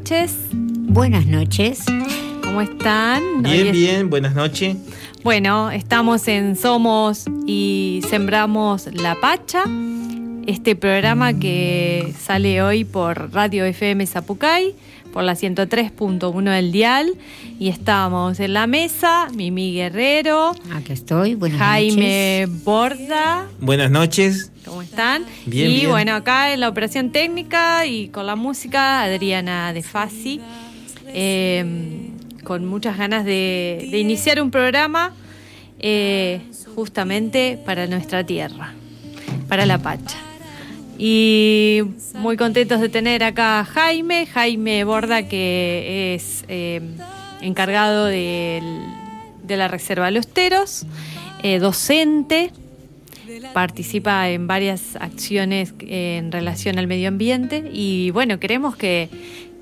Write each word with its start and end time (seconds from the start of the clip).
buenas 0.00 0.26
noches. 0.26 0.34
Buenas 0.52 1.26
noches. 1.26 1.84
¿Cómo 2.42 2.62
están? 2.62 3.42
Bien, 3.42 3.70
bien, 3.72 4.10
buenas 4.10 4.34
noches. 4.34 4.76
Bueno, 5.22 5.70
estamos 5.70 6.26
en 6.28 6.56
Somos 6.56 7.26
y 7.46 8.00
Sembramos 8.08 8.88
la 8.94 9.14
Pacha, 9.20 9.64
este 10.46 10.74
programa 10.74 11.34
que 11.34 12.14
sale 12.18 12.62
hoy 12.62 12.84
por 12.84 13.32
Radio 13.32 13.66
FM 13.66 14.06
Zapucay, 14.06 14.74
por 15.12 15.22
la 15.24 15.34
103.1 15.34 16.50
del 16.50 16.72
Dial, 16.72 17.12
y 17.58 17.68
estamos 17.68 18.40
en 18.40 18.54
la 18.54 18.66
mesa, 18.66 19.28
Mimi 19.34 19.72
Guerrero. 19.74 20.52
Aquí 20.72 20.92
estoy, 20.92 21.34
buenas 21.34 21.58
Jaime 21.58 22.46
Borda. 22.64 23.46
Buenas 23.60 23.90
noches. 23.90 24.52
¿Cómo 24.64 24.82
están? 24.82 25.24
Bien, 25.46 25.70
y 25.70 25.74
bien. 25.74 25.90
bueno, 25.90 26.14
acá 26.14 26.52
en 26.52 26.60
la 26.60 26.68
operación 26.68 27.10
técnica 27.12 27.86
y 27.86 28.08
con 28.08 28.26
la 28.26 28.36
música, 28.36 29.02
Adriana 29.02 29.72
De 29.72 29.82
Fasi. 29.82 30.40
eh, 31.08 32.06
con 32.44 32.64
muchas 32.66 32.96
ganas 32.96 33.24
de, 33.24 33.88
de 33.90 33.98
iniciar 33.98 34.40
un 34.40 34.50
programa 34.50 35.12
eh, 35.78 36.40
justamente 36.74 37.58
para 37.64 37.86
nuestra 37.86 38.24
tierra, 38.24 38.72
para 39.48 39.66
la 39.66 39.78
Pacha. 39.78 40.16
Y 41.02 41.80
muy 42.16 42.36
contentos 42.36 42.78
de 42.78 42.90
tener 42.90 43.24
acá 43.24 43.60
a 43.60 43.64
Jaime, 43.64 44.26
Jaime 44.26 44.84
Borda, 44.84 45.26
que 45.26 46.14
es 46.14 46.44
eh, 46.48 46.82
encargado 47.40 48.04
del- 48.04 48.84
de 49.42 49.56
la 49.56 49.66
Reserva 49.66 50.10
Los 50.10 50.28
Teros, 50.28 50.84
eh, 51.42 51.58
docente, 51.58 52.52
participa 53.54 54.28
en 54.28 54.46
varias 54.46 54.94
acciones 54.96 55.72
en 55.80 56.30
relación 56.32 56.78
al 56.78 56.86
medio 56.86 57.08
ambiente 57.08 57.70
y 57.72 58.10
bueno, 58.10 58.38
queremos 58.38 58.76
que, 58.76 59.08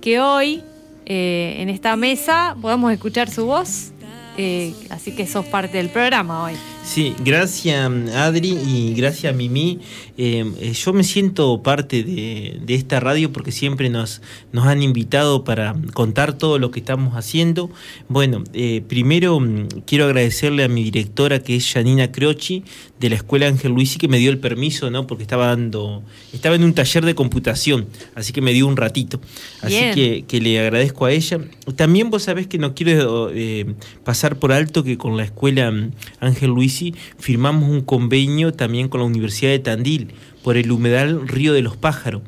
que 0.01 0.19
hoy 0.21 0.63
eh, 1.07 1.57
en 1.61 1.69
esta 1.69 1.95
mesa 1.95 2.57
podamos 2.61 2.93
escuchar 2.93 3.31
su 3.31 3.47
voz, 3.47 3.93
eh, 4.37 4.75
así 4.91 5.15
que 5.15 5.25
sos 5.29 5.47
parte 5.47 5.77
del 5.79 5.89
programa 5.91 6.43
hoy. 6.43 6.55
Sí, 6.89 7.15
gracias 7.23 7.87
Adri 8.15 8.57
y 8.67 8.95
gracias 8.95 9.37
Mimi. 9.37 9.79
Eh, 10.17 10.51
eh, 10.59 10.73
yo 10.73 10.95
me 10.95 11.05
siento 11.05 11.63
parte 11.63 12.03
de, 12.03 12.61
de 12.65 12.75
esta 12.75 12.99
radio 12.99 13.31
porque 13.31 13.53
siempre 13.53 13.91
nos, 13.91 14.23
nos 14.53 14.67
han 14.67 14.83
invitado 14.83 15.45
para 15.45 15.77
contar 15.93 16.39
todo 16.39 16.59
lo 16.59 16.71
que 16.71 16.81
estamos 16.81 17.15
haciendo. 17.15 17.71
Bueno, 18.09 18.43
eh, 18.55 18.83
primero 18.89 19.39
mm, 19.39 19.83
quiero 19.85 20.07
agradecerle 20.07 20.65
a 20.65 20.69
mi 20.69 20.83
directora 20.83 21.41
que 21.41 21.57
es 21.57 21.71
Janina 21.71 22.11
Croci 22.11 22.65
de 22.99 23.11
la 23.11 23.17
Escuela 23.17 23.49
Ángel 23.49 23.73
Luisi 23.73 23.99
que 23.99 24.09
me 24.09 24.17
dio 24.17 24.31
el 24.31 24.39
permiso, 24.39 24.91
¿no? 24.91 25.07
Porque 25.07 25.23
estaba 25.23 25.49
dando, 25.49 26.03
estaba 26.33 26.57
en 26.57 26.65
un 26.65 26.73
taller 26.73 27.05
de 27.05 27.15
computación, 27.15 27.87
así 28.15 28.33
que 28.33 28.41
me 28.41 28.55
dio 28.55 28.67
un 28.67 28.79
ratito. 28.79 29.21
Así 29.61 29.75
Bien. 29.75 29.95
que, 29.95 30.25
que 30.27 30.41
le 30.41 30.59
agradezco 30.59 31.05
a 31.05 31.13
ella. 31.13 31.39
También 31.77 32.09
vos 32.09 32.23
sabés 32.23 32.47
que 32.47 32.57
no 32.57 32.75
quiero 32.75 33.31
eh, 33.33 33.67
pasar 34.05 34.39
por 34.39 34.53
alto 34.53 34.83
que 34.83 34.97
con 34.97 35.19
la 35.19 35.25
Escuela 35.25 35.71
mm, 35.71 35.93
Ángel 36.21 36.51
Luisi 36.51 36.78
firmamos 37.19 37.69
un 37.69 37.83
convenio 37.83 38.53
también 38.53 38.89
con 38.89 39.01
la 39.01 39.07
Universidad 39.07 39.51
de 39.51 39.59
Tandil 39.59 40.09
por 40.43 40.57
el 40.57 40.71
humedal 40.71 41.27
Río 41.29 41.53
de 41.53 41.63
los 41.63 41.77
Pájaros, 41.77 42.23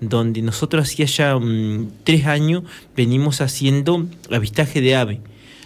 donde 0.00 0.42
nosotros 0.42 0.84
hacía 0.84 1.06
ya 1.06 1.36
mm, 1.36 1.90
tres 2.04 2.26
años 2.26 2.64
venimos 2.96 3.40
haciendo 3.40 4.06
avistaje 4.30 4.80
de 4.80 4.96
ave. 4.96 5.20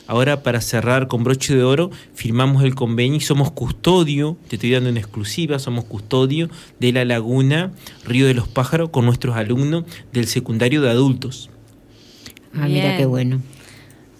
Ahora 0.06 0.42
para 0.42 0.62
cerrar 0.62 1.06
con 1.06 1.22
broche 1.22 1.54
de 1.54 1.62
oro 1.62 1.90
firmamos 2.14 2.64
el 2.64 2.74
convenio 2.74 3.18
y 3.18 3.20
somos 3.20 3.50
custodio, 3.50 4.38
te 4.48 4.56
estoy 4.56 4.70
dando 4.70 4.88
una 4.88 5.00
exclusiva, 5.00 5.58
somos 5.58 5.84
custodio 5.84 6.48
de 6.80 6.92
la 6.92 7.04
laguna 7.04 7.72
Río 8.06 8.26
de 8.26 8.32
los 8.32 8.48
Pájaros 8.48 8.88
con 8.88 9.04
nuestros 9.04 9.36
alumnos 9.36 9.84
del 10.12 10.26
secundario 10.26 10.80
de 10.80 10.90
adultos. 10.90 11.50
Ah, 12.54 12.66
mira 12.68 12.96
qué 12.96 13.04
bueno. 13.04 13.42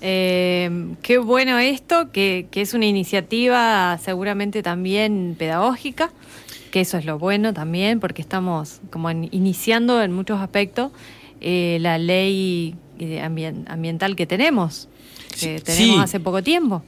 Eh, 0.00 0.70
qué 1.02 1.18
bueno 1.18 1.58
esto, 1.58 2.10
que, 2.12 2.46
que 2.50 2.60
es 2.60 2.74
una 2.74 2.86
iniciativa 2.86 3.98
seguramente 4.02 4.62
también 4.62 5.34
pedagógica, 5.38 6.10
que 6.70 6.80
eso 6.82 6.98
es 6.98 7.04
lo 7.04 7.18
bueno 7.18 7.52
también, 7.52 7.98
porque 7.98 8.22
estamos 8.22 8.80
como 8.90 9.10
en- 9.10 9.28
iniciando 9.32 10.02
en 10.02 10.12
muchos 10.12 10.40
aspectos 10.40 10.92
eh, 11.40 11.78
la 11.80 11.98
ley 11.98 12.74
eh, 13.00 13.20
ambien- 13.22 13.64
ambiental 13.68 14.14
que 14.16 14.26
tenemos, 14.26 14.88
que 15.40 15.58
Sí, 15.58 15.64
tenemos 15.64 15.96
sí. 15.96 16.02
hace 16.02 16.20
poco 16.20 16.42
tiempo. 16.42 16.82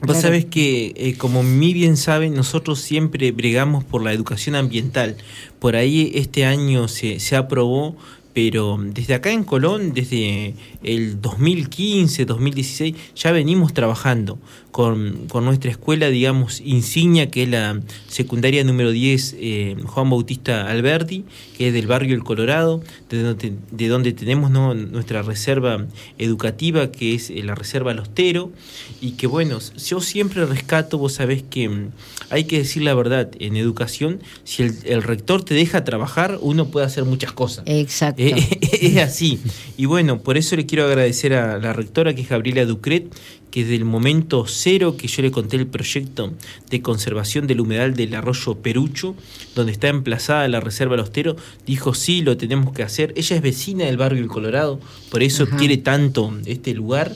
Vos 0.00 0.10
Claro. 0.16 0.20
sabés 0.20 0.44
que, 0.44 0.92
eh, 0.96 1.14
como 1.18 1.42
mi 1.42 1.72
bien 1.72 1.96
saben, 1.96 2.34
nosotros 2.34 2.80
siempre 2.80 3.32
bregamos 3.32 3.82
por 3.82 4.02
la 4.04 4.12
educación 4.12 4.54
ambiental. 4.54 5.16
Por 5.58 5.74
ahí 5.74 6.12
este 6.14 6.44
año 6.44 6.86
se, 6.86 7.18
se 7.18 7.34
aprobó, 7.34 7.96
pero 8.40 8.78
desde 8.80 9.14
acá 9.14 9.32
en 9.32 9.42
Colón, 9.42 9.92
desde 9.92 10.54
el 10.84 11.20
2015, 11.20 12.24
2016, 12.24 12.94
ya 13.16 13.32
venimos 13.32 13.74
trabajando 13.74 14.38
con, 14.70 15.26
con 15.28 15.44
nuestra 15.44 15.70
escuela, 15.70 16.08
digamos, 16.08 16.60
insignia, 16.60 17.30
que 17.30 17.44
es 17.44 17.48
la 17.48 17.80
secundaria 18.08 18.62
número 18.64 18.90
10 18.90 19.36
eh, 19.38 19.76
Juan 19.84 20.10
Bautista 20.10 20.68
Alberti, 20.68 21.24
que 21.56 21.68
es 21.68 21.74
del 21.74 21.86
barrio 21.86 22.14
El 22.14 22.24
Colorado, 22.24 22.82
de 23.08 23.22
donde, 23.22 23.52
de 23.70 23.88
donde 23.88 24.12
tenemos 24.12 24.50
¿no? 24.50 24.74
nuestra 24.74 25.22
reserva 25.22 25.86
educativa, 26.18 26.92
que 26.92 27.14
es 27.14 27.30
eh, 27.30 27.42
la 27.42 27.54
Reserva 27.54 27.94
Lostero, 27.94 28.52
y 29.00 29.12
que 29.12 29.26
bueno, 29.26 29.58
yo 29.58 30.00
siempre 30.00 30.44
rescato, 30.46 30.98
vos 30.98 31.14
sabés 31.14 31.42
que 31.42 31.68
mm, 31.68 31.90
hay 32.30 32.44
que 32.44 32.58
decir 32.58 32.82
la 32.82 32.94
verdad, 32.94 33.30
en 33.38 33.56
educación, 33.56 34.20
si 34.44 34.62
el, 34.62 34.76
el 34.84 35.02
rector 35.02 35.42
te 35.44 35.54
deja 35.54 35.84
trabajar, 35.84 36.38
uno 36.40 36.68
puede 36.68 36.86
hacer 36.86 37.04
muchas 37.04 37.32
cosas. 37.32 37.64
Exacto. 37.66 38.22
Eh, 38.22 38.34
es 38.80 38.96
así. 38.98 39.40
Y 39.76 39.86
bueno, 39.86 40.20
por 40.20 40.36
eso 40.36 40.56
le 40.56 40.66
quiero 40.66 40.84
agradecer 40.84 41.34
a 41.34 41.58
la 41.58 41.72
rectora, 41.72 42.14
que 42.14 42.22
es 42.22 42.28
Gabriela 42.28 42.64
Ducret, 42.64 43.12
que 43.50 43.62
desde 43.62 43.76
el 43.76 43.84
momento 43.84 44.44
cero 44.46 44.96
que 44.96 45.08
yo 45.08 45.22
le 45.22 45.30
conté 45.30 45.56
el 45.56 45.66
proyecto 45.66 46.32
de 46.70 46.82
conservación 46.82 47.46
del 47.46 47.60
humedal 47.60 47.94
del 47.94 48.14
arroyo 48.14 48.56
Perucho, 48.56 49.14
donde 49.54 49.72
está 49.72 49.88
emplazada 49.88 50.46
la 50.48 50.60
reserva 50.60 50.98
Teros, 51.04 51.36
dijo 51.66 51.94
sí, 51.94 52.22
lo 52.22 52.36
tenemos 52.36 52.72
que 52.72 52.82
hacer. 52.82 53.12
Ella 53.16 53.36
es 53.36 53.42
vecina 53.42 53.84
del 53.84 53.96
barrio 53.96 54.22
El 54.22 54.28
Colorado, 54.28 54.80
por 55.10 55.22
eso 55.22 55.44
Ajá. 55.44 55.56
quiere 55.56 55.76
tanto 55.76 56.32
este 56.46 56.74
lugar. 56.74 57.14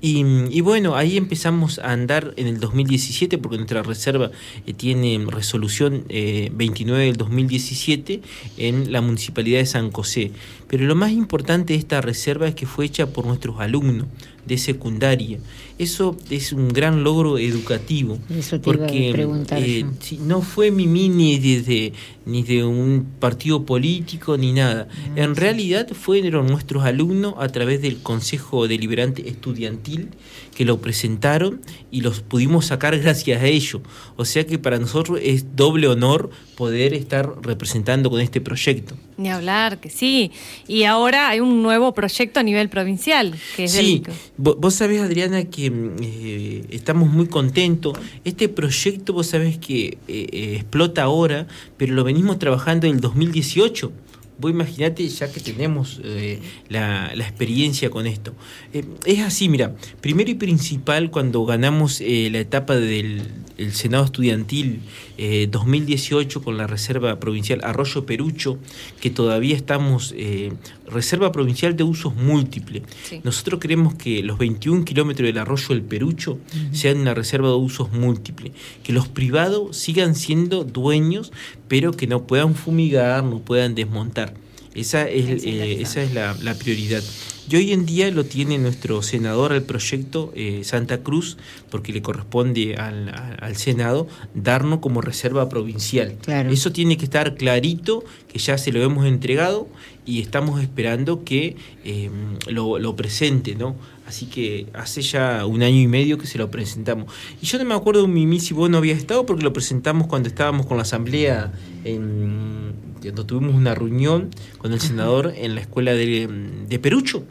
Y, 0.00 0.22
y 0.56 0.60
bueno, 0.60 0.94
ahí 0.94 1.16
empezamos 1.16 1.80
a 1.80 1.90
andar 1.90 2.32
en 2.36 2.46
el 2.46 2.60
2017, 2.60 3.36
porque 3.38 3.56
nuestra 3.56 3.82
reserva 3.82 4.30
eh, 4.64 4.72
tiene 4.72 5.18
resolución 5.26 6.04
eh, 6.08 6.50
29 6.54 7.06
del 7.06 7.16
2017 7.16 8.20
en 8.58 8.92
la 8.92 9.00
municipalidad 9.00 9.58
de 9.58 9.66
San 9.66 9.90
José. 9.90 10.30
Pero 10.68 10.84
lo 10.84 10.94
más 10.94 11.12
importante 11.12 11.72
de 11.72 11.78
esta 11.78 12.00
reserva 12.00 12.46
es 12.46 12.54
que 12.54 12.66
fue 12.66 12.84
hecha 12.84 13.06
por 13.06 13.26
nuestros 13.26 13.58
alumnos 13.58 14.06
de 14.46 14.58
secundaria. 14.58 15.38
Eso 15.78 16.16
es 16.30 16.52
un 16.52 16.68
gran 16.68 17.04
logro 17.04 17.38
educativo. 17.38 18.18
Eso 18.28 18.60
te 18.60 18.70
iba 18.70 18.84
a 18.84 18.86
porque 18.86 19.10
preguntar 19.12 19.62
eh, 19.62 19.84
no 20.20 20.42
fue 20.42 20.70
Mimi 20.70 21.08
ni 21.08 21.38
desde 21.38 21.92
ni 22.26 22.42
de 22.42 22.64
un 22.64 23.06
partido 23.20 23.64
político 23.64 24.36
ni 24.36 24.52
nada. 24.52 24.88
Ah, 24.90 25.12
en 25.16 25.36
realidad 25.36 25.88
fueron 25.92 26.46
nuestros 26.46 26.84
alumnos 26.84 27.34
a 27.38 27.48
través 27.48 27.80
del 27.80 27.98
Consejo 28.02 28.68
Deliberante 28.68 29.28
Estudiantil 29.28 30.08
que 30.58 30.64
lo 30.64 30.80
presentaron 30.80 31.60
y 31.92 32.00
los 32.00 32.20
pudimos 32.20 32.66
sacar 32.66 32.98
gracias 33.04 33.40
a 33.40 33.46
ello. 33.46 33.80
O 34.16 34.24
sea 34.24 34.44
que 34.44 34.58
para 34.58 34.80
nosotros 34.80 35.20
es 35.22 35.54
doble 35.54 35.86
honor 35.86 36.30
poder 36.56 36.94
estar 36.94 37.32
representando 37.42 38.10
con 38.10 38.20
este 38.20 38.40
proyecto. 38.40 38.96
Ni 39.18 39.30
hablar, 39.30 39.78
que 39.78 39.88
sí. 39.88 40.32
Y 40.66 40.82
ahora 40.82 41.28
hay 41.28 41.38
un 41.38 41.62
nuevo 41.62 41.94
proyecto 41.94 42.40
a 42.40 42.42
nivel 42.42 42.68
provincial, 42.70 43.36
que 43.54 43.64
es 43.64 43.70
Sí, 43.72 44.02
del- 44.04 44.14
vos 44.36 44.74
sabés, 44.74 45.00
Adriana, 45.00 45.44
que 45.44 45.70
mm, 45.70 45.96
eh, 46.02 46.64
estamos 46.70 47.08
muy 47.08 47.28
contentos. 47.28 47.96
Este 48.24 48.48
proyecto, 48.48 49.12
vos 49.12 49.28
sabés 49.28 49.58
que 49.58 49.86
eh, 49.86 49.98
eh, 50.08 50.54
explota 50.56 51.04
ahora, 51.04 51.46
pero 51.76 51.94
lo 51.94 52.02
venimos 52.02 52.40
trabajando 52.40 52.88
en 52.88 52.96
el 52.96 53.00
2018. 53.00 53.92
Vos 54.38 54.50
imaginate 54.50 55.08
ya 55.08 55.30
que 55.32 55.40
tenemos 55.40 56.00
eh, 56.04 56.40
la, 56.68 57.12
la 57.14 57.24
experiencia 57.24 57.90
con 57.90 58.06
esto. 58.06 58.34
Eh, 58.72 58.84
es 59.04 59.20
así, 59.20 59.48
mira, 59.48 59.74
primero 60.00 60.30
y 60.30 60.34
principal, 60.34 61.10
cuando 61.10 61.44
ganamos 61.44 62.00
eh, 62.00 62.28
la 62.30 62.38
etapa 62.38 62.76
del 62.76 63.22
el 63.58 63.74
Senado 63.74 64.04
Estudiantil 64.04 64.80
eh, 65.18 65.48
2018 65.50 66.42
con 66.42 66.56
la 66.56 66.66
Reserva 66.66 67.20
Provincial 67.20 67.60
Arroyo 67.64 68.06
Perucho, 68.06 68.58
que 69.00 69.10
todavía 69.10 69.56
estamos, 69.56 70.14
eh, 70.16 70.52
Reserva 70.86 71.32
Provincial 71.32 71.76
de 71.76 71.82
Usos 71.82 72.14
Múltiples. 72.14 72.82
Sí. 73.02 73.20
Nosotros 73.24 73.60
queremos 73.60 73.94
que 73.94 74.22
los 74.22 74.38
21 74.38 74.84
kilómetros 74.84 75.26
del 75.26 75.38
arroyo 75.38 75.74
El 75.74 75.82
Perucho 75.82 76.38
sean 76.72 76.98
una 76.98 77.14
reserva 77.14 77.48
de 77.48 77.56
usos 77.56 77.92
múltiples, 77.92 78.52
que 78.82 78.92
los 78.92 79.08
privados 79.08 79.76
sigan 79.76 80.14
siendo 80.14 80.64
dueños, 80.64 81.32
pero 81.66 81.92
que 81.92 82.06
no 82.06 82.26
puedan 82.26 82.54
fumigar, 82.54 83.24
no 83.24 83.40
puedan 83.40 83.74
desmontar. 83.74 84.34
Esa 84.78 85.08
es, 85.08 85.44
eh, 85.44 85.80
esa 85.80 86.02
es 86.02 86.14
la, 86.14 86.36
la 86.42 86.54
prioridad. 86.54 87.02
Y 87.50 87.56
hoy 87.56 87.72
en 87.72 87.86
día 87.86 88.10
lo 88.10 88.26
tiene 88.26 88.58
nuestro 88.58 89.02
senador 89.02 89.52
al 89.52 89.62
proyecto 89.62 90.32
eh, 90.36 90.60
Santa 90.64 90.98
Cruz, 90.98 91.38
porque 91.70 91.94
le 91.94 92.02
corresponde 92.02 92.76
al, 92.76 93.08
al 93.40 93.56
Senado 93.56 94.06
darnos 94.34 94.80
como 94.80 95.00
reserva 95.00 95.48
provincial. 95.48 96.16
Claro. 96.20 96.50
Eso 96.50 96.72
tiene 96.72 96.98
que 96.98 97.04
estar 97.04 97.36
clarito, 97.36 98.04
que 98.28 98.38
ya 98.38 98.58
se 98.58 98.70
lo 98.70 98.82
hemos 98.82 99.06
entregado 99.06 99.66
y 100.04 100.20
estamos 100.20 100.60
esperando 100.60 101.24
que 101.24 101.56
eh, 101.84 102.10
lo, 102.48 102.78
lo 102.78 102.96
presente, 102.96 103.54
¿no? 103.54 103.76
Así 104.06 104.26
que 104.26 104.66
hace 104.72 105.02
ya 105.02 105.44
un 105.44 105.62
año 105.62 105.80
y 105.80 105.86
medio 105.86 106.16
que 106.16 106.26
se 106.26 106.38
lo 106.38 106.50
presentamos. 106.50 107.12
Y 107.42 107.46
yo 107.46 107.58
no 107.58 107.64
me 107.64 107.74
acuerdo, 107.74 108.06
Mimi, 108.08 108.40
si 108.40 108.54
vos 108.54 108.68
no 108.68 108.78
habías 108.78 108.98
estado, 108.98 109.24
porque 109.26 109.42
lo 109.42 109.52
presentamos 109.52 110.06
cuando 110.06 110.28
estábamos 110.28 110.64
con 110.64 110.78
la 110.78 110.82
asamblea, 110.82 111.52
en, 111.84 112.72
cuando 113.08 113.26
tuvimos 113.26 113.54
una 113.54 113.74
reunión 113.74 114.30
con 114.58 114.72
el 114.72 114.80
senador 114.80 115.32
en 115.36 115.54
la 115.54 115.60
escuela 115.60 115.92
de, 115.94 116.28
de 116.68 116.78
Perucho. 116.78 117.24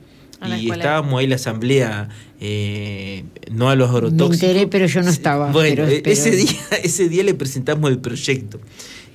Y 0.60 0.70
estábamos 0.70 1.18
ahí 1.18 1.24
en 1.24 1.30
la 1.32 1.36
asamblea, 1.38 2.10
eh, 2.40 3.24
no 3.52 3.70
a 3.72 3.76
los 3.76 3.90
Me 3.90 3.96
agrotóxicos. 3.98 4.44
enteré, 4.44 4.68
pero 4.68 4.86
yo 4.86 5.02
no 5.02 5.10
estaba. 5.10 5.52
Bueno, 5.52 5.84
pero- 5.88 6.02
pero- 6.04 6.12
ese, 6.14 6.30
día, 6.32 6.52
ese 6.84 7.10
día 7.10 7.24
le 7.24 7.34
presentamos 7.34 7.90
el 7.90 7.98
proyecto. 8.00 8.60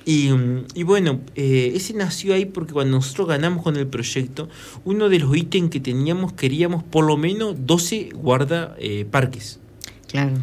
Y, 0.05 0.27
mm, 0.31 0.65
y 0.75 0.83
bueno, 0.83 1.21
eh, 1.35 1.71
ese 1.75 1.93
nació 1.93 2.33
ahí 2.33 2.43
porque 2.45 2.73
cuando 2.73 2.97
nosotros 2.97 3.29
ganamos 3.29 3.63
con 3.63 3.77
el 3.77 3.87
proyecto, 3.87 4.49
uno 4.83 5.07
de 5.07 5.19
los 5.19 5.33
ítems 5.37 5.69
que 5.69 5.79
teníamos, 5.79 6.33
queríamos 6.33 6.83
por 6.83 7.05
lo 7.05 7.15
menos 7.15 7.55
12 7.65 8.09
guarda 8.13 8.75
eh, 8.79 9.05
parques. 9.09 9.59
Claro. 10.09 10.33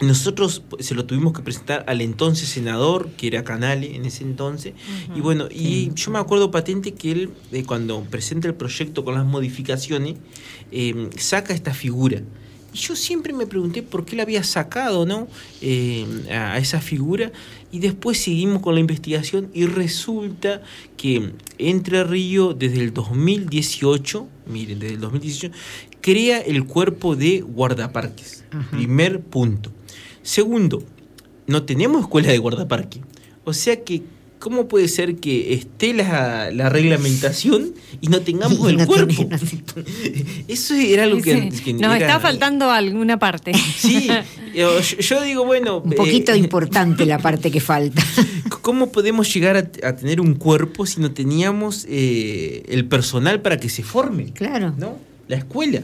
Nosotros 0.00 0.62
pues, 0.68 0.86
se 0.86 0.94
lo 0.94 1.06
tuvimos 1.06 1.32
que 1.32 1.42
presentar 1.42 1.84
al 1.88 2.02
entonces 2.02 2.48
senador, 2.48 3.08
que 3.16 3.28
era 3.28 3.44
Canale 3.44 3.96
en 3.96 4.04
ese 4.04 4.24
entonces. 4.24 4.74
Y 5.14 5.20
bueno, 5.20 5.48
y 5.50 5.92
yo 5.94 6.10
me 6.10 6.18
acuerdo 6.18 6.50
patente 6.50 6.92
que 6.92 7.12
él, 7.12 7.30
eh, 7.52 7.64
cuando 7.64 8.02
presenta 8.02 8.46
el 8.46 8.54
proyecto 8.54 9.04
con 9.04 9.14
las 9.14 9.24
modificaciones, 9.24 10.16
eh, 10.70 11.08
saca 11.16 11.54
esta 11.54 11.72
figura. 11.72 12.20
Y 12.74 12.78
yo 12.78 12.94
siempre 12.94 13.32
me 13.32 13.46
pregunté 13.46 13.82
por 13.82 14.04
qué 14.04 14.16
la 14.16 14.24
había 14.24 14.44
sacado, 14.44 15.06
¿no? 15.06 15.28
Eh, 15.62 16.04
a, 16.30 16.52
a 16.52 16.58
esa 16.58 16.82
figura. 16.82 17.32
Y 17.72 17.78
después 17.78 18.18
seguimos 18.18 18.60
con 18.60 18.74
la 18.74 18.80
investigación 18.80 19.48
y 19.54 19.64
resulta 19.64 20.62
que 20.98 21.32
Entre 21.56 22.04
Río 22.04 22.52
desde 22.52 22.82
el 22.82 22.92
2018, 22.92 24.28
miren, 24.46 24.78
desde 24.78 24.94
el 24.94 25.00
2018, 25.00 25.50
crea 26.02 26.38
el 26.38 26.66
cuerpo 26.66 27.16
de 27.16 27.40
guardaparques. 27.40 28.35
Ajá. 28.50 28.76
Primer 28.76 29.20
punto. 29.20 29.70
Segundo, 30.22 30.82
no 31.46 31.62
tenemos 31.64 32.02
escuela 32.02 32.28
de 32.32 32.38
guardaparque. 32.38 33.00
O 33.44 33.52
sea 33.52 33.84
que, 33.84 34.02
¿cómo 34.40 34.66
puede 34.66 34.88
ser 34.88 35.16
que 35.16 35.54
esté 35.54 35.94
la, 35.94 36.50
la 36.50 36.68
reglamentación 36.68 37.72
y 38.00 38.08
no 38.08 38.20
tengamos 38.22 38.58
Y 38.66 38.70
el 38.72 38.76
no 38.78 38.86
cuerpo? 38.86 39.28
no 39.30 39.36
Eso 40.48 40.74
era 40.74 41.06
lo 41.06 41.18
que, 41.22 41.50
Sí, 41.52 41.62
que 41.62 41.72
Nos 41.74 41.94
era- 41.94 42.06
está 42.06 42.20
faltando 42.20 42.70
alguna 42.70 43.18
parte. 43.18 43.52
Sí, 43.76 44.08
yo, 44.54 44.80
yo 44.80 45.22
digo, 45.22 45.44
bueno, 45.44 45.78
Un 45.78 45.92
poquito 45.92 46.32
eh, 46.32 46.38
importante 46.38 47.06
la 47.06 47.18
parte 47.18 47.50
que 47.50 47.60
falta. 47.60 48.02
¿cómo 48.62 48.90
podemos 48.90 49.32
llegar 49.32 49.56
a, 49.56 49.88
a 49.88 49.94
tener 49.94 50.20
un 50.20 50.34
cuerpo 50.34 50.86
si 50.86 51.00
no 51.00 51.12
teníamos 51.12 51.86
eh, 51.88 52.64
el 52.68 52.86
personal 52.86 53.40
para 53.40 53.58
que 53.58 53.68
se 53.68 53.84
forme? 53.84 54.32
Claro. 54.32 54.74
¿no? 54.76 54.96
La 55.28 55.36
escuela. 55.36 55.82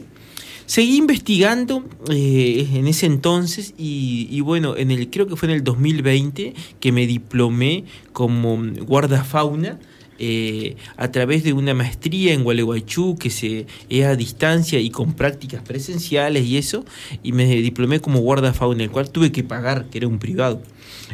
Seguí 0.67 0.97
investigando 0.97 1.85
eh, 2.11 2.69
en 2.73 2.87
ese 2.87 3.07
entonces 3.07 3.75
y, 3.77 4.29
y 4.31 4.41
bueno, 4.41 4.77
en 4.77 4.91
el 4.91 5.11
creo 5.11 5.27
que 5.27 5.37
fue 5.37 5.49
en 5.49 5.55
el 5.55 5.65
2020 5.65 6.55
que 6.81 6.93
me 6.93 7.07
diplomé 7.07 7.85
como 8.13 8.59
guardafauna 8.81 9.79
eh, 10.25 10.77
a 10.99 11.11
través 11.11 11.43
de 11.43 11.53
una 11.53 11.75
maestría 11.75 12.33
en 12.33 12.45
Gualeguaychú 12.45 13.17
que 13.19 13.29
se 13.29 13.67
es 13.89 14.05
a 14.05 14.15
distancia 14.15 14.79
y 14.79 14.89
con 14.89 15.15
prácticas 15.15 15.63
presenciales 15.63 16.45
y 16.45 16.59
eso 16.59 16.85
y 17.25 17.33
me 17.33 17.47
diplomé 17.47 17.99
como 17.99 18.21
guardafauna, 18.21 18.85
el 18.85 18.91
cual 18.93 19.11
tuve 19.11 19.33
que 19.33 19.43
pagar, 19.43 19.87
que 19.87 19.99
era 19.99 20.07
un 20.07 20.21
privado. 20.21 20.63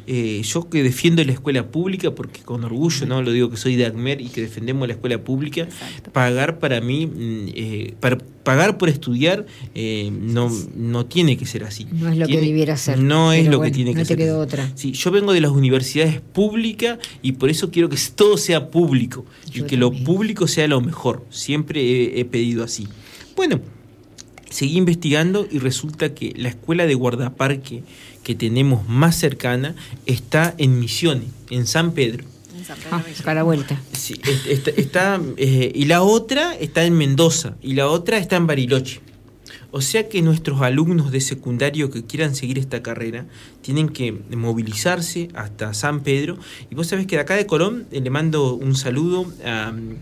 Eh, 0.06 0.42
yo 0.44 0.68
que 0.68 0.82
defiendo 0.82 1.24
la 1.24 1.32
escuela 1.32 1.66
pública, 1.66 2.10
porque 2.14 2.40
con 2.40 2.64
orgullo 2.64 3.06
no 3.06 3.22
lo 3.22 3.32
digo 3.32 3.50
que 3.50 3.56
soy 3.56 3.76
de 3.76 3.86
ACMER 3.86 4.20
y 4.20 4.28
que 4.28 4.42
defendemos 4.42 4.86
la 4.88 4.94
escuela 4.94 5.18
pública, 5.18 5.68
pagar 6.12 6.58
para 6.58 6.80
mí, 6.80 7.06
mm, 7.06 7.48
eh, 7.54 7.94
para 8.00 8.18
pagar 8.18 8.78
por 8.78 8.88
estudiar 8.88 9.44
eh, 9.74 10.10
no, 10.10 10.50
no 10.74 11.06
tiene 11.06 11.36
que 11.36 11.44
ser 11.44 11.64
así. 11.64 11.86
No 11.92 12.08
es 12.08 12.16
lo 12.16 12.26
que 12.26 12.40
debiera 12.40 12.76
ser. 12.76 12.98
No 12.98 13.32
es 13.32 13.44
lo 13.46 13.58
bueno, 13.58 13.64
que 13.64 13.70
tiene 13.76 13.92
que 13.92 13.98
no 13.98 14.04
ser. 14.04 14.16
te 14.16 14.24
quedó 14.24 14.40
otra. 14.40 14.70
Sí, 14.74 14.92
yo 14.92 15.10
vengo 15.10 15.32
de 15.32 15.40
las 15.40 15.50
universidades 15.50 16.20
públicas 16.20 16.98
y 17.22 17.32
por 17.32 17.50
eso 17.50 17.70
quiero 17.70 17.88
que 17.88 17.98
todo 18.14 18.36
sea 18.38 18.70
público 18.70 19.26
y 19.52 19.62
que 19.62 19.76
lo 19.76 19.92
público 19.92 20.46
sea 20.46 20.66
lo 20.66 20.80
mejor. 20.80 21.26
Siempre 21.30 21.82
he, 21.82 22.20
he 22.20 22.24
pedido 22.24 22.64
así. 22.64 22.88
Bueno, 23.36 23.60
seguí 24.50 24.76
investigando 24.76 25.46
y 25.50 25.58
resulta 25.58 26.14
que 26.14 26.32
la 26.36 26.48
escuela 26.48 26.86
de 26.86 26.94
guardaparque 26.94 27.82
que 28.28 28.34
tenemos 28.34 28.86
más 28.86 29.16
cercana 29.16 29.74
está 30.04 30.54
en 30.58 30.78
Misiones, 30.78 31.28
en 31.48 31.66
San 31.66 31.92
Pedro. 31.92 32.26
Ah, 32.90 33.02
para 33.24 33.36
la 33.36 33.42
vuelta. 33.42 33.80
Sí, 33.94 34.20
est- 34.22 34.46
está, 34.48 34.70
está, 34.72 35.20
eh, 35.38 35.72
y 35.74 35.86
la 35.86 36.02
otra 36.02 36.54
está 36.54 36.84
en 36.84 36.92
Mendoza 36.98 37.56
y 37.62 37.72
la 37.72 37.86
otra 37.88 38.18
está 38.18 38.36
en 38.36 38.46
Bariloche. 38.46 39.00
O 39.70 39.80
sea 39.80 40.10
que 40.10 40.20
nuestros 40.20 40.60
alumnos 40.60 41.10
de 41.10 41.22
secundario 41.22 41.90
que 41.90 42.04
quieran 42.04 42.34
seguir 42.34 42.58
esta 42.58 42.82
carrera 42.82 43.24
tienen 43.62 43.88
que 43.88 44.12
movilizarse 44.36 45.28
hasta 45.34 45.72
San 45.72 46.00
Pedro. 46.02 46.36
Y 46.70 46.74
vos 46.74 46.86
sabés 46.86 47.06
que 47.06 47.16
de 47.16 47.22
acá 47.22 47.34
de 47.34 47.46
Colón 47.46 47.86
eh, 47.92 48.02
le 48.02 48.10
mando 48.10 48.52
un 48.52 48.76
saludo 48.76 49.24
a 49.42 49.72
mm, 49.72 49.96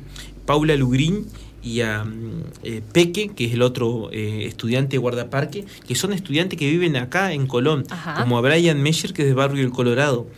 Paula 0.47 0.75
Lugrín 0.75 1.27
y 1.67 1.81
a 1.81 2.05
mm, 2.05 2.45
eh, 2.63 2.83
Peque, 2.93 3.31
que 3.35 3.47
es 3.47 3.55
el 3.55 3.63
otro 3.63 4.09
eh, 4.13 4.47
estudiante 4.47 4.93
de 4.93 4.99
guardaparque, 4.99 5.65
que 5.87 5.95
son 5.97 6.13
estudiantes 6.13 6.57
que 6.57 6.71
viven 6.71 6.97
acá 6.97 7.33
en 7.33 7.49
Colón, 7.49 7.85
Ajá. 7.91 8.23
como 8.23 8.39
a 8.39 8.41
Brian 8.41 8.81
Meyer, 8.81 9.13
que 9.13 9.23
es 9.23 9.29
de 9.29 9.35
Barrio 9.35 9.65
El 9.65 9.73
Colorado. 9.73 10.29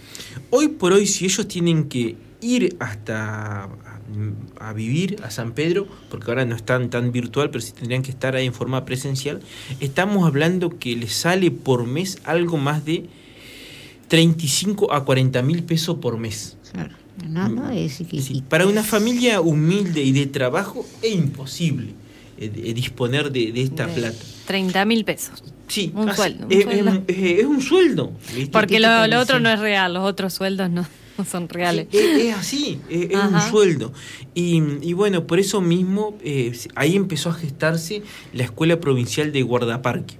Hoy 0.48 0.68
por 0.68 0.94
hoy, 0.94 1.06
si 1.06 1.26
ellos 1.26 1.46
tienen 1.46 1.90
que 1.90 2.16
ir 2.40 2.76
hasta 2.80 3.64
a, 3.64 3.68
a 4.58 4.72
vivir 4.72 5.18
a 5.22 5.28
San 5.30 5.52
Pedro, 5.52 5.86
porque 6.08 6.30
ahora 6.30 6.46
no 6.46 6.56
están 6.56 6.88
tan 6.88 7.12
virtual, 7.12 7.50
pero 7.50 7.60
sí 7.60 7.72
tendrían 7.72 8.02
que 8.02 8.10
estar 8.10 8.34
ahí 8.34 8.46
en 8.46 8.54
forma 8.54 8.86
presencial, 8.86 9.42
estamos 9.80 10.26
hablando 10.26 10.78
que 10.78 10.96
les 10.96 11.12
sale 11.12 11.50
por 11.50 11.86
mes 11.86 12.22
algo 12.24 12.56
más 12.56 12.86
de 12.86 13.04
35 14.08 14.94
a 14.94 15.04
40 15.04 15.42
mil 15.42 15.62
pesos 15.62 15.98
por 15.98 16.16
mes. 16.16 16.56
Claro. 16.72 16.94
No, 17.26 17.48
no, 17.48 17.70
es 17.70 17.98
que- 18.08 18.20
Sí, 18.20 18.42
para 18.48 18.66
una 18.66 18.82
familia 18.84 19.40
humilde 19.40 20.02
y 20.02 20.12
de 20.12 20.26
trabajo 20.26 20.86
es 21.02 21.14
imposible 21.14 21.94
eh, 22.38 22.48
de- 22.48 22.74
disponer 22.74 23.32
de, 23.32 23.52
de 23.52 23.62
esta 23.62 23.86
De 23.86 23.92
plata. 23.94 24.18
30 24.46 24.84
mil 24.84 25.04
pesos. 25.04 25.42
Sí, 25.66 25.92
Un 25.94 26.08
así- 26.08 26.16
sueldo, 26.16 26.46
un 26.46 26.52
es, 26.52 26.62
sueldo. 26.64 27.02
es- 27.08 27.16
es- 27.18 27.38
es 27.40 27.44
un 27.44 27.60
sueldo. 27.60 28.12
¿viste? 28.34 28.50
Porque 28.52 28.76
¿Qué 28.76 28.80
te 28.80 28.86
lo, 28.86 29.06
lo 29.06 29.20
otro 29.20 29.40
no 29.40 29.50
es 29.50 29.58
real, 29.60 29.94
los 29.94 30.04
otros 30.04 30.32
sueldos 30.32 30.70
no, 30.70 30.86
no 31.18 31.24
son 31.24 31.48
reales. 31.48 31.88
Sí, 31.90 31.98
es, 31.98 32.18
es 32.24 32.34
así, 32.34 32.80
es, 32.88 33.10
es 33.10 33.16
un 33.16 33.40
sueldo. 33.50 33.92
Y, 34.34 34.62
y 34.82 34.92
bueno, 34.94 35.26
por 35.26 35.40
eso 35.40 35.60
mismo 35.60 36.16
eh, 36.22 36.56
ahí 36.76 36.96
empezó 36.96 37.30
a 37.30 37.34
gestarse 37.34 38.02
la 38.32 38.44
Escuela 38.44 38.78
Provincial 38.80 39.32
de 39.32 39.42
Guardaparque. 39.42 40.14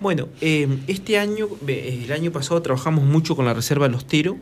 Bueno, 0.00 0.28
eh, 0.40 0.68
este 0.86 1.18
año, 1.18 1.48
el 1.66 2.12
año 2.12 2.30
pasado 2.32 2.60
trabajamos 2.62 3.04
mucho 3.04 3.36
con 3.36 3.44
la 3.44 3.54
Reserva 3.54 3.88
Lostero 3.88 4.36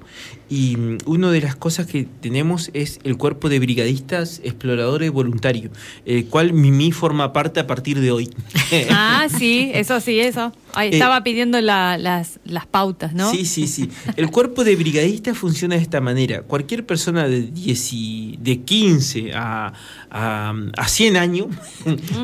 y 0.48 0.76
mm, 0.76 0.98
una 1.06 1.30
de 1.30 1.40
las 1.40 1.56
cosas 1.56 1.86
que 1.86 2.06
tenemos 2.20 2.70
es 2.74 2.98
el 3.04 3.16
cuerpo 3.16 3.48
de 3.48 3.58
brigadistas 3.58 4.40
exploradores 4.44 5.10
voluntarios, 5.10 5.72
el 6.04 6.26
cual 6.26 6.52
Mimi 6.52 6.92
forma 6.92 7.32
parte 7.32 7.60
a 7.60 7.66
partir 7.66 8.00
de 8.00 8.10
hoy. 8.10 8.30
Ah, 8.90 9.28
sí, 9.28 9.70
eso 9.74 10.00
sí, 10.00 10.18
eso. 10.18 10.52
Ahí 10.74 10.88
Eh, 10.88 10.92
estaba 10.94 11.22
pidiendo 11.22 11.60
la- 11.60 11.98
las, 11.98 12.40
las 12.44 12.66
pautas, 12.66 13.12
¿no? 13.12 13.30
Sí, 13.30 13.44
sí, 13.44 13.66
sí. 13.66 13.90
El 14.16 14.30
cuerpo 14.30 14.64
de 14.64 14.74
brigadistas 14.76 15.36
funciona 15.36 15.74
de 15.76 15.82
esta 15.82 16.00
manera. 16.00 16.42
Cualquier 16.42 16.86
persona 16.86 17.28
de, 17.28 17.42
10 17.42 17.92
y- 17.92 18.38
de 18.40 18.60
15 18.60 19.32
a, 19.34 19.74
a, 20.10 20.54
a 20.78 20.88
100 20.88 21.16
años 21.18 21.46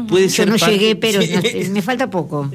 puede 0.08 0.24
Yo 0.28 0.30
ser 0.30 0.48
no 0.48 0.56
parte- 0.56 0.78
llegué, 0.78 0.96
pero 0.96 1.20
Sí, 1.22 1.32
no- 1.66 1.72
me 1.72 1.82
falta 1.82 2.08
poco. 2.10 2.50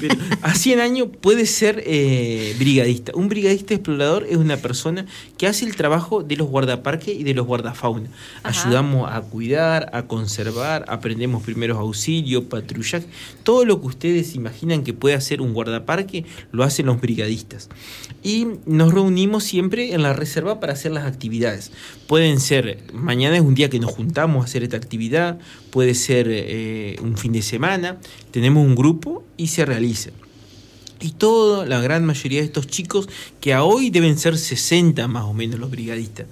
pero 0.00 0.14
a 0.42 0.54
100 0.54 0.80
años 0.80 1.08
puede 1.20 1.44
ser 1.44 1.82
eh, 1.86 2.54
brigadista. 2.58 3.12
Un 3.14 3.28
brigadista 3.28 3.74
explorador 3.74 4.26
es 4.28 4.36
una 4.38 4.56
persona 4.56 5.04
que 5.36 5.46
hace 5.46 5.66
el 5.66 5.76
trabajo 5.76 6.22
de 6.22 6.36
los 6.36 6.48
guardaparques 6.48 7.14
y 7.14 7.24
de 7.24 7.34
los 7.34 7.46
guardafauna. 7.46 8.08
Ajá. 8.42 8.60
Ayudamos 8.62 9.10
a 9.12 9.20
cuidar, 9.20 9.90
a 9.92 10.02
conservar, 10.06 10.84
aprendemos 10.88 11.42
primeros 11.42 11.76
auxilios, 11.78 12.44
patrullaje. 12.44 13.06
Todo 13.42 13.64
lo 13.66 13.80
que 13.82 13.86
ustedes 13.88 14.34
imaginan 14.34 14.82
que 14.82 14.94
puede 14.94 15.14
hacer 15.14 15.25
un 15.40 15.52
guardaparque 15.52 16.24
lo 16.52 16.64
hacen 16.64 16.86
los 16.86 17.00
brigadistas. 17.00 17.68
Y 18.22 18.46
nos 18.66 18.92
reunimos 18.92 19.44
siempre 19.44 19.92
en 19.92 20.02
la 20.02 20.12
reserva 20.12 20.60
para 20.60 20.72
hacer 20.72 20.92
las 20.92 21.04
actividades. 21.04 21.72
Pueden 22.06 22.40
ser, 22.40 22.82
mañana 22.92 23.36
es 23.36 23.42
un 23.42 23.54
día 23.54 23.70
que 23.70 23.80
nos 23.80 23.92
juntamos 23.92 24.42
a 24.42 24.44
hacer 24.44 24.62
esta 24.62 24.76
actividad, 24.76 25.38
puede 25.70 25.94
ser 25.94 26.26
eh, 26.30 26.96
un 27.02 27.16
fin 27.16 27.32
de 27.32 27.42
semana, 27.42 27.98
tenemos 28.30 28.64
un 28.64 28.74
grupo 28.74 29.24
y 29.36 29.48
se 29.48 29.64
realiza. 29.64 30.10
Y 31.00 31.10
toda 31.12 31.66
la 31.66 31.80
gran 31.80 32.04
mayoría 32.04 32.40
de 32.40 32.46
estos 32.46 32.66
chicos, 32.66 33.08
que 33.40 33.52
a 33.52 33.64
hoy 33.64 33.90
deben 33.90 34.18
ser 34.18 34.38
60 34.38 35.06
más 35.08 35.24
o 35.24 35.34
menos 35.34 35.60
los 35.60 35.70
brigadistas, 35.70 36.26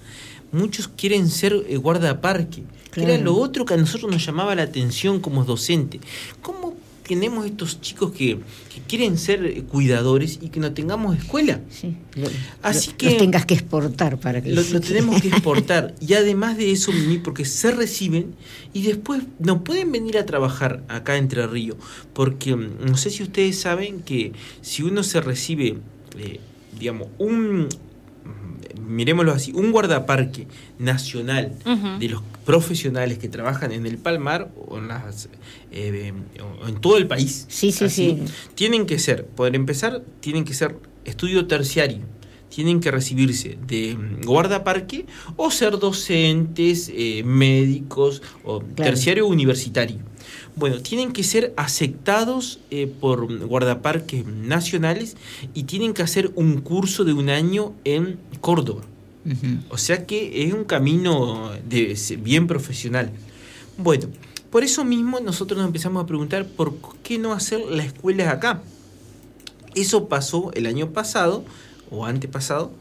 muchos 0.52 0.88
quieren 0.88 1.28
ser 1.28 1.64
eh, 1.68 1.76
guardaparque, 1.76 2.62
que 2.92 3.02
era 3.02 3.18
lo 3.18 3.34
otro 3.34 3.64
que 3.64 3.74
a 3.74 3.76
nosotros 3.76 4.10
nos 4.10 4.24
llamaba 4.24 4.54
la 4.54 4.62
atención 4.62 5.20
como 5.20 5.44
docente. 5.44 6.00
¿Cómo 6.40 6.76
tenemos 7.06 7.44
estos 7.46 7.80
chicos 7.80 8.12
que, 8.12 8.38
que 8.72 8.80
quieren 8.88 9.18
ser 9.18 9.44
eh, 9.44 9.62
cuidadores 9.62 10.38
y 10.42 10.48
que 10.48 10.58
no 10.60 10.72
tengamos 10.72 11.16
escuela? 11.16 11.60
Sí, 11.70 11.94
lo- 12.14 12.28
Así 12.62 12.90
lo- 12.90 12.96
que- 12.96 13.06
los 13.10 13.16
tengas 13.18 13.44
que 13.46 13.54
exportar 13.54 14.18
para 14.18 14.42
que 14.42 14.52
Lo, 14.52 14.62
lo 14.62 14.80
tenemos 14.80 15.20
que 15.20 15.28
exportar. 15.28 15.94
Y 16.00 16.14
además 16.14 16.56
de 16.56 16.72
eso, 16.72 16.92
Mimi, 16.92 17.18
porque 17.18 17.44
se 17.44 17.70
reciben 17.70 18.34
y 18.72 18.82
después 18.82 19.22
no 19.38 19.62
pueden 19.64 19.92
venir 19.92 20.16
a 20.18 20.26
trabajar 20.26 20.82
acá 20.88 21.16
en 21.16 21.24
Entre 21.24 21.46
Río. 21.46 21.76
Porque 22.12 22.54
mm, 22.56 22.84
no 22.86 22.96
sé 22.96 23.10
si 23.10 23.22
ustedes 23.22 23.58
saben 23.60 24.00
que 24.00 24.32
si 24.62 24.82
uno 24.82 25.02
se 25.02 25.20
recibe, 25.20 25.78
eh, 26.18 26.40
digamos, 26.78 27.08
un, 27.18 27.68
miremoslo 28.86 29.32
así, 29.32 29.52
un 29.52 29.72
guardaparque 29.72 30.46
nacional 30.78 31.52
de 31.98 32.08
los 32.08 32.22
profesionales 32.44 33.18
que 33.18 33.28
trabajan 33.28 33.72
en 33.72 33.86
el 33.86 33.98
Palmar 33.98 34.50
o 34.68 34.78
en, 34.78 34.88
las, 34.88 35.28
eh, 35.72 36.12
o 36.62 36.68
en 36.68 36.80
todo 36.80 36.96
el 36.96 37.06
país. 37.06 37.46
Sí, 37.48 37.72
sí, 37.72 37.84
así, 37.84 38.18
sí. 38.26 38.32
Tienen 38.54 38.86
que 38.86 38.98
ser, 38.98 39.26
por 39.26 39.54
empezar, 39.54 40.02
tienen 40.20 40.44
que 40.44 40.54
ser 40.54 40.76
estudio 41.04 41.46
terciario. 41.46 42.00
Tienen 42.54 42.78
que 42.78 42.92
recibirse 42.92 43.58
de 43.66 43.96
guardaparque 44.24 45.06
o 45.36 45.50
ser 45.50 45.78
docentes, 45.78 46.88
eh, 46.94 47.22
médicos 47.24 48.22
o 48.44 48.60
terciario 48.60 49.26
universitario. 49.26 49.98
Bueno, 50.54 50.80
tienen 50.80 51.12
que 51.12 51.24
ser 51.24 51.52
aceptados 51.56 52.60
eh, 52.70 52.86
por 52.86 53.44
guardaparques 53.44 54.24
nacionales 54.24 55.16
y 55.52 55.64
tienen 55.64 55.94
que 55.94 56.02
hacer 56.02 56.30
un 56.36 56.60
curso 56.60 57.02
de 57.04 57.12
un 57.12 57.28
año 57.28 57.72
en 57.82 58.18
Córdoba. 58.40 58.82
O 59.70 59.78
sea 59.78 60.06
que 60.06 60.44
es 60.46 60.52
un 60.52 60.64
camino 60.64 61.50
de, 61.68 61.98
bien 62.22 62.46
profesional. 62.46 63.10
Bueno, 63.78 64.08
por 64.50 64.62
eso 64.62 64.84
mismo 64.84 65.18
nosotros 65.18 65.58
nos 65.58 65.66
empezamos 65.66 66.04
a 66.04 66.06
preguntar 66.06 66.46
por 66.46 66.74
qué 67.02 67.18
no 67.18 67.32
hacer 67.32 67.60
la 67.68 67.84
escuela 67.84 68.30
acá. 68.30 68.62
Eso 69.74 70.08
pasó 70.08 70.52
el 70.52 70.66
año 70.66 70.90
pasado, 70.90 71.44
o 71.94 72.04
antepasado, 72.06 72.72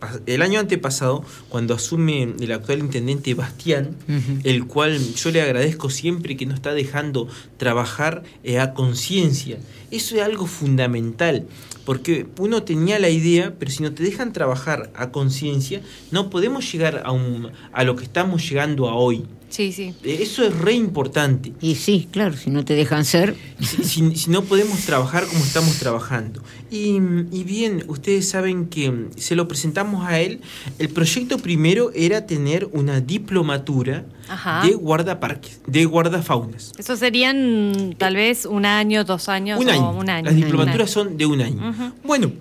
pas- 0.00 0.20
el 0.26 0.42
año 0.42 0.60
antepasado, 0.60 1.24
cuando 1.48 1.74
asume 1.74 2.22
el 2.40 2.52
actual 2.52 2.78
intendente 2.80 3.34
Bastián, 3.34 3.96
el 4.44 4.66
cual 4.66 4.98
yo 5.14 5.30
le 5.30 5.42
agradezco 5.42 5.90
siempre 5.90 6.36
que 6.36 6.46
nos 6.46 6.54
está 6.56 6.72
dejando 6.72 7.26
trabajar 7.56 8.22
eh, 8.44 8.58
a 8.60 8.74
conciencia. 8.74 9.58
Eso 9.90 10.16
es 10.16 10.22
algo 10.22 10.46
fundamental, 10.46 11.46
porque 11.84 12.26
uno 12.38 12.62
tenía 12.62 12.98
la 12.98 13.08
idea, 13.08 13.54
pero 13.58 13.70
si 13.70 13.82
no 13.82 13.92
te 13.92 14.02
dejan 14.02 14.32
trabajar 14.32 14.90
a 14.94 15.10
conciencia, 15.10 15.80
no 16.10 16.28
podemos 16.30 16.70
llegar 16.70 17.02
a, 17.04 17.10
un, 17.12 17.50
a 17.72 17.84
lo 17.84 17.96
que 17.96 18.04
estamos 18.04 18.48
llegando 18.48 18.88
a 18.88 18.94
hoy. 18.94 19.24
Sí, 19.48 19.72
sí. 19.72 19.94
Eh, 20.04 20.18
Eso 20.20 20.44
es 20.44 20.56
re 20.56 20.74
importante. 20.74 21.52
Y 21.60 21.74
sí, 21.76 22.08
claro, 22.10 22.36
si 22.36 22.50
no 22.50 22.64
te 22.64 22.74
dejan 22.74 23.04
ser, 23.04 23.34
Si, 23.60 23.82
si- 23.84 24.14
si 24.16 24.30
no 24.30 24.42
podemos 24.44 24.80
trabajar 24.80 25.26
como 25.26 25.42
estamos 25.44 25.76
trabajando. 25.78 26.42
Y, 26.70 26.96
y 27.32 27.44
bien, 27.44 27.84
ustedes 27.88 28.28
saben 28.28 28.66
que 28.66 28.90
mm, 28.90 29.10
se 29.16 29.34
lo 29.36 29.48
presentamos 29.48 30.06
a 30.06 30.20
él. 30.20 30.40
El 30.78 30.90
proyecto 30.90 31.38
primero 31.38 31.90
era 31.94 32.26
tener 32.26 32.68
una 32.72 33.00
diplomatura 33.00 34.04
Ajá. 34.28 34.62
de 34.66 34.74
guardaparques, 34.74 35.60
de 35.66 35.84
guardafaunas. 35.86 36.72
Eso 36.78 36.96
serían 36.96 37.94
tal 37.98 38.16
vez 38.16 38.44
un 38.46 38.66
año, 38.66 39.04
dos 39.04 39.28
años 39.28 39.60
Un 39.60 39.68
o 39.68 39.72
año. 39.72 39.90
un 39.92 40.10
año. 40.10 40.24
Las 40.26 40.36
diplomaturas 40.36 40.94
año. 40.96 41.04
son 41.06 41.16
de 41.16 41.26
un 41.26 41.40
año. 41.40 41.70
Ujú. 41.70 41.92
Bueno, 42.04 42.26
eh, 42.26 42.32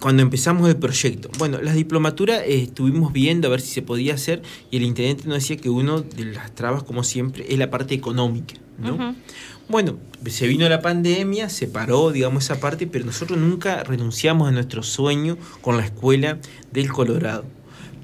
cuando 0.00 0.22
empezamos 0.22 0.68
el 0.68 0.76
proyecto, 0.76 1.30
bueno, 1.38 1.60
las 1.62 1.74
diplomaturas 1.74 2.40
eh, 2.40 2.62
estuvimos 2.62 3.12
viendo 3.12 3.48
a 3.48 3.50
ver 3.50 3.60
si 3.60 3.68
se 3.68 3.82
podía 3.82 4.14
hacer 4.14 4.42
y 4.70 4.76
el 4.76 4.82
intendente 4.82 5.28
nos 5.28 5.38
decía 5.38 5.56
que 5.56 5.70
uno 5.70 6.00
de 6.00 6.26
las 6.26 6.54
trabas, 6.54 6.82
como 6.82 7.04
siempre, 7.04 7.46
es 7.48 7.58
la 7.58 7.70
parte 7.70 7.94
económica, 7.94 8.54
¿no? 8.78 9.14
Bueno, 9.68 9.98
se 10.26 10.46
vino 10.46 10.66
la 10.68 10.80
pandemia, 10.80 11.50
se 11.50 11.68
paró, 11.68 12.10
digamos, 12.10 12.44
esa 12.44 12.58
parte, 12.58 12.86
pero 12.86 13.04
nosotros 13.04 13.38
nunca 13.38 13.84
renunciamos 13.84 14.48
a 14.48 14.50
nuestro 14.50 14.82
sueño 14.82 15.36
con 15.60 15.76
la 15.76 15.84
escuela 15.84 16.38
del 16.72 16.90
Colorado. 16.90 17.44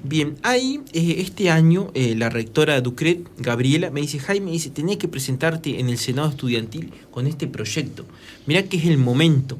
Bien, 0.03 0.35
ahí 0.43 0.81
eh, 0.93 1.15
este 1.17 1.49
año 1.49 1.89
eh, 1.95 2.13
la 2.15 2.29
rectora 2.29 2.79
Ducret, 2.79 3.27
Gabriela, 3.39 3.89
me 3.89 4.01
dice, 4.01 4.19
Jaime, 4.19 4.51
dice, 4.51 4.69
tenés 4.69 4.97
que 4.97 5.07
presentarte 5.07 5.79
en 5.79 5.89
el 5.89 5.97
Senado 5.97 6.29
Estudiantil 6.29 6.93
con 7.09 7.25
este 7.25 7.47
proyecto. 7.47 8.05
Mirá 8.45 8.61
que 8.61 8.77
es 8.77 8.85
el 8.85 8.99
momento. 8.99 9.57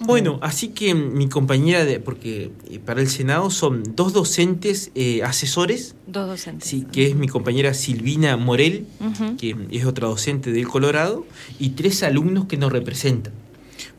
Bueno, 0.00 0.38
así 0.42 0.68
que 0.68 0.94
mi 0.94 1.28
compañera, 1.28 1.84
de, 1.84 2.00
porque 2.00 2.50
eh, 2.70 2.78
para 2.78 3.00
el 3.00 3.08
Senado 3.08 3.50
son 3.50 3.82
dos 3.94 4.12
docentes 4.12 4.90
eh, 4.94 5.22
asesores, 5.22 5.94
Dos 6.06 6.26
docentes. 6.26 6.68
sí, 6.68 6.86
que 6.90 7.06
es 7.08 7.16
mi 7.16 7.28
compañera 7.28 7.74
Silvina 7.74 8.36
Morel, 8.36 8.86
que 9.38 9.54
es 9.70 9.84
otra 9.84 10.08
docente 10.08 10.52
del 10.52 10.66
Colorado, 10.68 11.26
y 11.58 11.70
tres 11.70 12.02
alumnos 12.02 12.46
que 12.46 12.56
nos 12.56 12.72
representan. 12.72 13.32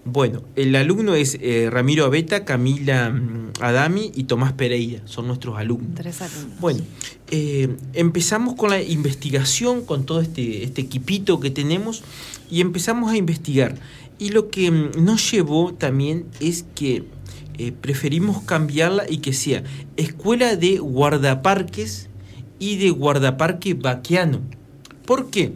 Bueno, 0.03 0.41
el 0.55 0.75
alumno 0.75 1.13
es 1.13 1.37
eh, 1.41 1.69
Ramiro 1.69 2.05
Abeta, 2.05 2.43
Camila 2.43 3.11
mm, 3.11 3.53
Adami 3.59 4.11
y 4.15 4.23
Tomás 4.23 4.53
Pereira, 4.53 5.01
son 5.05 5.27
nuestros 5.27 5.57
alumnos. 5.57 5.93
Tres 5.95 6.21
alumnos. 6.21 6.59
Bueno, 6.59 6.79
eh, 7.29 7.75
empezamos 7.93 8.55
con 8.55 8.71
la 8.71 8.81
investigación, 8.81 9.85
con 9.85 10.05
todo 10.05 10.21
este, 10.21 10.63
este 10.63 10.81
equipito 10.81 11.39
que 11.39 11.51
tenemos, 11.51 12.03
y 12.49 12.61
empezamos 12.61 13.11
a 13.11 13.17
investigar. 13.17 13.75
Y 14.17 14.29
lo 14.29 14.49
que 14.49 14.71
mm, 14.71 15.03
nos 15.05 15.31
llevó 15.31 15.73
también 15.73 16.25
es 16.39 16.65
que 16.73 17.03
eh, 17.59 17.71
preferimos 17.71 18.41
cambiarla 18.41 19.03
y 19.07 19.17
que 19.17 19.33
sea 19.33 19.63
escuela 19.97 20.55
de 20.55 20.79
guardaparques 20.79 22.09
y 22.57 22.77
de 22.77 22.89
guardaparque 22.89 23.75
vaquiano. 23.75 24.41
¿Por 25.05 25.29
qué? 25.29 25.53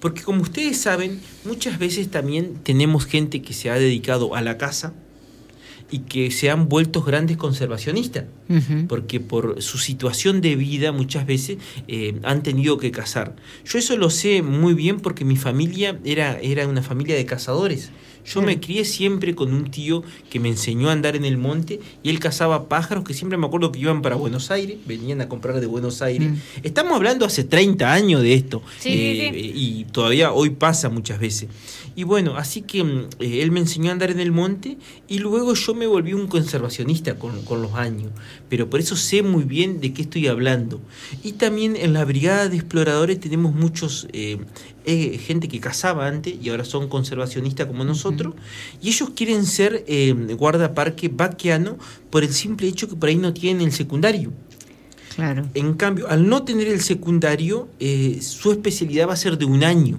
Porque 0.00 0.22
como 0.22 0.42
ustedes 0.42 0.78
saben, 0.78 1.20
muchas 1.44 1.78
veces 1.78 2.10
también 2.10 2.54
tenemos 2.62 3.06
gente 3.06 3.42
que 3.42 3.52
se 3.52 3.70
ha 3.70 3.74
dedicado 3.74 4.34
a 4.34 4.40
la 4.40 4.58
casa 4.58 4.94
y 5.90 6.00
que 6.00 6.30
se 6.30 6.50
han 6.50 6.68
vuelto 6.68 7.02
grandes 7.02 7.36
conservacionistas 7.36 8.24
porque 8.88 9.20
por 9.20 9.62
su 9.62 9.78
situación 9.78 10.40
de 10.40 10.56
vida 10.56 10.92
muchas 10.92 11.26
veces 11.26 11.58
eh, 11.88 12.18
han 12.22 12.42
tenido 12.42 12.78
que 12.78 12.90
cazar. 12.90 13.36
Yo 13.64 13.78
eso 13.78 13.96
lo 13.96 14.10
sé 14.10 14.42
muy 14.42 14.74
bien 14.74 15.00
porque 15.00 15.24
mi 15.24 15.36
familia 15.36 15.98
era, 16.04 16.38
era 16.40 16.66
una 16.66 16.82
familia 16.82 17.14
de 17.16 17.26
cazadores. 17.26 17.90
Yo 18.24 18.42
me 18.42 18.60
crié 18.60 18.84
siempre 18.84 19.34
con 19.34 19.52
un 19.52 19.70
tío 19.70 20.02
que 20.30 20.40
me 20.40 20.48
enseñó 20.48 20.88
a 20.88 20.92
andar 20.92 21.16
en 21.16 21.24
el 21.24 21.36
monte 21.38 21.80
y 22.02 22.10
él 22.10 22.18
cazaba 22.18 22.68
pájaros 22.68 23.04
que 23.04 23.14
siempre 23.14 23.38
me 23.38 23.46
acuerdo 23.46 23.72
que 23.72 23.78
iban 23.78 24.02
para 24.02 24.16
Buenos 24.16 24.50
Aires, 24.50 24.78
venían 24.86 25.20
a 25.20 25.28
comprar 25.28 25.60
de 25.60 25.66
Buenos 25.66 26.02
Aires. 26.02 26.30
Mm. 26.30 26.36
Estamos 26.62 26.92
hablando 26.94 27.24
hace 27.24 27.44
30 27.44 27.92
años 27.92 28.22
de 28.22 28.34
esto 28.34 28.62
Sí, 28.78 28.90
eh, 28.90 29.30
sí. 29.32 29.52
y 29.54 29.84
todavía 29.84 30.32
hoy 30.32 30.50
pasa 30.50 30.88
muchas 30.88 31.18
veces. 31.18 31.48
Y 31.96 32.04
bueno, 32.04 32.36
así 32.36 32.62
que 32.62 32.84
mm, 32.84 33.08
eh, 33.20 33.42
él 33.42 33.50
me 33.50 33.60
enseñó 33.60 33.90
a 33.90 33.92
andar 33.92 34.10
en 34.10 34.20
el 34.20 34.32
monte 34.32 34.78
y 35.08 35.18
luego 35.18 35.54
yo 35.54 35.74
me 35.74 35.86
volví 35.86 36.12
un 36.12 36.28
conservacionista 36.28 37.18
con, 37.18 37.42
con 37.44 37.62
los 37.62 37.74
años. 37.74 38.10
Pero 38.48 38.70
por 38.70 38.80
eso 38.80 38.96
sé 38.96 39.22
muy 39.22 39.44
bien 39.44 39.80
de 39.80 39.92
qué 39.92 40.02
estoy 40.02 40.26
hablando. 40.28 40.80
Y 41.22 41.32
también 41.32 41.76
en 41.76 41.92
la 41.92 42.04
brigada 42.04 42.48
de 42.48 42.56
exploradores 42.56 43.20
tenemos 43.20 43.54
muchos 43.54 44.06
eh, 44.12 44.38
eh, 44.84 45.18
gente 45.18 45.48
que 45.48 45.60
cazaba 45.60 46.06
antes 46.06 46.34
y 46.40 46.48
ahora 46.48 46.64
son 46.64 46.88
conservacionistas 46.88 47.66
como 47.66 47.84
nosotros. 47.84 48.34
Y 48.80 48.88
ellos 48.88 49.10
quieren 49.14 49.44
ser 49.46 49.84
eh, 49.86 50.12
guardaparque 50.38 51.08
vaquiano 51.08 51.78
por 52.10 52.24
el 52.24 52.32
simple 52.32 52.68
hecho 52.68 52.88
que 52.88 52.96
por 52.96 53.08
ahí 53.08 53.16
no 53.16 53.32
tienen 53.32 53.66
el 53.66 53.72
secundario. 53.72 54.32
Claro. 55.14 55.46
En 55.54 55.74
cambio, 55.74 56.08
al 56.08 56.28
no 56.28 56.44
tener 56.44 56.68
el 56.68 56.80
secundario, 56.80 57.68
eh, 57.78 58.18
su 58.22 58.52
especialidad 58.52 59.08
va 59.08 59.14
a 59.14 59.16
ser 59.16 59.36
de 59.36 59.44
un 59.44 59.64
año. 59.64 59.98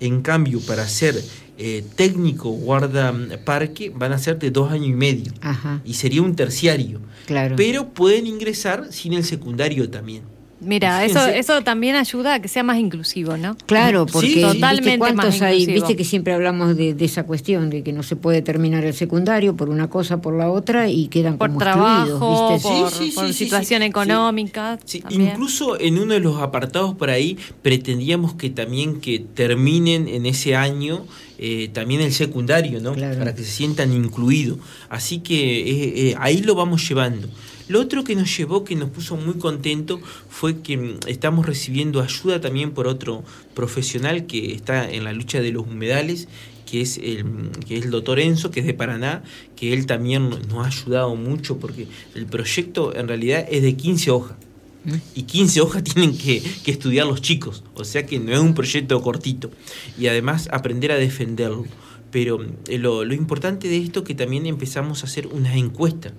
En 0.00 0.22
cambio, 0.22 0.60
para 0.60 0.88
ser 0.88 1.22
eh, 1.58 1.84
técnico 1.94 2.50
guardaparque, 2.50 3.90
van 3.90 4.12
a 4.12 4.18
ser 4.18 4.38
de 4.38 4.50
dos 4.50 4.72
años 4.72 4.88
y 4.88 4.92
medio. 4.94 5.32
Ajá, 5.42 5.82
Y 5.84 5.94
sería 5.94 6.22
un 6.22 6.34
terciario. 6.34 7.00
claro. 7.26 7.54
Pero 7.56 7.90
pueden 7.90 8.26
ingresar 8.26 8.88
sin 8.90 9.12
el 9.12 9.24
secundario 9.24 9.88
también. 9.90 10.22
Mira, 10.60 11.04
eso, 11.06 11.26
eso 11.26 11.62
también 11.62 11.96
ayuda 11.96 12.34
a 12.34 12.42
que 12.42 12.48
sea 12.48 12.62
más 12.62 12.78
inclusivo, 12.78 13.36
¿no? 13.36 13.56
Claro, 13.66 14.06
porque 14.06 14.28
sí. 14.28 14.34
¿viste 14.36 14.52
Totalmente 14.54 14.98
cuántos 14.98 15.24
más 15.26 15.42
hay? 15.42 15.62
inclusivo. 15.62 15.86
Viste 15.86 15.96
que 15.96 16.04
siempre 16.04 16.32
hablamos 16.34 16.76
de, 16.76 16.94
de 16.94 17.04
esa 17.04 17.24
cuestión, 17.24 17.70
de 17.70 17.82
que 17.82 17.92
no 17.92 18.02
se 18.02 18.16
puede 18.16 18.42
terminar 18.42 18.84
el 18.84 18.94
secundario 18.94 19.56
por 19.56 19.68
una 19.68 19.88
cosa, 19.88 20.20
por 20.20 20.34
la 20.34 20.50
otra 20.50 20.88
y 20.88 21.08
quedan 21.08 21.38
Por 21.38 21.48
como 21.48 21.58
trabajo, 21.60 22.50
excluidos, 22.54 22.60
¿viste? 22.60 22.68
por, 22.68 22.90
Sí, 22.90 23.10
sí, 23.10 23.14
por 23.14 23.32
situación 23.32 23.82
sí. 23.82 23.88
económica. 23.88 24.78
Incluso 25.10 25.80
en 25.80 25.98
uno 25.98 26.14
de 26.14 26.20
los 26.20 26.40
apartados 26.40 26.94
por 26.94 27.10
ahí 27.10 27.38
pretendíamos 27.62 28.34
que 28.34 28.50
también 28.50 29.00
que 29.00 29.18
terminen 29.18 30.08
en 30.08 30.26
ese 30.26 30.56
año 30.56 31.04
eh, 31.38 31.70
también 31.72 32.02
el 32.02 32.12
secundario, 32.12 32.80
¿no? 32.80 32.92
Claro. 32.92 33.18
Para 33.18 33.34
que 33.34 33.42
se 33.42 33.50
sientan 33.50 33.94
incluidos. 33.94 34.58
Así 34.90 35.20
que 35.20 35.60
eh, 35.60 36.10
eh, 36.10 36.14
ahí 36.18 36.42
lo 36.42 36.54
vamos 36.54 36.86
llevando. 36.86 37.28
Lo 37.70 37.80
otro 37.80 38.02
que 38.02 38.16
nos 38.16 38.36
llevó, 38.36 38.64
que 38.64 38.74
nos 38.74 38.90
puso 38.90 39.16
muy 39.16 39.34
contento, 39.34 40.00
fue 40.28 40.60
que 40.60 40.76
mm, 40.76 40.98
estamos 41.06 41.46
recibiendo 41.46 42.02
ayuda 42.02 42.40
también 42.40 42.72
por 42.72 42.88
otro 42.88 43.22
profesional 43.54 44.26
que 44.26 44.52
está 44.52 44.90
en 44.90 45.04
la 45.04 45.12
lucha 45.12 45.40
de 45.40 45.52
los 45.52 45.68
humedales, 45.68 46.26
que 46.68 46.80
es 46.80 46.98
el, 46.98 47.24
que 47.68 47.76
es 47.76 47.84
el 47.84 47.92
doctor 47.92 48.18
Enzo, 48.18 48.50
que 48.50 48.58
es 48.58 48.66
de 48.66 48.74
Paraná, 48.74 49.22
que 49.54 49.72
él 49.72 49.86
también 49.86 50.30
nos 50.30 50.64
ha 50.64 50.66
ayudado 50.66 51.14
mucho 51.14 51.58
porque 51.58 51.86
el 52.16 52.26
proyecto 52.26 52.92
en 52.92 53.06
realidad 53.06 53.46
es 53.48 53.62
de 53.62 53.76
15 53.76 54.10
hojas. 54.10 54.36
¿Mm? 54.82 54.94
Y 55.14 55.22
15 55.22 55.60
hojas 55.60 55.84
tienen 55.94 56.18
que, 56.18 56.42
que, 56.64 56.72
estudiar 56.72 57.06
los 57.06 57.22
chicos, 57.22 57.62
o 57.74 57.84
sea 57.84 58.04
que 58.04 58.18
no 58.18 58.32
es 58.32 58.40
un 58.40 58.54
proyecto 58.54 59.00
cortito. 59.00 59.48
Y 59.96 60.08
además 60.08 60.48
aprender 60.50 60.90
a 60.90 60.96
defenderlo. 60.96 61.66
Pero 62.10 62.44
eh, 62.66 62.78
lo, 62.78 63.04
lo 63.04 63.14
importante 63.14 63.68
de 63.68 63.76
esto 63.76 64.00
es 64.00 64.06
que 64.06 64.16
también 64.16 64.46
empezamos 64.46 65.04
a 65.04 65.06
hacer 65.06 65.28
unas 65.28 65.54
encuestas. 65.54 66.14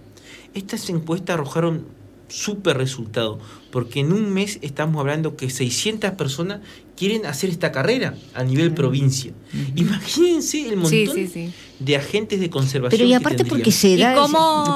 Estas 0.54 0.90
encuestas 0.90 1.36
arrojaron 1.36 1.86
súper 2.28 2.78
resultado, 2.78 3.40
porque 3.72 4.02
en 4.02 4.14
un 4.14 4.32
mes 4.34 4.60
estamos 4.62 5.00
hablando 5.00 5.36
que 5.36 5.50
600 5.50 6.12
personas 6.12 6.60
quieren 6.96 7.26
hacer 7.26 7.50
esta 7.50 7.72
carrera 7.72 8.14
a 8.36 8.44
nivel 8.44 8.74
provincia. 8.74 9.32
Imagínense 9.76 10.70
el 10.70 10.78
montón 10.78 11.52
de 11.80 11.96
agentes 11.98 12.40
de 12.40 12.50
conservación. 12.52 13.00
Pero 13.00 13.10
y 13.10 13.14
aparte 13.14 13.44
porque 13.44 13.72
se 13.72 13.98
da, 13.98 14.16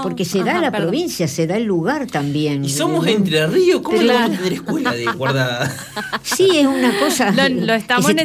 porque 0.01 0.25
se 0.25 0.43
da 0.43 0.59
la 0.59 0.71
provincia, 0.71 1.27
se 1.27 1.45
da 1.45 1.57
el 1.57 1.65
lugar 1.65 2.07
también. 2.07 2.65
Y 2.65 2.69
somos 2.69 3.05
Entre 3.05 3.45
Ríos, 3.45 3.81
¿cómo 3.81 4.01
le 4.01 4.11
vamos 4.11 4.31
a 4.31 4.37
tener 4.37 4.53
escuela 4.53 4.91
de 4.93 5.05
guardada? 5.05 5.71
Sí, 6.23 6.49
es 6.57 6.65
una 6.65 6.97
cosa 6.99 7.33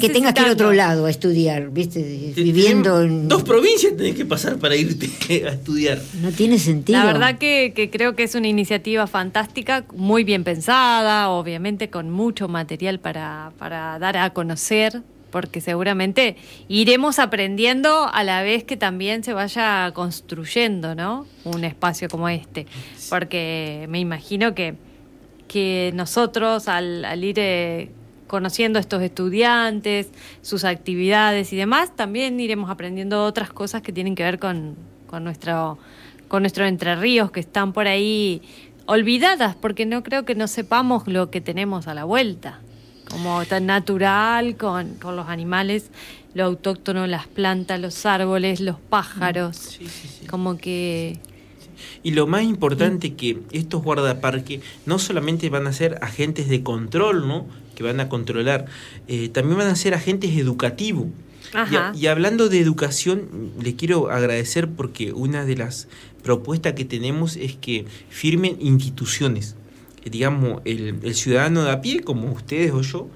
que 0.01 0.09
tengas 0.09 0.33
que 0.33 0.41
ir 0.41 0.49
a 0.49 0.53
otro 0.53 0.73
lado 0.73 1.05
a 1.05 1.11
estudiar, 1.11 1.71
¿viste? 1.71 2.33
Viviendo 2.35 3.03
en... 3.03 3.29
Dos 3.29 3.43
provincias 3.43 3.95
tenés 3.97 4.15
que 4.15 4.25
pasar 4.25 4.57
para 4.57 4.75
irte 4.75 5.11
a 5.47 5.53
estudiar. 5.53 6.01
No 6.23 6.33
tiene 6.33 6.59
sentido. 6.59 6.99
La 6.99 7.05
verdad 7.05 7.39
que, 7.39 7.73
que 7.77 7.91
creo 7.91 8.17
que 8.17 8.23
es 8.23 8.35
una 8.35 8.49
iniciativa 8.49 9.07
fantástica, 9.07 9.85
muy 9.95 10.25
bien 10.25 10.43
pensada, 10.45 10.60
obviamente 10.69 11.91
con 11.91 12.11
mucho 12.11 12.49
material 12.49 12.99
para, 12.99 13.53
para 13.59 13.99
dar 13.99 14.17
a 14.17 14.31
conocer, 14.31 15.03
porque 15.31 15.61
seguramente 15.61 16.37
iremos 16.69 17.19
aprendiendo 17.19 18.09
a 18.13 18.25
la 18.25 18.43
vez 18.43 18.65
que 18.65 18.77
también 18.77 19.23
se 19.25 19.33
vaya 19.33 19.91
construyendo, 19.95 20.95
¿no? 20.95 21.27
Un 21.45 21.65
espacio 21.65 22.09
como 22.09 22.29
este, 22.29 22.67
porque 23.09 23.87
me 23.89 24.01
imagino 24.01 24.55
que, 24.55 24.75
que 25.49 25.93
nosotros 25.95 26.69
al, 26.69 27.25
ir 27.25 27.39
eh, 27.39 27.91
conociendo 28.27 28.79
a 28.79 28.81
estos 28.81 29.03
estudiantes, 29.03 30.11
sus 30.43 30.65
actividades 30.65 31.53
y 31.53 31.57
demás, 31.57 31.95
también 31.95 32.39
iremos 32.41 32.71
aprendiendo 32.71 33.25
otras 33.25 33.53
cosas 33.53 33.83
que 33.83 33.93
tienen 33.93 34.15
que 34.15 34.25
ver 34.25 34.39
con, 34.39 34.77
con 35.07 35.25
nuestro 35.25 35.79
con 36.31 36.45
nuestros 36.45 36.69
Entre 36.69 36.95
Ríos 36.95 37.33
que 37.33 37.41
están 37.41 37.73
por 37.73 37.89
ahí 37.89 38.41
olvidadas, 38.91 39.55
porque 39.55 39.87
no 39.87 40.03
creo 40.03 40.25
que 40.25 40.35
no 40.35 40.49
sepamos 40.49 41.07
lo 41.07 41.31
que 41.31 41.41
tenemos 41.41 41.87
a 41.87 41.95
la 41.95 42.03
vuelta 42.03 42.59
como 43.09 43.45
tan 43.45 43.67
natural 43.67 44.57
con, 44.57 44.97
los 45.03 45.29
animales, 45.29 45.91
lo 46.35 46.45
autóctono, 46.45 47.07
las 47.07 47.27
plantas, 47.27 47.81
los 47.81 48.07
árboles, 48.07 48.61
los 48.61 48.77
pájaros. 48.79 49.79
Como 50.29 50.59
que 50.59 51.19
y 52.03 52.11
lo 52.11 52.27
más 52.27 52.43
importante 52.43 53.15
que 53.15 53.39
estos 53.53 53.83
guardaparques 53.83 54.61
no 54.87 54.99
solamente 54.99 55.49
van 55.49 55.67
a 55.67 55.73
ser 55.73 55.99
agentes 56.03 56.49
de 56.49 56.63
control, 56.63 57.27
¿no? 57.27 57.47
Que 57.75 57.83
van 57.83 58.01
a 58.01 58.09
controlar, 58.09 58.67
eh, 59.09 59.29
también 59.31 59.59
van 59.59 59.69
a 59.69 59.77
ser 59.77 59.95
agentes 59.95 60.37
educativos. 60.37 61.07
Y, 61.95 62.01
y, 62.01 62.07
hablando 62.07 62.49
de 62.49 62.61
educación, 62.61 63.53
le 63.61 63.75
quiero 63.75 64.11
agradecer 64.11 64.69
porque 64.69 65.13
una 65.13 65.45
de 65.45 65.57
las 65.57 65.89
propuestas 66.23 66.75
que 66.75 66.85
tenemos 66.85 67.37
es 67.37 67.57
que 67.57 67.87
firmen 68.09 68.57
instituciones 68.61 69.57
digamos, 70.05 70.63
el, 70.65 71.15
ciudadano 71.15 71.65
de 71.65 71.71
a 71.71 71.81
pie, 71.81 72.01
como 72.01 72.33
ustedes 72.33 72.73
o 72.73 72.81
yo, 72.81 73.09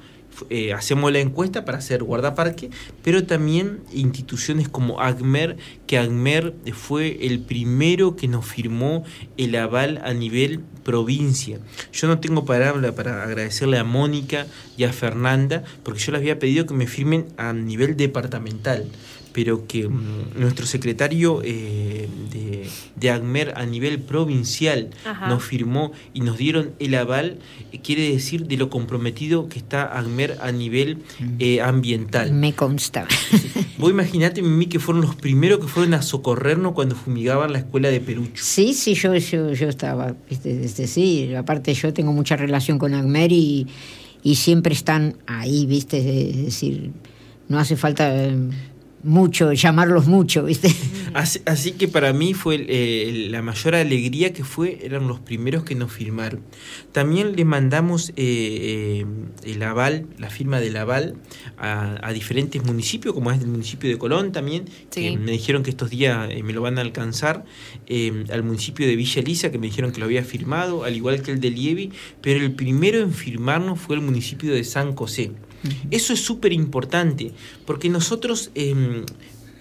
eh, 0.50 0.72
hacemos 0.72 1.12
la 1.12 1.20
encuesta 1.20 1.64
para 1.64 1.78
hacer 1.78 2.02
guardaparque, 2.02 2.70
pero 3.04 3.24
también 3.24 3.80
instituciones 3.92 4.68
como 4.68 5.00
ACMER, 5.00 5.56
que 5.86 5.96
ACMER 5.96 6.54
fue 6.72 7.24
el 7.24 7.38
primero 7.40 8.16
que 8.16 8.26
nos 8.26 8.44
firmó 8.44 9.04
el 9.36 9.54
aval 9.54 10.00
a 10.04 10.12
nivel 10.12 10.60
provincia. 10.82 11.60
Yo 11.92 12.08
no 12.08 12.18
tengo 12.18 12.44
palabra 12.44 12.94
para 12.96 13.22
agradecerle 13.22 13.78
a 13.78 13.84
Mónica 13.84 14.46
y 14.76 14.84
a 14.84 14.92
Fernanda, 14.92 15.62
porque 15.84 16.00
yo 16.00 16.10
les 16.12 16.20
había 16.20 16.40
pedido 16.40 16.66
que 16.66 16.74
me 16.74 16.88
firmen 16.88 17.26
a 17.36 17.52
nivel 17.52 17.96
departamental 17.96 18.90
pero 19.34 19.66
que 19.66 19.88
mm, 19.88 20.38
nuestro 20.38 20.64
secretario 20.64 21.42
eh, 21.42 22.08
de, 22.30 22.43
de, 22.96 23.10
ACMER 23.10 23.54
a 23.56 23.66
nivel 23.66 24.00
provincial 24.00 24.90
nos 25.28 25.42
firmó 25.42 25.92
y 26.12 26.20
nos 26.20 26.38
dieron 26.38 26.72
el 26.78 26.94
aval, 26.94 27.38
eh, 27.72 27.80
quiere 27.82 28.10
decir 28.10 28.46
de 28.46 28.56
lo 28.56 28.70
comprometido 28.70 29.48
que 29.48 29.58
está 29.58 29.98
ACMER 29.98 30.38
a 30.40 30.52
nivel 30.52 30.96
mm. 30.96 31.36
eh, 31.38 31.60
ambiental. 31.60 32.32
Me 32.32 32.52
consta. 32.52 33.06
Vos 33.78 33.90
imaginate, 33.90 34.42
Mimi, 34.42 34.66
que 34.66 34.78
fueron 34.78 35.02
los 35.02 35.14
primeros 35.14 35.60
que 35.60 35.66
fueron 35.66 35.94
a 35.94 36.02
socorrernos 36.02 36.72
cuando 36.72 36.94
fumigaban 36.94 37.52
la 37.52 37.58
escuela 37.58 37.88
de 37.90 38.00
Perucho. 38.00 38.42
Sí, 38.44 38.74
sí, 38.74 38.94
yo, 38.94 39.14
yo, 39.14 39.52
yo 39.52 39.68
estaba, 39.68 40.14
este, 40.30 40.86
sí, 40.86 41.34
aparte 41.34 41.74
yo 41.74 41.92
tengo 41.92 42.12
mucha 42.12 42.36
relación 42.36 42.78
con 42.78 42.94
ACMER 42.94 43.32
y, 43.32 43.66
y 44.22 44.36
siempre 44.36 44.74
están 44.74 45.16
ahí, 45.26 45.66
viste, 45.66 45.98
es 46.30 46.44
decir, 46.44 46.92
no 47.48 47.58
hace 47.58 47.76
falta 47.76 48.12
mucho, 49.04 49.52
llamarlos 49.52 50.06
mucho, 50.06 50.44
¿viste? 50.44 50.74
Así, 51.14 51.72
que 51.72 51.86
para 51.86 52.12
mí 52.12 52.34
fue 52.34 52.64
eh, 52.68 53.28
la 53.30 53.40
mayor 53.42 53.76
alegría 53.76 54.32
que 54.32 54.42
fue, 54.42 54.80
eran 54.82 55.06
los 55.06 55.20
primeros 55.20 55.62
que 55.62 55.74
nos 55.74 55.92
firmaron. 55.92 56.40
También 56.90 57.36
le 57.36 57.44
mandamos 57.44 58.10
eh, 58.10 58.14
eh, 58.16 59.06
el 59.44 59.62
aval, 59.62 60.06
la 60.18 60.30
firma 60.30 60.58
del 60.58 60.76
aval 60.76 61.14
a, 61.56 62.12
diferentes 62.12 62.64
municipios, 62.64 63.14
como 63.14 63.30
es 63.30 63.40
el 63.40 63.46
municipio 63.46 63.88
de 63.90 63.98
Colón 63.98 64.32
también, 64.32 64.64
que 64.90 65.16
me 65.16 65.32
dijeron 65.32 65.62
que 65.62 65.70
estos 65.70 65.90
días 65.90 66.28
me 66.42 66.52
lo 66.52 66.62
van 66.62 66.78
a 66.78 66.80
alcanzar, 66.80 67.44
al 68.30 68.42
municipio 68.42 68.86
de 68.86 68.96
Villa 68.96 69.20
Elisa, 69.20 69.50
que 69.50 69.58
me 69.58 69.66
dijeron 69.66 69.92
que 69.92 69.98
lo 69.98 70.06
había 70.06 70.24
firmado, 70.24 70.84
al 70.84 70.96
igual 70.96 71.22
que 71.22 71.32
el 71.32 71.40
de 71.40 71.50
Lievi, 71.50 71.92
pero 72.20 72.40
el 72.40 72.52
primero 72.52 72.98
en 73.00 73.12
firmarnos 73.12 73.80
fue 73.80 73.96
el 73.96 74.02
municipio 74.02 74.52
de 74.54 74.64
San 74.64 74.94
José. 74.94 75.32
Eso 75.90 76.12
es 76.12 76.20
súper 76.20 76.52
importante, 76.52 77.32
porque 77.66 77.88
nosotros, 77.88 78.50
em, 78.54 79.04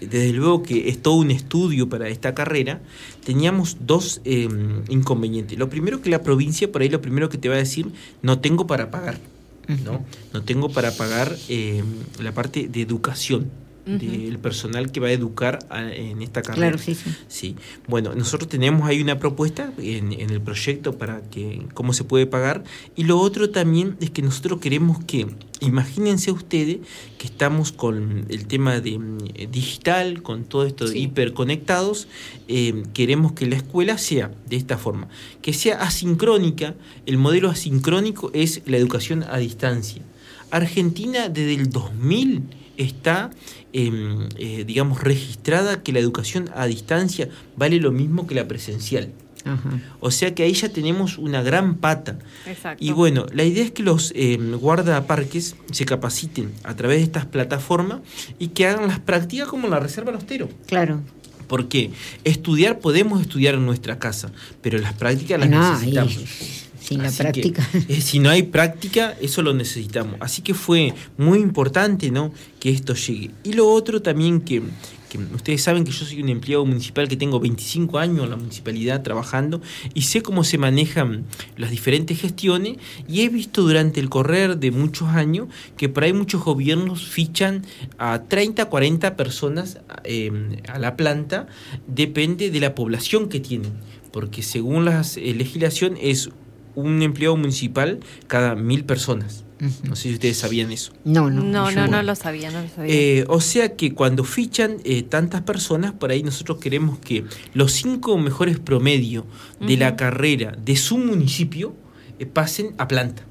desde 0.00 0.32
luego 0.32 0.62
que 0.62 0.88
es 0.88 1.00
todo 1.00 1.14
un 1.14 1.30
estudio 1.30 1.88
para 1.88 2.08
esta 2.08 2.34
carrera, 2.34 2.82
teníamos 3.24 3.78
dos 3.80 4.20
em, 4.24 4.82
inconvenientes. 4.88 5.58
Lo 5.58 5.68
primero 5.68 6.02
que 6.02 6.10
la 6.10 6.22
provincia, 6.22 6.70
por 6.70 6.82
ahí 6.82 6.88
lo 6.88 7.00
primero 7.00 7.28
que 7.28 7.38
te 7.38 7.48
va 7.48 7.54
a 7.54 7.58
decir, 7.58 7.92
no 8.22 8.38
tengo 8.40 8.66
para 8.66 8.90
pagar. 8.90 9.18
¿no? 9.66 10.04
no 10.34 10.42
tengo 10.42 10.68
para 10.68 10.94
pagar 10.94 11.34
em, 11.48 11.86
la 12.20 12.32
parte 12.32 12.68
de 12.68 12.82
educación 12.82 13.50
del 13.86 14.38
personal 14.38 14.90
que 14.90 15.00
va 15.00 15.08
a 15.08 15.12
educar 15.12 15.58
en 15.94 16.22
esta 16.22 16.42
carrera. 16.42 16.76
Claro, 16.76 16.78
sí, 16.78 16.96
sí. 17.28 17.56
Bueno, 17.86 18.14
nosotros 18.14 18.48
tenemos 18.48 18.88
ahí 18.88 19.02
una 19.02 19.18
propuesta 19.18 19.72
en, 19.78 20.12
el 20.12 20.40
proyecto 20.40 20.96
para 20.96 21.20
que 21.30 21.66
cómo 21.74 21.92
se 21.92 22.04
puede 22.04 22.26
pagar 22.26 22.64
y 22.96 23.04
lo 23.04 23.18
otro 23.18 23.50
también 23.50 23.96
es 24.00 24.10
que 24.10 24.22
nosotros 24.22 24.60
queremos 24.60 25.04
que 25.04 25.26
imagínense 25.60 26.32
ustedes 26.32 26.78
que 27.18 27.26
estamos 27.26 27.72
con 27.72 28.26
el 28.28 28.46
tema 28.46 28.80
de 28.80 28.98
mm, 28.98 29.18
digital, 29.50 30.22
con 30.22 30.44
todo 30.44 30.64
esto 30.64 30.88
de 30.88 30.98
hiperconectados, 30.98 32.08
eh, 32.48 32.84
queremos 32.94 33.32
que 33.32 33.46
la 33.46 33.56
escuela 33.56 33.98
sea 33.98 34.30
de 34.48 34.56
esta 34.56 34.78
forma, 34.78 35.08
que 35.42 35.52
sea 35.52 35.82
asincrónica. 35.82 36.74
El 37.06 37.18
modelo 37.18 37.50
asincrónico 37.50 38.30
es 38.34 38.62
la 38.66 38.76
educación 38.76 39.24
a 39.24 39.38
distancia. 39.38 40.02
Argentina 40.50 41.28
desde 41.28 41.54
el 41.54 41.70
2000 41.70 42.42
está, 42.76 43.30
eh, 43.76 44.64
digamos, 44.64 45.02
registrada 45.02 45.82
que 45.82 45.92
la 45.92 45.98
educación 45.98 46.48
a 46.54 46.66
distancia 46.66 47.28
vale 47.56 47.80
lo 47.80 47.90
mismo 47.90 48.26
que 48.26 48.36
la 48.36 48.46
presencial. 48.46 49.12
O 50.00 50.10
sea 50.10 50.34
que 50.34 50.42
ahí 50.42 50.54
ya 50.54 50.70
tenemos 50.70 51.18
una 51.18 51.42
gran 51.42 51.74
pata. 51.74 52.18
Y 52.78 52.92
bueno, 52.92 53.26
la 53.32 53.44
idea 53.44 53.64
es 53.64 53.72
que 53.72 53.82
los 53.82 54.12
eh, 54.14 54.38
guardaparques 54.38 55.56
se 55.70 55.84
capaciten 55.84 56.52
a 56.62 56.74
través 56.76 56.98
de 56.98 57.04
estas 57.04 57.26
plataformas 57.26 57.98
y 58.38 58.48
que 58.48 58.66
hagan 58.66 58.88
las 58.88 59.00
prácticas 59.00 59.48
como 59.48 59.68
la 59.68 59.80
Reserva 59.80 60.12
Lostero. 60.12 60.48
Claro. 60.66 61.00
Porque 61.46 61.90
estudiar 62.22 62.78
podemos 62.78 63.20
estudiar 63.20 63.54
en 63.54 63.66
nuestra 63.66 63.98
casa, 63.98 64.32
pero 64.62 64.78
las 64.78 64.94
prácticas 64.94 65.38
las 65.40 65.50
necesitamos. 65.50 66.63
Sin 66.84 67.02
la 67.02 67.10
práctica. 67.10 67.66
Eh, 67.88 68.02
si 68.02 68.18
no 68.18 68.28
hay 68.28 68.42
práctica, 68.42 69.16
eso 69.22 69.40
lo 69.40 69.54
necesitamos. 69.54 70.16
Así 70.20 70.42
que 70.42 70.52
fue 70.52 70.92
muy 71.16 71.38
importante 71.38 72.10
¿no? 72.10 72.30
que 72.60 72.68
esto 72.68 72.94
llegue. 72.94 73.30
Y 73.42 73.54
lo 73.54 73.70
otro 73.70 74.02
también 74.02 74.42
que, 74.42 74.62
que 75.08 75.16
ustedes 75.16 75.62
saben 75.62 75.84
que 75.84 75.92
yo 75.92 76.04
soy 76.04 76.20
un 76.20 76.28
empleado 76.28 76.66
municipal 76.66 77.08
que 77.08 77.16
tengo 77.16 77.40
25 77.40 77.98
años 77.98 78.24
en 78.24 78.30
la 78.30 78.36
municipalidad 78.36 79.02
trabajando 79.02 79.62
y 79.94 80.02
sé 80.02 80.20
cómo 80.20 80.44
se 80.44 80.58
manejan 80.58 81.24
las 81.56 81.70
diferentes 81.70 82.20
gestiones 82.20 82.76
y 83.08 83.22
he 83.22 83.30
visto 83.30 83.62
durante 83.62 83.98
el 83.98 84.10
correr 84.10 84.58
de 84.58 84.70
muchos 84.70 85.08
años 85.08 85.48
que 85.78 85.88
por 85.88 86.04
ahí 86.04 86.12
muchos 86.12 86.44
gobiernos 86.44 87.06
fichan 87.06 87.64
a 87.96 88.24
30, 88.28 88.66
40 88.66 89.16
personas 89.16 89.78
eh, 90.04 90.60
a 90.68 90.78
la 90.78 90.96
planta, 90.96 91.46
depende 91.86 92.50
de 92.50 92.60
la 92.60 92.74
población 92.74 93.30
que 93.30 93.40
tienen, 93.40 93.72
porque 94.12 94.42
según 94.42 94.84
la 94.84 95.02
legislación 95.16 95.96
es 95.98 96.28
un 96.74 97.02
empleado 97.02 97.36
municipal 97.36 98.00
cada 98.26 98.54
mil 98.54 98.84
personas. 98.84 99.44
No 99.84 99.96
sé 99.96 100.08
si 100.08 100.14
ustedes 100.14 100.36
sabían 100.36 100.72
eso. 100.72 100.92
No, 101.04 101.30
no, 101.30 101.42
no, 101.42 101.70
no, 101.70 101.86
no, 101.86 102.02
lo 102.02 102.14
sabía, 102.14 102.50
no 102.50 102.60
lo 102.60 102.68
sabía. 102.68 102.92
Eh, 102.92 103.24
o 103.28 103.40
sea 103.40 103.76
que 103.76 103.94
cuando 103.94 104.24
fichan 104.24 104.78
eh, 104.84 105.02
tantas 105.02 105.42
personas, 105.42 105.92
por 105.92 106.10
ahí 106.10 106.22
nosotros 106.22 106.58
queremos 106.58 106.98
que 106.98 107.24
los 107.54 107.72
cinco 107.72 108.18
mejores 108.18 108.58
promedios 108.58 109.24
de 109.60 109.76
la 109.76 109.96
carrera 109.96 110.56
de 110.62 110.76
su 110.76 110.98
municipio 110.98 111.74
eh, 112.18 112.26
pasen 112.26 112.74
a 112.78 112.88
planta. 112.88 113.24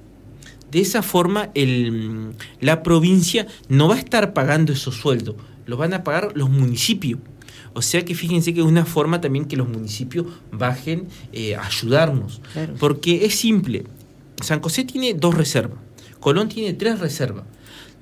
De 0.72 0.80
esa 0.80 1.04
forma, 1.04 1.50
el, 1.54 2.34
la 2.60 2.82
provincia 2.82 3.46
no 3.68 3.90
va 3.90 3.96
a 3.96 4.00
estar 4.00 4.34
pagando 4.34 4.74
esos 4.74 4.96
sueldos, 4.96 5.36
los 5.68 5.78
van 5.78 5.94
a 5.94 6.04
pagar 6.04 6.32
los 6.36 6.50
municipios. 6.50 7.20
O 7.74 7.82
sea 7.82 8.06
que 8.06 8.16
fíjense 8.16 8.54
que 8.54 8.60
es 8.60 8.66
una 8.66 8.86
forma 8.86 9.20
también 9.22 9.46
que 9.46 9.58
los 9.58 9.68
municipios 9.68 10.28
bajen 10.52 11.08
a 11.58 11.66
ayudarnos. 11.66 12.42
Porque 12.80 13.26
es 13.26 13.36
simple. 13.36 13.86
San 14.42 14.62
José 14.62 14.84
tiene 14.84 15.14
dos 15.14 15.36
reservas. 15.36 15.80
Colón 16.20 16.50
tiene 16.50 16.74
tres 16.74 17.00
reservas. 17.00 17.46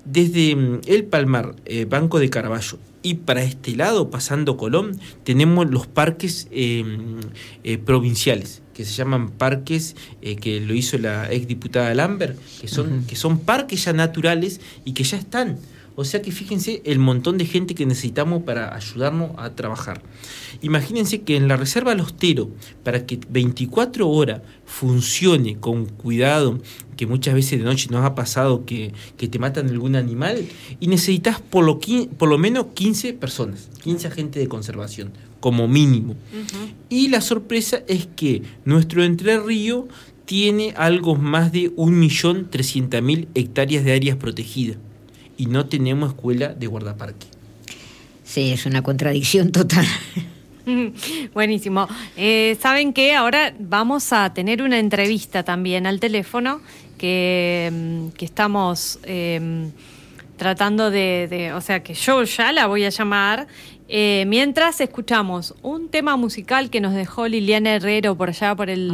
Desde 0.06 0.56
mm, 0.56 0.82
el 0.86 1.06
Palmar, 1.06 1.56
eh, 1.66 1.86
Banco 1.86 2.20
de 2.20 2.30
Caraballo, 2.30 2.78
y 3.04 3.16
para 3.16 3.44
este 3.44 3.76
lado, 3.76 4.12
pasando 4.12 4.58
Colón, 4.58 5.00
tenemos 5.24 5.70
los 5.70 5.88
parques 5.88 6.48
em, 6.52 7.20
eh, 7.64 7.80
provinciales, 7.80 8.62
que 8.76 8.86
se 8.86 8.94
llaman 8.94 9.32
parques, 9.32 9.96
eh, 10.22 10.36
que 10.36 10.60
lo 10.60 10.76
hizo 10.76 11.00
la 11.00 11.32
ex 11.32 11.48
diputada 11.48 11.94
Lambert, 11.96 12.38
que 12.60 12.68
son, 12.68 13.06
que 13.08 13.16
son 13.16 13.40
parques 13.40 13.86
ya 13.86 13.94
naturales 13.94 14.62
y 14.86 14.94
que 14.94 15.04
ya 15.04 15.18
están. 15.18 15.58
O 15.95 16.06
sea 16.06 16.21
que 16.21 16.32
fíjense 16.32 16.82
el 16.86 16.99
montón 16.99 17.38
de 17.38 17.45
gente 17.45 17.75
que 17.75 17.86
necesitamos 17.86 18.43
para 18.43 18.73
ayudarnos 18.75 19.32
a 19.38 19.56
trabajar. 19.56 20.01
Imagínense 20.62 21.21
que 21.21 21.36
en 21.36 21.47
la 21.47 21.58
reserva 21.58 21.95
Lostero, 21.95 22.49
para 22.84 23.06
que 23.06 23.19
24 23.30 24.08
horas 24.08 24.41
funcione 24.65 25.58
con 25.58 25.86
cuidado, 25.86 26.60
que 26.95 27.08
muchas 27.08 27.34
veces 27.34 27.60
de 27.60 27.65
noche 27.65 27.89
nos 27.91 28.06
ha 28.06 28.15
pasado 28.15 28.65
que, 28.65 28.93
te 29.17 29.39
matan 29.39 29.69
algún 29.69 29.95
animal, 29.95 30.47
y 30.80 30.88
necesitas 30.88 31.41
por 31.41 31.65
lo, 31.65 31.80
por 32.17 32.30
lo 32.30 32.38
menos 32.38 32.67
15 32.73 33.13
personas, 33.13 33.69
15 33.84 34.08
agentes 34.08 34.41
de 34.41 34.47
conservación, 34.47 35.12
como 35.41 35.67
mínimo. 35.67 36.15
Y 36.89 37.10
la 37.10 37.19
sorpresa 37.19 37.84
es 37.88 38.08
que 38.15 38.43
nuestro 38.63 39.04
Entre 39.04 39.39
Río 39.39 39.88
tiene 40.25 40.73
algo 40.77 41.15
más 41.15 41.51
de 41.51 41.75
1.300.000 41.75 43.27
hectáreas 43.36 43.84
de 43.84 43.91
áreas 43.91 44.15
protegidas 44.15 44.77
y 45.41 45.47
no 45.47 45.65
tenemos 45.65 46.10
escuela 46.10 46.49
de 46.49 46.67
guardaparque. 46.67 47.25
Sí, 48.23 48.51
es 48.51 48.67
una 48.67 48.84
contradicción 48.84 49.51
total. 49.51 49.88
Buenísimo. 51.34 51.88
Eh, 52.15 52.56
Saben 52.62 52.93
que 52.93 53.15
ahora 53.15 53.51
vamos 53.58 54.13
a 54.13 54.32
tener 54.36 54.62
una 54.62 54.77
entrevista 54.77 55.41
también 55.41 55.88
al 55.88 55.99
teléfono 55.99 56.62
que, 56.99 57.71
mm, 57.73 58.23
estamos 58.23 58.99
em, 59.01 59.71
tratando 60.38 60.91
de, 60.91 61.51
o 61.56 61.62
sea, 61.62 61.82
que 61.82 61.95
yo 61.95 62.23
ya 62.23 62.51
la 62.51 62.67
voy 62.67 62.86
a 62.86 62.89
llamar. 62.89 63.47
Eh, 63.89 64.25
mientras 64.27 64.80
escuchamos 64.80 65.56
un 65.63 65.89
tema 65.89 66.17
musical 66.17 66.69
que 66.69 66.82
nos 66.82 66.93
dejó 66.93 67.27
Liliana 67.27 67.73
Herrero 67.73 68.15
por 68.15 68.30
allá 68.30 68.54
por 68.56 68.69
el, 68.69 68.93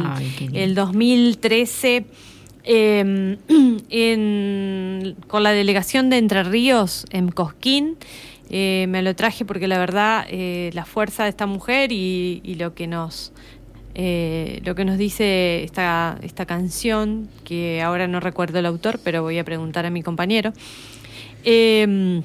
el 0.54 0.74
2013 0.74 2.06
Em, 2.70 3.38
con 5.26 5.42
la 5.42 5.52
delegación 5.52 6.10
de 6.10 6.18
Entre 6.18 6.42
Ríos 6.42 7.06
en 7.10 7.30
Cosquín. 7.30 7.96
Eh, 8.50 8.84
me 8.90 9.00
lo 9.00 9.16
traje 9.16 9.46
porque 9.46 9.68
la 9.68 9.78
verdad 9.78 10.26
eh, 10.28 10.70
la 10.74 10.84
fuerza 10.84 11.22
de 11.24 11.30
esta 11.30 11.46
mujer 11.46 11.92
y, 11.92 12.56
lo 12.58 12.74
que 12.74 12.86
nos 12.86 13.32
eh, 13.94 14.60
lo 14.64 14.74
que 14.74 14.84
nos 14.84 14.98
dice 14.98 15.64
esta, 15.64 16.18
esta 16.22 16.44
canción, 16.44 17.30
que 17.44 17.80
ahora 17.80 18.06
no 18.06 18.20
recuerdo 18.20 18.58
el 18.58 18.66
autor, 18.66 19.00
pero 19.02 19.22
voy 19.22 19.38
a 19.38 19.44
preguntar 19.44 19.86
a 19.86 19.90
mi 19.90 20.02
compañero. 20.02 20.52
Em, 21.44 22.22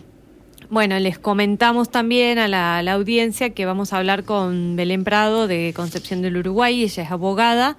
bueno, 0.70 1.00
les 1.00 1.20
comentamos 1.20 1.90
también 1.90 2.38
a 2.38 2.48
la, 2.48 2.80
a 2.80 2.84
la, 2.84 2.94
audiencia 2.94 3.52
que 3.52 3.66
vamos 3.66 3.94
a 3.94 3.98
hablar 3.98 4.24
con 4.24 4.76
Belén 4.76 5.04
Prado 5.04 5.48
de 5.48 5.72
Concepción 5.76 6.22
del 6.22 6.38
Uruguay, 6.38 6.84
ella 6.84 7.04
es 7.04 7.12
abogada 7.12 7.78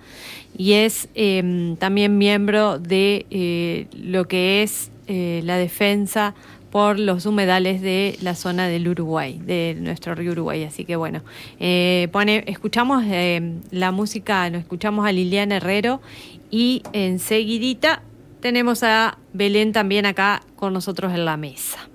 y 0.57 0.75
es 0.75 1.09
em, 1.15 1.77
también 1.77 2.19
miembro 2.19 2.79
de 2.79 3.27
eh, 3.31 3.87
lo 3.97 4.27
que 4.29 4.63
es 4.63 4.91
eh, 5.07 5.43
la 5.45 5.57
defensa 5.57 6.35
por 6.71 6.99
los 6.99 7.25
humedales 7.27 7.81
de 7.83 8.19
la 8.21 8.35
zona 8.35 8.67
del 8.67 8.89
Uruguay, 8.89 9.41
de 9.45 9.77
nuestro 9.79 10.15
río 10.15 10.33
Uruguay. 10.33 10.65
Así 10.65 10.85
que 10.85 10.97
bueno, 10.97 11.23
eh, 11.61 12.09
pone, 12.11 12.43
escuchamos 12.49 13.05
em, 13.07 13.61
la 13.71 13.93
música, 13.93 14.51
nos 14.51 14.61
escuchamos 14.61 15.07
a 15.07 15.13
Liliana 15.13 15.57
Herrero 15.57 16.01
y 16.51 16.83
enseguidita 16.93 18.03
tenemos 18.41 18.83
a 18.83 19.19
Belén 19.33 19.73
también 19.73 20.05
acá 20.05 20.43
con 20.57 20.73
nosotros 20.73 21.15
en 21.15 21.25
la 21.25 21.37
mesa. 21.37 21.89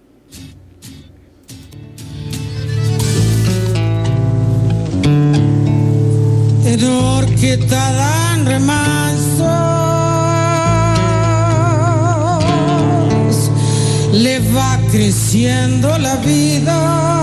Que 7.39 7.57
dan 7.57 8.45
remansos 8.45 9.49
le 14.13 14.39
va 14.53 14.77
creciendo 14.91 15.97
la 15.97 16.15
vida. 16.17 17.18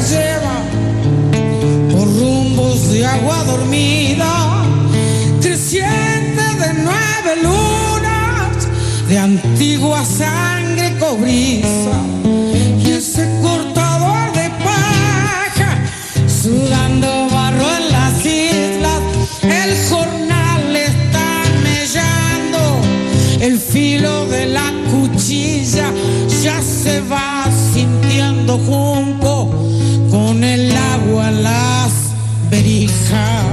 Lleva 0.00 0.62
por 1.90 2.06
rumbos 2.18 2.90
de 2.92 3.04
agua 3.04 3.42
dormida, 3.44 4.64
creciente 5.40 6.42
de 6.60 6.74
nueve 6.74 7.42
lunas, 7.42 9.08
de 9.08 9.18
antigua 9.18 10.04
sangre 10.04 10.96
cobriza, 10.98 11.68
junto 28.66 29.50
con 30.10 30.42
el 30.44 30.76
agua 30.76 31.30
las 31.30 31.92
berijas. 32.50 33.45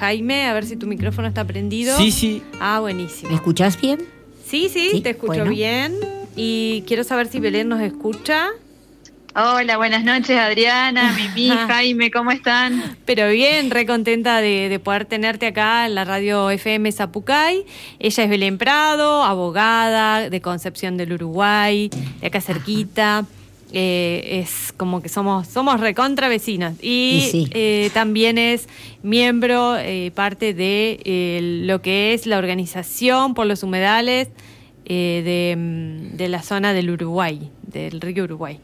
Jaime, 0.00 0.46
a 0.46 0.54
ver 0.54 0.64
si 0.64 0.76
tu 0.76 0.86
micrófono 0.86 1.28
está 1.28 1.44
prendido. 1.44 1.96
Sí, 1.98 2.10
sí. 2.10 2.42
Ah, 2.58 2.74
¿Me 2.76 2.80
buenísimo. 2.80 3.34
escuchás 3.34 3.80
bien? 3.80 4.00
Sí, 4.46 4.68
sí, 4.68 4.88
Sí, 4.92 5.00
te 5.02 5.10
escucho 5.10 5.34
bueno. 5.44 5.50
bien. 5.50 5.94
Y 6.36 6.82
quiero 6.86 7.04
saber 7.04 7.28
si 7.28 7.38
Belén 7.38 7.68
nos 7.68 7.80
escucha. 7.80 8.48
Hola, 9.36 9.76
buenas 9.76 10.02
noches 10.02 10.36
Adriana, 10.36 11.12
Mimi, 11.36 11.50
Jaime, 11.50 12.10
¿cómo 12.10 12.32
están? 12.32 12.96
Pero 13.04 13.28
bien, 13.28 13.70
re 13.70 13.86
contenta 13.86 14.40
de, 14.40 14.68
de 14.68 14.78
poder 14.80 15.04
tenerte 15.04 15.46
acá 15.46 15.86
en 15.86 15.94
la 15.94 16.04
radio 16.04 16.50
FM 16.50 16.90
Zapucay. 16.90 17.64
Ella 18.00 18.24
es 18.24 18.28
Belén 18.30 18.58
Prado, 18.58 19.22
abogada 19.22 20.28
de 20.30 20.40
Concepción 20.40 20.96
del 20.96 21.12
Uruguay, 21.12 21.90
de 22.20 22.26
acá 22.26 22.40
cerquita. 22.40 23.24
Eh, 23.72 24.40
es 24.42 24.72
como 24.76 25.00
que 25.00 25.08
somos, 25.08 25.46
somos 25.46 25.80
recontra 25.80 26.28
vecinos. 26.28 26.74
Y, 26.82 27.18
Y 27.26 27.30
sí. 27.30 27.50
eh, 27.52 27.90
también 27.94 28.36
es 28.38 28.68
miembro, 29.02 29.76
eh, 29.78 30.10
parte 30.14 30.54
de 30.54 31.00
eh, 31.04 31.40
lo 31.64 31.80
que 31.80 32.12
es 32.12 32.26
la 32.26 32.38
organización 32.38 33.34
por 33.34 33.46
los 33.46 33.62
humedales 33.62 34.28
eh, 34.86 35.22
de, 35.24 35.56
mm, 35.56 36.16
de 36.16 36.28
la 36.28 36.42
zona 36.42 36.72
del 36.72 36.90
Uruguay, 36.90 37.50
del 37.62 38.00
río 38.00 38.24
Uruguay. 38.24 38.58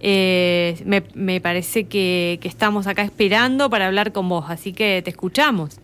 Eh, 0.00 0.80
me, 0.84 1.02
me 1.14 1.40
parece 1.40 1.84
que, 1.84 2.38
que 2.40 2.48
estamos 2.48 2.86
acá 2.86 3.02
esperando 3.02 3.68
para 3.70 3.86
hablar 3.86 4.12
con 4.12 4.28
vos, 4.28 4.46
así 4.48 4.72
que 4.72 5.02
te 5.02 5.10
escuchamos. 5.10 5.78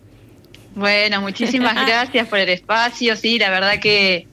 Bueno, 0.75 1.21
muchísimas 1.21 1.73
gracias 1.87 2.27
por 2.27 2.39
el 2.39 2.49
espacio, 2.49 3.15
sí, 3.15 3.39
la 3.39 3.49
verdad 3.49 3.79
que, 3.79 4.27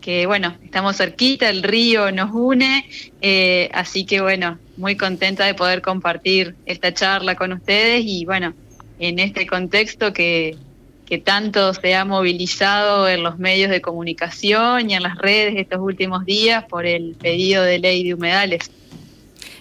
que 0.00 0.26
bueno, 0.26 0.56
estamos 0.64 0.96
cerquita, 0.96 1.50
el 1.50 1.62
río 1.62 2.10
nos 2.12 2.30
une, 2.32 2.88
eh, 3.20 3.68
así 3.72 4.04
que 4.04 4.20
bueno, 4.20 4.58
muy 4.76 4.96
contenta 4.96 5.44
de 5.44 5.54
poder 5.54 5.82
compartir 5.82 6.54
esta 6.66 6.94
charla 6.94 7.34
con 7.34 7.52
ustedes 7.52 8.04
y 8.04 8.24
bueno, 8.24 8.54
en 8.98 9.18
este 9.18 9.46
contexto 9.46 10.12
que, 10.12 10.56
que 11.06 11.18
tanto 11.18 11.72
se 11.74 11.94
ha 11.94 12.04
movilizado 12.04 13.08
en 13.08 13.22
los 13.22 13.38
medios 13.38 13.70
de 13.70 13.80
comunicación 13.80 14.90
y 14.90 14.94
en 14.94 15.02
las 15.02 15.16
redes 15.16 15.54
estos 15.56 15.80
últimos 15.80 16.24
días 16.24 16.64
por 16.64 16.86
el 16.86 17.16
pedido 17.18 17.62
de 17.62 17.78
ley 17.78 18.04
de 18.04 18.14
humedales. 18.14 18.70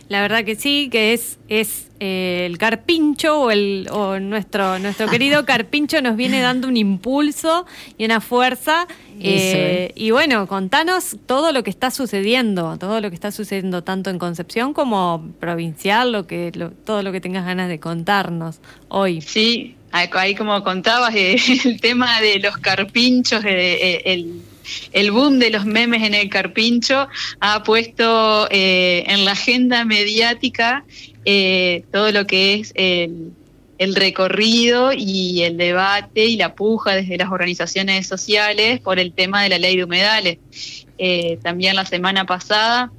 La 0.10 0.22
verdad 0.22 0.46
que 0.46 0.56
sí, 0.56 0.88
que 0.90 1.12
es, 1.14 1.38
es 1.50 1.88
eh, 2.00 2.46
el 2.46 2.58
carpincho 2.58 3.42
o, 3.42 3.52
el, 3.52 3.88
o 3.92 4.20
nuestro, 4.20 4.80
nuestro 4.80 5.08
querido 5.12 5.46
carpincho 5.46 6.02
nos 6.02 6.16
viene 6.16 6.40
dando 6.40 6.68
un 6.70 6.78
impulso 6.78 7.66
y 7.98 8.06
una 8.06 8.22
fuerza. 8.22 8.88
eh, 9.20 9.92
y 9.96 10.12
bueno, 10.12 10.48
contanos 10.48 11.18
todo 11.26 11.52
lo 11.52 11.64
que 11.64 11.70
está 11.70 11.92
sucediendo, 11.92 12.78
todo 12.78 13.02
lo 13.02 13.10
que 13.10 13.16
está 13.16 13.32
sucediendo 13.32 13.84
tanto 13.84 14.10
en 14.10 14.18
Concepción 14.20 14.74
como 14.74 15.28
provincial, 15.42 16.12
lo 16.14 16.26
que, 16.28 16.52
lo- 16.56 16.72
todo 16.72 17.04
lo 17.04 17.12
que 17.12 17.20
tengas 17.20 17.46
ganas 17.46 17.68
de 17.68 17.80
contarnos 17.80 18.60
hoy. 18.88 19.20
Sí, 19.22 19.76
ahí 19.92 20.36
como 20.36 20.64
contabas, 20.64 21.14
eh, 21.16 21.36
el 21.66 21.82
tema 21.82 22.22
de 22.22 22.40
los 22.40 22.58
carpinchos, 22.60 23.44
eh, 23.44 23.50
eh, 23.82 24.02
el, 24.06 24.42
el 24.94 25.12
boom 25.12 25.40
de 25.40 25.50
los 25.50 25.66
memes 25.66 26.04
en 26.04 26.14
el 26.14 26.30
carpincho 26.30 27.08
ha 27.40 27.64
puesto 27.64 28.48
eh, 28.50 29.04
en 29.08 29.26
la 29.26 29.32
agenda 29.32 29.86
mediática 29.86 30.86
eh, 31.26 31.84
todo 31.92 32.12
lo 32.12 32.26
que 32.26 32.56
es 32.56 32.74
el, 32.76 33.34
recorrido 33.96 34.92
y 34.94 35.44
el 35.44 35.58
debate 35.58 36.26
y 36.26 36.38
la 36.38 36.56
puja 36.56 36.96
desde 36.96 37.18
las 37.18 37.32
organizaciones 37.32 38.08
sociales 38.08 38.80
por 38.80 39.00
el 39.00 39.14
tema 39.14 39.44
de 39.44 39.50
la 39.50 39.60
ley 39.60 39.78
de 39.78 39.84
humedales. 39.84 40.40
Eh, 40.98 41.38
también 41.44 41.76
la 41.76 41.86
semana 41.86 42.26
pasada 42.26 42.92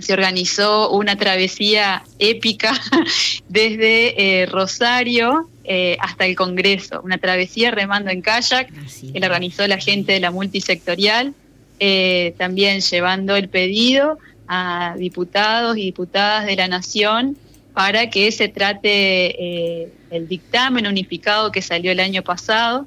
se 0.00 0.12
organizó 0.12 0.90
una 0.90 1.16
travesía 1.16 2.04
épica 2.18 2.80
desde 3.48 4.46
Rosario 4.50 5.50
eh, 5.68 5.96
hasta 6.00 6.24
el 6.24 6.34
Congreso, 6.34 7.02
una 7.04 7.18
travesía 7.18 7.70
remando 7.70 8.10
en 8.10 8.22
kayak 8.22 8.72
Así. 8.86 9.12
que 9.12 9.20
la 9.20 9.26
organizó 9.26 9.66
la 9.66 9.78
gente 9.78 10.12
de 10.12 10.20
la 10.20 10.30
multisectorial, 10.30 11.34
eh, 11.78 12.34
también 12.38 12.80
llevando 12.80 13.36
el 13.36 13.50
pedido 13.50 14.18
a 14.48 14.94
diputados 14.96 15.76
y 15.76 15.82
diputadas 15.82 16.46
de 16.46 16.56
la 16.56 16.68
Nación 16.68 17.36
para 17.74 18.08
que 18.08 18.32
se 18.32 18.48
trate 18.48 18.88
eh, 18.90 19.92
el 20.10 20.26
dictamen 20.26 20.86
unificado 20.86 21.52
que 21.52 21.60
salió 21.60 21.92
el 21.92 22.00
año 22.00 22.22
pasado 22.22 22.86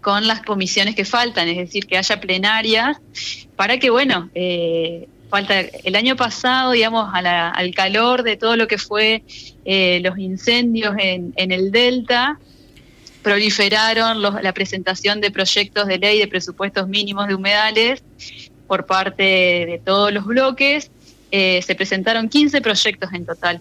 con 0.00 0.26
las 0.26 0.42
comisiones 0.42 0.94
que 0.94 1.04
faltan, 1.04 1.48
es 1.48 1.56
decir, 1.56 1.86
que 1.86 1.98
haya 1.98 2.20
plenarias 2.20 2.98
para 3.56 3.78
que, 3.78 3.90
bueno, 3.90 4.30
eh, 4.34 5.08
falta 5.30 5.60
el 5.60 5.94
año 5.96 6.16
pasado, 6.16 6.72
digamos, 6.72 7.08
a 7.14 7.22
la- 7.22 7.50
al 7.50 7.72
calor 7.74 8.22
de 8.22 8.36
todo 8.36 8.56
lo 8.56 8.66
que 8.66 8.78
fue 8.78 9.22
eh, 9.64 10.00
los 10.02 10.18
incendios 10.18 10.94
en, 10.98 11.32
en 11.36 11.52
el 11.52 11.70
Delta, 11.70 12.38
proliferaron 13.22 14.22
los- 14.22 14.42
la 14.42 14.52
presentación 14.52 15.20
de 15.20 15.30
proyectos 15.30 15.86
de 15.86 15.98
ley 15.98 16.18
de 16.18 16.26
presupuestos 16.28 16.88
mínimos 16.88 17.28
de 17.28 17.34
humedales 17.34 18.02
por 18.66 18.86
parte 18.86 19.22
de 19.22 19.80
todos 19.84 20.12
los 20.12 20.24
bloques. 20.24 20.90
Eh, 21.30 21.60
se 21.62 21.74
presentaron 21.74 22.28
15 22.28 22.60
proyectos 22.60 23.10
en 23.12 23.26
total. 23.26 23.60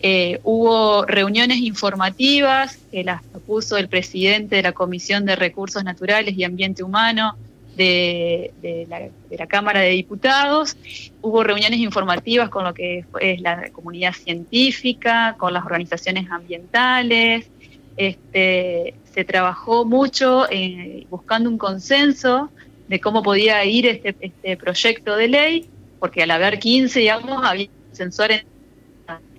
Eh, 0.00 0.38
hubo 0.44 1.04
reuniones 1.06 1.58
informativas 1.58 2.78
que 2.90 3.04
las 3.04 3.22
propuso 3.24 3.76
el 3.76 3.88
presidente 3.88 4.56
de 4.56 4.62
la 4.62 4.72
Comisión 4.72 5.24
de 5.26 5.36
Recursos 5.36 5.84
Naturales 5.84 6.34
y 6.36 6.44
Ambiente 6.44 6.82
Humano 6.82 7.36
de, 7.78 8.86
la, 9.30 9.46
Cámara 9.46 9.80
de 9.80 9.90
Diputados. 9.90 10.76
Hubo 11.22 11.44
reuniones 11.44 11.78
informativas 11.78 12.48
con 12.48 12.64
lo 12.64 12.74
que 12.74 13.04
es 13.20 13.40
la 13.40 13.70
comunidad 13.70 14.12
científica, 14.12 15.36
con 15.38 15.52
las 15.52 15.64
organizaciones 15.64 16.30
ambientales. 16.30 17.48
Este, 17.96 18.94
se 19.12 19.24
trabajó 19.24 19.84
mucho 19.84 20.46
eh, 20.50 21.06
buscando 21.10 21.48
un 21.48 21.58
consenso 21.58 22.50
de 22.88 23.00
cómo 23.00 23.22
podía 23.22 23.64
ir 23.64 23.86
este, 23.86 24.14
este 24.20 24.56
proyecto 24.56 25.16
de 25.16 25.28
ley, 25.28 25.70
porque 25.98 26.22
al 26.22 26.30
haber 26.30 26.58
15, 26.58 27.00
digamos, 27.00 27.44
había 27.44 27.68
sensores 27.92 28.44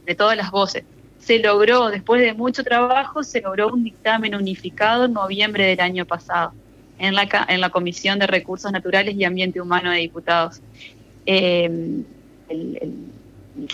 de 0.06 0.16
todas 0.16 0.36
las 0.36 0.52
voces. 0.52 0.84
Se 1.20 1.40
logró, 1.40 1.90
después 1.90 2.22
de 2.22 2.34
mucho 2.34 2.64
trabajo, 2.64 3.24
se 3.24 3.42
logró 3.42 3.68
un 3.68 3.84
dictamen 3.84 4.36
unificado 4.36 5.06
en 5.06 5.14
noviembre 5.14 5.66
del 5.66 5.80
año 5.82 6.06
pasado 6.06 6.54
en 7.00 7.16
la, 7.16 7.28
en 7.48 7.62
la 7.62 7.70
Comisión 7.70 8.20
de 8.20 8.28
Recursos 8.28 8.72
Naturales 8.72 9.16
y 9.16 9.24
Ambiente 9.24 9.62
Humano 9.62 9.92
de 9.92 9.98
Diputados. 9.98 10.62
Eh, 11.26 12.04
el, 12.50 12.94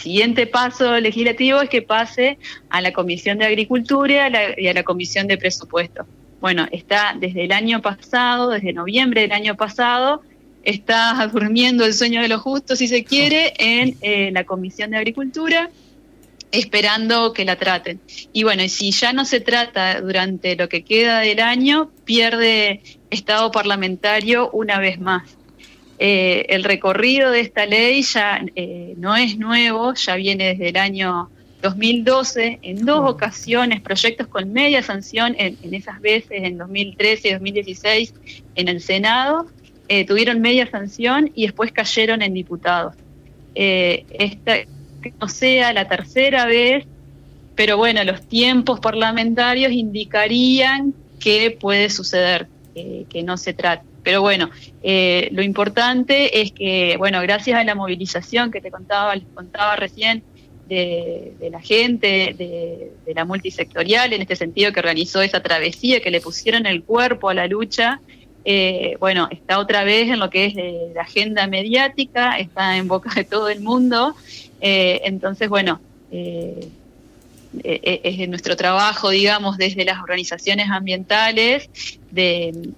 siguiente 0.02 0.48
paso 0.48 1.00
legislativo 1.00 1.62
es 1.62 1.70
que 1.70 1.84
pase 1.84 2.40
a 2.70 2.82
la 2.82 2.92
Comisión 2.92 3.38
de 3.38 3.46
Agricultura 3.46 4.14
y 4.14 4.18
a 4.18 4.30
la, 4.30 4.60
y 4.60 4.68
a 4.68 4.74
la 4.74 4.84
Comisión 4.84 5.28
de 5.28 5.38
Presupuesto. 5.38 6.06
Bueno, 6.42 6.68
está 6.72 7.16
desde 7.20 7.46
el 7.46 7.52
año 7.52 7.82
pasado, 7.82 8.50
desde 8.50 8.74
noviembre 8.74 9.22
del 9.22 9.32
año 9.32 9.56
pasado, 9.56 10.24
está 10.64 11.28
durmiendo 11.32 11.86
el 11.86 11.94
sueño 11.94 12.22
de 12.22 12.28
los 12.28 12.42
justos, 12.42 12.80
si 12.80 12.88
se 12.88 13.04
quiere, 13.04 13.54
en 13.58 13.96
eh, 14.02 14.32
la 14.32 14.44
Comisión 14.44 14.92
de 14.92 14.98
Agricultura, 14.98 15.70
esperando 16.51 17.34
que 17.34 17.45
la 17.45 17.55
traten. 17.58 17.99
Y 18.34 18.43
bueno, 18.43 18.63
y 18.63 18.69
si 18.69 18.91
ya 18.91 19.13
no 19.13 19.25
se 19.25 19.39
trata 19.39 20.01
durante 20.01 20.55
lo 20.55 20.69
que 20.69 20.84
queda 20.84 21.19
del 21.19 21.39
año, 21.39 21.91
pierde 22.05 22.81
estado 23.10 23.51
parlamentario 23.51 24.49
una 24.51 24.79
vez 24.79 24.99
más. 24.99 25.23
eh, 25.97 26.47
el 26.49 26.65
recorrido 26.65 27.31
de 27.31 27.39
esta 27.39 27.65
ley 27.65 28.01
ya 28.01 28.41
eh, 28.55 28.95
no 28.97 29.15
es 29.15 29.38
nuevo, 29.38 29.93
ya 29.93 30.15
viene 30.15 30.47
desde 30.47 30.69
el 30.69 30.77
año 30.77 31.29
2012, 31.62 32.60
en 32.62 32.86
dos 32.86 33.10
ocasiones, 33.10 33.79
proyectos 33.81 34.27
con 34.27 34.51
media 34.51 34.84
sanción, 34.84 35.36
en, 35.39 35.73
esas 35.73 36.01
veces, 36.01 36.43
en 36.43 36.58
2013 36.58 37.29
y 37.29 37.31
2016, 37.31 38.13
en 38.55 38.67
el 38.67 38.81
Senado, 38.81 39.47
eh, 39.88 40.05
tuvieron 40.05 40.41
media 40.41 40.69
sanción 40.69 41.31
y 41.34 41.43
después 41.43 41.71
cayeron 41.71 42.21
en 42.21 42.34
diputados. 42.34 42.93
esta 43.55 44.58
no 45.20 45.28
sea 45.28 45.74
la 45.74 45.88
tercera 45.88 46.46
vez, 46.46 46.86
pero 47.56 47.78
bueno, 47.78 48.04
los 48.04 48.22
tiempos 48.28 48.80
parlamentarios 48.80 49.72
indicarían 49.72 50.94
que 51.20 51.52
puede 51.52 51.89
suceder, 51.89 52.48
que 52.74 53.24
no 53.24 53.38
se 53.38 53.54
trate. 53.54 53.86
Pero 54.06 54.22
bueno, 54.22 54.52
eh, 54.84 55.30
lo 55.32 55.41
importante 55.41 56.41
es 56.41 56.52
que, 56.52 56.96
bueno, 57.00 57.20
gracias 57.24 57.58
a 57.58 57.63
la 57.63 57.74
movilización 57.74 58.52
que 58.52 58.62
te 58.62 58.70
contaba, 58.70 59.15
les 59.15 59.26
contaba 59.34 59.76
recién, 59.76 60.24
de, 60.68 61.50
la 61.52 61.62
gente, 61.62 62.36
de, 62.38 63.13
la 63.13 63.26
multisectorial, 63.26 64.13
en 64.13 64.22
este 64.22 64.36
sentido 64.36 64.72
que 64.72 64.80
organizó 64.80 65.22
esa 65.22 65.41
travesía, 65.41 66.02
que 66.02 66.12
le 66.12 66.22
pusieron 66.22 66.65
el 66.65 66.84
cuerpo 66.84 67.30
a 67.30 67.34
la 67.34 67.48
lucha, 67.48 68.00
eh, 68.46 68.96
bueno, 69.00 69.28
está 69.32 69.58
otra 69.58 69.84
vez 69.84 70.10
en 70.10 70.20
lo 70.20 70.30
que 70.30 70.46
es 70.46 70.56
la 70.94 71.02
agenda 71.02 71.48
mediática, 71.48 72.38
está 72.38 72.78
en 72.78 72.88
boca 72.88 73.12
de 73.15 73.24
todo 73.24 73.50
el 73.50 73.62
mundo, 73.62 74.15
eh, 74.67 75.01
entonces, 75.06 75.47
bueno, 75.47 75.80
es 76.12 76.69
nuestro 78.28 78.56
trabajo, 78.56 79.12
digamos, 79.12 79.58
desde 79.58 79.86
las 79.86 79.99
organizaciones 80.01 80.71
ambientales, 80.71 81.69
de 82.12 82.73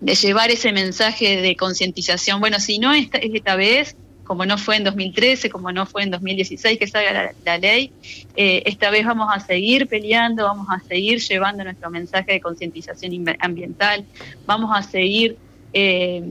llevar 0.00 0.50
ese 0.50 0.70
mensaje 0.72 1.40
de 1.40 1.56
concientización. 1.56 2.40
Bueno, 2.40 2.60
si 2.60 2.78
no 2.78 2.92
esta, 2.92 3.16
esta 3.18 3.56
vez, 3.56 3.96
como 4.24 4.44
no 4.44 4.58
fue 4.58 4.76
en 4.76 4.84
2013, 4.84 5.48
como 5.48 5.72
no 5.72 5.86
fue 5.86 6.02
en 6.02 6.10
2016 6.10 6.78
que 6.78 6.86
salga 6.86 7.32
la, 7.44 7.58
ley, 7.58 7.90
eh, 8.36 8.62
esta 8.66 8.90
vez 8.90 9.06
vamos 9.06 9.28
a 9.32 9.40
seguir 9.40 9.86
peleando, 9.86 10.44
vamos 10.44 10.66
a 10.70 10.80
seguir 10.80 11.20
llevando 11.20 11.64
nuestro 11.64 11.90
mensaje 11.90 12.32
de 12.32 12.40
concientización 12.40 13.24
ambiental, 13.40 14.04
vamos 14.46 14.70
a 14.74 14.82
seguir 14.82 15.38
eh, 15.72 16.22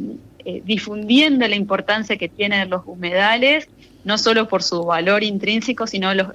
eh, 0.45 0.62
difundiendo 0.65 1.47
la 1.47 1.56
importancia 1.56 2.17
que 2.17 2.27
tienen 2.27 2.69
los 2.69 2.84
humedales, 2.86 3.69
no 4.04 4.18
solo 4.18 4.48
por 4.48 4.63
su 4.63 4.84
valor 4.84 5.24
intrínseco, 5.24 5.88
sino 5.88 6.13
las 6.13 6.28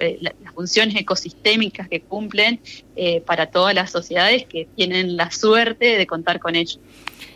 funciones 0.53 0.95
ecosistémicas 0.95 1.87
que 1.87 2.01
cumplen 2.01 2.59
para 3.25 3.47
todas 3.47 3.75
las 3.75 3.91
sociedades 3.91 4.45
que 4.45 4.67
tienen 4.75 5.15
la 5.17 5.31
suerte 5.31 5.97
de 5.97 6.07
contar 6.07 6.39
con 6.39 6.55
ellos. 6.55 6.79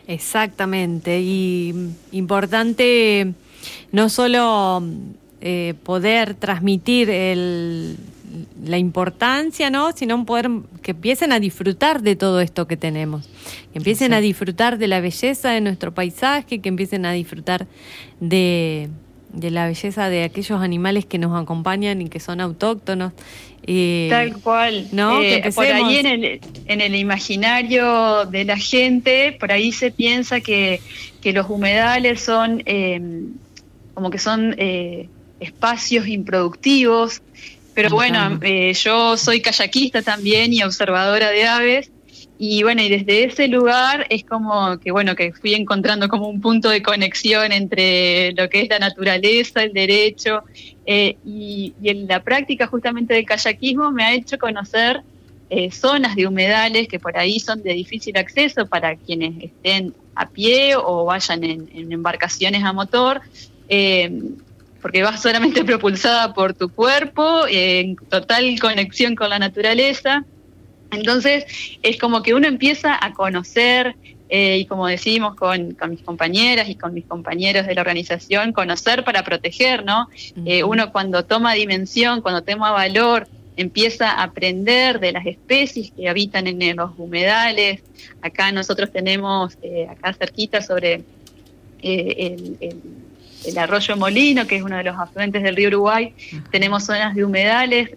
Exactamente, 0.08 1.22
y 1.22 1.74
importante 2.12 3.34
no 3.92 4.10
solo 4.10 4.84
eh, 5.42 5.76
poder 5.84 6.34
transmitir 6.36 7.10
el, 7.10 7.98
la 8.66 8.78
importancia, 8.78 9.70
¿no? 9.70 9.92
sino 9.92 10.26
poder 10.26 10.50
que 10.82 10.92
empiecen 10.92 11.32
a 11.32 11.40
disfrutar 11.40 12.02
de 12.02 12.16
todo 12.16 12.42
esto 12.42 12.68
que 12.68 12.78
tenemos, 12.78 13.28
que 13.72 13.80
empiecen 13.80 14.14
a 14.14 14.20
disfrutar 14.20 14.78
de 14.78 14.88
la 14.88 15.00
belleza 15.00 15.52
de 15.52 15.62
nuestro 15.62 15.94
paisaje, 15.94 16.60
que 16.60 16.70
empiecen 16.70 17.06
a 17.06 17.12
disfrutar 17.12 17.68
de, 18.20 18.90
de 19.34 19.52
la 19.52 19.68
belleza 19.68 20.10
de 20.10 20.24
aquellos 20.24 20.62
animales 20.62 21.06
que 21.06 21.18
nos 21.18 21.40
acompañan 21.40 22.02
y 22.02 22.10
que 22.10 22.20
son 22.20 22.40
autóctonos. 22.40 23.14
Tal 24.10 24.34
cual. 24.42 24.88
¿no? 24.92 25.22
Eh, 25.22 25.52
por 25.56 25.66
ahí 25.66 25.98
en 25.98 26.06
el, 26.06 26.42
en 26.68 26.82
el 26.82 26.96
imaginario 26.96 28.26
de 28.26 28.46
la 28.46 28.58
gente, 28.58 29.36
por 29.40 29.52
ahí 29.52 29.72
se 29.72 29.92
piensa 29.92 30.42
que, 30.42 30.82
que 31.22 31.34
los 31.34 31.50
humedales 31.50 32.22
son 32.22 32.62
em, 32.66 33.34
como 33.94 34.10
que 34.10 34.18
son 34.18 34.56
eh, 34.58 35.08
espacios 35.40 36.08
improductivos, 36.08 37.22
pero 37.74 37.90
bueno, 37.90 38.40
eh, 38.42 38.74
yo 38.74 39.18
soy 39.18 39.42
kayakista 39.42 40.02
también 40.02 40.54
y 40.54 40.62
observadora 40.64 41.30
de 41.30 41.48
aves 41.48 41.92
y 42.40 42.64
bueno, 42.64 42.82
y 42.82 42.90
desde 42.90 43.26
ese 43.26 43.48
lugar 43.48 44.08
es 44.10 44.24
como 44.24 44.80
que, 44.80 44.92
bueno, 44.92 45.16
que 45.16 45.34
fui 45.34 45.54
encontrando 45.54 46.10
como 46.10 46.28
un 46.28 46.42
punto 46.42 46.70
de 46.70 46.82
conexión 46.82 47.52
entre 47.52 48.34
lo 48.34 48.50
que 48.50 48.62
es 48.62 48.70
la 48.70 48.80
naturaleza, 48.80 49.64
el 49.64 49.74
derecho, 49.74 50.44
eh, 50.86 51.18
y, 51.26 51.74
en 51.84 52.08
la 52.08 52.24
práctica 52.24 52.68
justamente 52.68 53.14
del 53.14 53.26
kayakismo 53.26 53.92
me 53.92 54.04
ha 54.04 54.14
hecho 54.14 54.38
conocer 54.38 55.02
eh, 55.50 55.72
zonas 55.72 56.16
de 56.16 56.26
humedales 56.26 56.88
que 56.88 57.00
por 57.00 57.18
ahí 57.18 57.40
son 57.40 57.62
de 57.62 57.74
difícil 57.74 58.18
acceso 58.18 58.66
para 58.66 58.96
quienes 58.96 59.44
estén 59.44 59.94
a 60.16 60.28
pie 60.30 60.76
o 60.76 61.06
vayan 61.06 61.44
en, 61.44 61.92
embarcaciones 61.92 62.64
a 62.64 62.74
motor. 62.74 63.22
Eh, 63.70 64.12
porque 64.82 65.02
vas 65.02 65.22
solamente 65.22 65.64
propulsada 65.66 66.34
por 66.34 66.54
tu 66.54 66.68
cuerpo, 66.68 67.46
en 67.48 67.96
total 67.96 68.60
conexión 68.60 69.16
con 69.16 69.30
la 69.30 69.40
naturaleza. 69.40 70.26
Entonces 70.94 71.46
es 71.82 71.98
como 71.98 72.24
que 72.24 72.34
uno 72.34 72.48
empieza 72.48 72.98
a 73.00 73.14
conocer, 73.14 73.96
eh, 74.36 74.58
y 74.58 74.66
como 74.66 74.88
decimos 74.88 75.36
con, 75.36 75.78
mis 75.90 76.02
compañeras 76.02 76.68
y 76.68 76.74
con 76.74 76.92
mis 76.92 77.06
compañeros 77.06 77.68
de 77.68 77.76
la 77.76 77.82
organización, 77.82 78.52
conocer 78.52 79.04
para 79.04 79.24
proteger, 79.24 79.86
¿no? 79.86 80.10
Eh, 80.46 80.64
uno 80.64 80.92
cuando 80.92 81.24
toma 81.24 81.54
dimensión, 81.54 82.22
cuando 82.22 82.42
toma 82.42 82.72
valor, 82.72 83.28
empieza 83.58 84.10
a 84.10 84.24
aprender 84.24 85.00
de 85.00 85.12
las 85.12 85.28
especies 85.28 85.92
que 85.92 86.10
habitan 86.10 86.48
en 86.48 86.76
los 86.78 86.98
humedales. 86.98 87.84
Acá 88.24 88.52
nosotros 88.52 88.92
tenemos, 88.92 89.56
eh, 89.62 89.88
acá 89.88 90.14
cerquita 90.14 90.64
sobre 90.64 91.04
el, 91.84 92.58
arroyo 93.56 93.96
Molino, 93.98 94.48
que 94.48 94.56
es 94.56 94.64
uno 94.64 94.78
de 94.78 94.86
los 94.86 94.98
afluentes 94.98 95.44
del 95.44 95.56
río 95.56 95.68
Uruguay, 95.68 96.12
tenemos 96.50 96.86
zonas 96.86 97.14
de 97.14 97.24
humedales, 97.24 97.92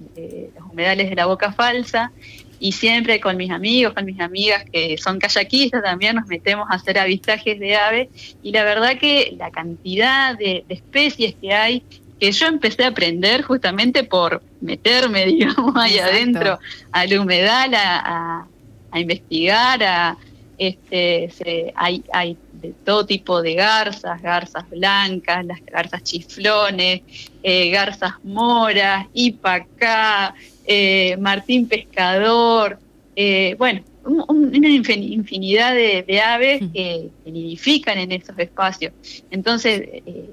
los 0.54 0.70
humedales 0.70 1.08
de 1.08 1.16
la 1.16 1.24
Boca 1.24 1.52
Falsa, 1.52 2.12
y 2.58 2.72
siempre 2.72 3.20
con 3.20 3.36
mis 3.36 3.50
amigos, 3.50 3.94
con 3.94 4.04
mis 4.04 4.20
amigas 4.20 4.64
que 4.70 4.96
son 4.98 5.18
kayakistas 5.18 5.82
también 5.82 6.16
nos 6.16 6.26
metemos 6.26 6.66
a 6.70 6.74
hacer 6.74 6.98
avistajes 6.98 7.58
de 7.58 7.76
aves 7.76 8.36
y 8.42 8.52
la 8.52 8.64
verdad 8.64 8.98
que 8.98 9.34
la 9.38 9.50
cantidad 9.50 10.36
de, 10.36 10.64
especies 10.68 11.34
que 11.40 11.52
hay 11.52 11.82
que 12.18 12.32
yo 12.32 12.46
empecé 12.46 12.84
a 12.84 12.88
aprender 12.88 13.42
justamente 13.42 14.02
por 14.02 14.42
meterme, 14.60 15.26
digamos, 15.26 15.74
ahí 15.76 15.98
adentro 15.98 16.58
al 16.92 17.18
humedal 17.18 17.74
a, 17.74 18.46
investigar, 18.94 19.82
a, 19.82 20.16
este, 20.56 21.30
hay, 21.76 22.02
hay 22.10 22.38
de 22.60 22.72
todo 22.84 23.06
tipo 23.06 23.42
de 23.42 23.54
garzas, 23.54 24.20
garzas 24.22 24.68
blancas, 24.70 25.44
las 25.44 25.64
garzas 25.66 26.02
chiflones, 26.02 27.02
eh, 27.42 27.70
garzas 27.70 28.14
moras, 28.24 29.06
ipacá, 29.12 30.34
eh, 30.66 31.16
Martín 31.18 31.68
Pescador, 31.68 32.78
eh, 33.14 33.54
bueno, 33.58 33.82
una 34.04 34.68
infinidad 34.68 35.74
de, 35.74 36.20
aves 36.20 36.62
que, 36.72 37.08
nidifican 37.24 37.98
en 37.98 38.12
esos 38.12 38.38
espacios. 38.38 38.92
Entonces, 39.30 39.80
eh, 39.82 40.30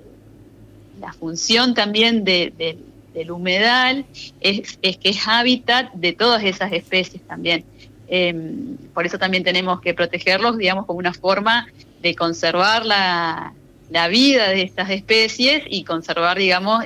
la 1.00 1.14
función 1.14 1.74
también 1.74 2.24
del 2.24 3.32
humedal 3.32 4.06
es, 4.42 4.78
que 4.78 5.10
es 5.10 5.28
hábitat 5.28 5.94
de 5.94 6.14
todas 6.14 6.44
esas 6.44 6.72
especies 6.72 7.22
también. 7.24 7.64
Em, 8.08 8.78
por 8.94 9.06
eso 9.06 9.18
también 9.18 9.44
tenemos 9.44 9.82
que 9.82 9.94
protegerlos, 9.94 10.58
digamos, 10.58 10.86
como 10.86 11.00
una 11.00 11.14
forma 11.14 11.68
de 12.02 12.16
conservar 12.16 12.86
la, 12.86 13.54
la 13.90 14.08
vida 14.08 14.50
de 14.50 14.62
estas 14.62 14.90
especies 14.90 15.64
y 15.68 15.84
conservar, 15.84 16.38
digamos, 16.38 16.84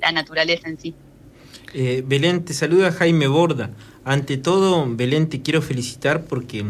la 0.00 0.12
naturaleza 0.12 0.68
en 0.68 0.78
sí. 0.78 0.94
Eh, 1.78 2.02
Belén, 2.06 2.42
te 2.42 2.54
saluda 2.54 2.90
Jaime 2.90 3.26
Borda. 3.26 3.70
Ante 4.02 4.38
todo, 4.38 4.86
Belén, 4.88 5.28
te 5.28 5.42
quiero 5.42 5.60
felicitar 5.60 6.24
porque 6.24 6.64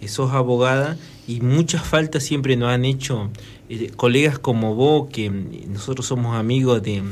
eh, 0.00 0.06
sos 0.06 0.30
abogada 0.30 0.96
y 1.26 1.40
muchas 1.40 1.82
faltas 1.84 2.22
siempre 2.22 2.54
nos 2.54 2.68
han 2.68 2.84
hecho 2.84 3.28
eh, 3.68 3.90
colegas 3.96 4.38
como 4.38 4.76
vos, 4.76 5.08
que 5.10 5.30
mm, 5.30 5.72
nosotros 5.72 6.06
somos 6.06 6.36
amigos 6.36 6.80
de 6.80 7.02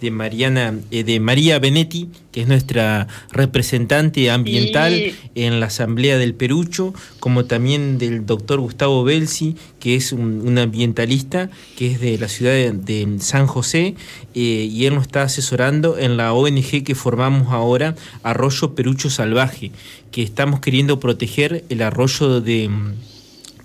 de 0.00 0.10
Mariana, 0.10 0.78
eh, 0.90 1.04
de 1.04 1.20
María 1.20 1.58
Benetti, 1.58 2.08
que 2.32 2.42
es 2.42 2.48
nuestra 2.48 3.08
representante 3.30 4.30
ambiental 4.30 5.14
en 5.34 5.60
la 5.60 5.66
Asamblea 5.66 6.18
del 6.18 6.34
Perucho, 6.34 6.92
como 7.18 7.46
también 7.46 7.98
del 7.98 8.26
doctor 8.26 8.60
Gustavo 8.60 9.04
Belsi, 9.04 9.56
que 9.80 9.96
es 9.96 10.12
un, 10.12 10.58
ambientalista, 10.58 11.50
que 11.76 11.92
es 11.92 12.00
de 12.00 12.18
la 12.18 12.28
ciudad 12.28 12.52
de, 12.52 13.16
San 13.20 13.46
José, 13.46 13.94
eh, 14.34 14.40
y 14.40 14.84
él 14.84 14.94
nos 14.94 15.04
está 15.04 15.22
asesorando 15.22 15.98
en 15.98 16.16
la 16.16 16.32
ONG 16.32 16.84
que 16.84 16.94
formamos 16.94 17.52
ahora, 17.52 17.94
Arroyo 18.22 18.74
Perucho 18.74 19.10
Salvaje, 19.10 19.72
que 20.10 20.22
estamos 20.22 20.60
queriendo 20.60 21.00
proteger 21.00 21.64
el 21.68 21.82
arroyo 21.82 22.40
de 22.40 22.70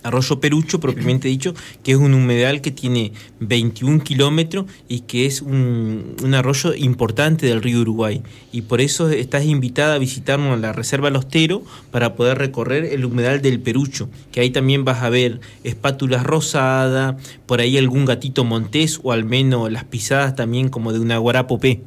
Arroyo 0.04 0.40
Perucho, 0.40 0.80
propiamente 0.80 1.28
dicho, 1.28 1.54
que 1.84 1.92
es 1.92 1.98
un 1.98 2.14
humedal 2.14 2.62
que 2.62 2.72
tiene 2.72 3.14
21 3.40 4.04
kilómetros 4.04 4.66
y 4.88 5.02
que 5.02 5.26
es 5.26 5.42
un, 5.42 6.16
arroyo 6.34 6.74
importante 6.74 7.46
del 7.46 7.62
río 7.62 7.82
Uruguay. 7.82 8.22
Y 8.52 8.64
por 8.64 8.82
eso 8.82 9.10
estás 9.10 9.46
invitada 9.46 9.96
a 9.96 10.00
visitarnos 10.00 10.54
a 10.54 10.60
la 10.60 10.74
Reserva 10.74 11.10
Lostero 11.10 11.64
para 11.92 12.16
poder 12.16 12.38
recorrer 12.38 12.86
el 12.86 13.06
humedal 13.06 13.42
del 13.42 13.60
Perucho, 13.60 14.10
que 14.32 14.42
ahí 14.42 14.50
también 14.50 14.86
vas 14.86 15.04
a 15.04 15.10
ver 15.10 15.40
espátulas 15.64 16.24
rosadas, 16.24 17.16
por 17.46 17.62
ahí 17.62 17.78
algún 17.78 18.06
gatito 18.06 18.44
montés 18.44 19.00
o 19.04 19.12
al 19.12 19.26
menos 19.26 19.72
las 19.72 19.84
pisadas 19.84 20.36
también 20.36 20.70
como 20.70 20.94
de 20.94 21.00
una 21.00 21.18
guarapopé. 21.18 21.82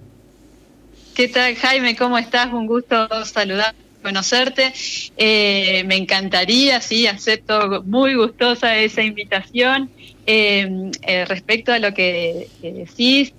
¿Qué 1.15 1.29
tal 1.29 1.55
Jaime? 1.55 1.95
¿Cómo 1.97 2.19
estás? 2.19 2.53
Un 2.53 2.67
gusto 2.67 3.09
saludar 3.25 3.75
conocerte. 4.05 4.73
Eh, 5.17 5.83
me 5.87 5.97
encantaría, 5.97 6.81
sí, 6.81 7.07
acepto 7.09 7.83
muy 7.85 8.15
gustosa 8.15 8.77
esa 8.77 9.03
invitación. 9.03 9.91
Eh, 10.27 10.91
eh, 11.03 11.25
respecto 11.25 11.73
a 11.73 11.79
lo 11.79 11.93
que, 11.93 12.49
decís, 12.63 13.33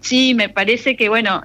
sí, 0.00 0.34
me 0.34 0.48
parece 0.48 0.96
que, 0.96 1.08
bueno, 1.08 1.42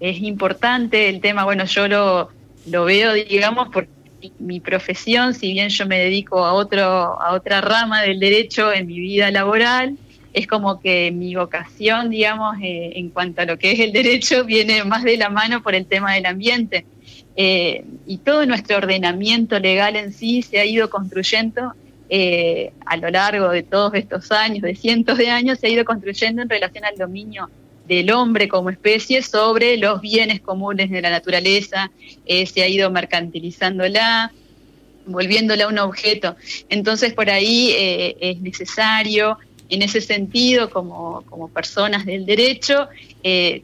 es 0.00 0.22
importante 0.22 1.08
el 1.08 1.20
tema, 1.20 1.44
bueno, 1.44 1.64
yo 1.64 1.88
lo, 1.88 2.30
lo 2.66 2.84
veo, 2.84 3.12
digamos, 3.12 3.68
porque 3.72 3.90
mi 4.38 4.60
profesión, 4.60 5.34
si 5.34 5.52
bien 5.52 5.68
yo 5.68 5.86
me 5.86 5.98
dedico 5.98 6.44
a, 6.44 6.52
otro, 6.52 6.84
a 7.20 7.32
otra 7.32 7.60
rama 7.60 8.02
del 8.02 8.18
derecho 8.20 8.72
en 8.72 8.86
mi 8.86 8.98
vida 9.00 9.30
laboral, 9.30 9.96
es 10.32 10.46
como 10.46 10.80
que 10.80 11.10
mi 11.10 11.34
vocación, 11.34 12.10
digamos, 12.10 12.56
en 12.60 13.10
cuanto 13.10 13.42
a 13.42 13.44
lo 13.44 13.58
que 13.58 13.72
es 13.72 13.80
el 13.80 13.92
derecho, 13.92 14.44
viene 14.44 14.84
más 14.84 15.02
de 15.02 15.16
la 15.16 15.30
mano 15.30 15.62
por 15.62 15.74
el 15.74 15.86
tema 15.86 16.14
del 16.14 16.26
ambiente. 16.26 16.84
Eh, 17.40 17.84
y 18.04 18.18
todo 18.18 18.44
nuestro 18.46 18.78
ordenamiento 18.78 19.60
legal 19.60 19.94
en 19.94 20.12
sí 20.12 20.42
se 20.42 20.58
ha 20.58 20.64
ido 20.64 20.90
construyendo 20.90 21.72
eh, 22.10 22.72
a 22.84 22.96
lo 22.96 23.10
largo 23.10 23.50
de 23.50 23.62
todos 23.62 23.94
estos 23.94 24.32
años, 24.32 24.62
de 24.62 24.74
cientos 24.74 25.18
de 25.18 25.30
años, 25.30 25.60
se 25.60 25.68
ha 25.68 25.70
ido 25.70 25.84
construyendo 25.84 26.42
en 26.42 26.48
relación 26.48 26.84
al 26.84 26.96
dominio 26.96 27.48
del 27.86 28.10
hombre 28.10 28.48
como 28.48 28.70
especie 28.70 29.22
sobre 29.22 29.76
los 29.76 30.00
bienes 30.00 30.40
comunes 30.40 30.90
de 30.90 31.00
la 31.00 31.10
naturaleza, 31.10 31.92
eh, 32.26 32.44
se 32.44 32.62
ha 32.62 32.68
ido 32.68 32.90
mercantilizándola, 32.90 34.32
volviéndola 35.06 35.68
un 35.68 35.78
objeto. 35.78 36.34
Entonces 36.68 37.14
por 37.14 37.30
ahí 37.30 37.72
es 38.18 38.40
necesario, 38.40 39.38
en 39.68 39.82
ese 39.82 40.00
sentido, 40.00 40.70
como, 40.70 41.22
como 41.28 41.48
personas 41.48 42.04
del 42.04 42.26
derecho, 42.26 42.88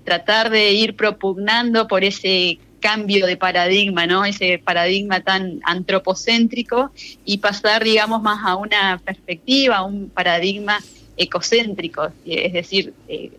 tratar 0.04 0.50
de 0.50 0.72
ir 0.72 0.94
propugnando 0.94 1.88
por 1.88 2.04
ese 2.04 2.60
cambio 2.85 3.26
de 3.26 3.39
paradigma, 3.39 4.07
¿no? 4.07 4.26
Ese 4.26 4.59
paradigma 4.59 5.20
tan 5.20 5.61
antropocéntrico 5.64 6.91
y 7.24 7.39
pasar, 7.39 7.82
digamos, 7.82 8.20
más 8.20 8.41
a 8.45 8.57
una 8.57 9.01
perspectiva, 9.03 9.78
a 9.78 9.85
un 9.85 10.11
paradigma 10.11 10.78
ecocéntrico, 11.16 12.11
es 12.26 12.53
decir, 12.53 12.93
eh, 13.09 13.30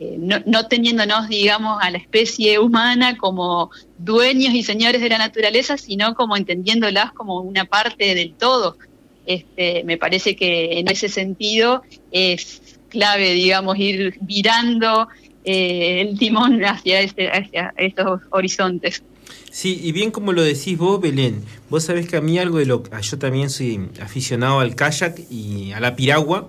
eh, 0.00 0.16
no, 0.18 0.66
teniéndonos, 0.66 1.30
digamos, 1.30 1.78
a 1.80 1.90
la 1.90 1.96
especie 1.96 2.58
humana 2.58 3.16
como 3.16 3.70
dueños 3.96 4.52
y 4.52 4.62
señores 4.62 5.00
de 5.00 5.08
la 5.08 5.16
naturaleza, 5.16 5.78
sino 5.78 6.14
como 6.14 6.36
entendiéndolas 6.36 7.12
como 7.12 7.40
una 7.40 7.64
parte 7.64 8.14
del 8.14 8.34
todo. 8.34 8.76
Este, 9.24 9.82
me 9.84 9.96
parece 9.96 10.36
que 10.36 10.78
en 10.78 10.88
ese 10.88 11.08
sentido 11.08 11.82
es 12.12 12.78
clave, 12.90 13.32
digamos, 13.32 13.78
ir 13.78 14.18
virando 14.20 15.08
eh, 15.44 16.00
el 16.02 16.18
timón 16.18 16.64
hacia, 16.64 17.00
este, 17.00 17.30
hacia 17.30 17.72
estos 17.76 18.20
horizontes. 18.30 19.02
Sí, 19.50 19.80
y 19.82 19.92
bien 19.92 20.10
como 20.10 20.32
lo 20.32 20.42
decís 20.42 20.78
vos, 20.78 21.00
Belén, 21.00 21.42
vos 21.68 21.84
sabés 21.84 22.08
que 22.08 22.16
a 22.16 22.20
mí 22.20 22.38
algo 22.38 22.58
de 22.58 22.66
lo 22.66 22.82
que 22.82 22.90
yo 23.02 23.18
también 23.18 23.50
soy 23.50 23.88
aficionado 24.00 24.60
al 24.60 24.74
kayak 24.74 25.18
y 25.30 25.72
a 25.72 25.80
la 25.80 25.96
piragua 25.96 26.48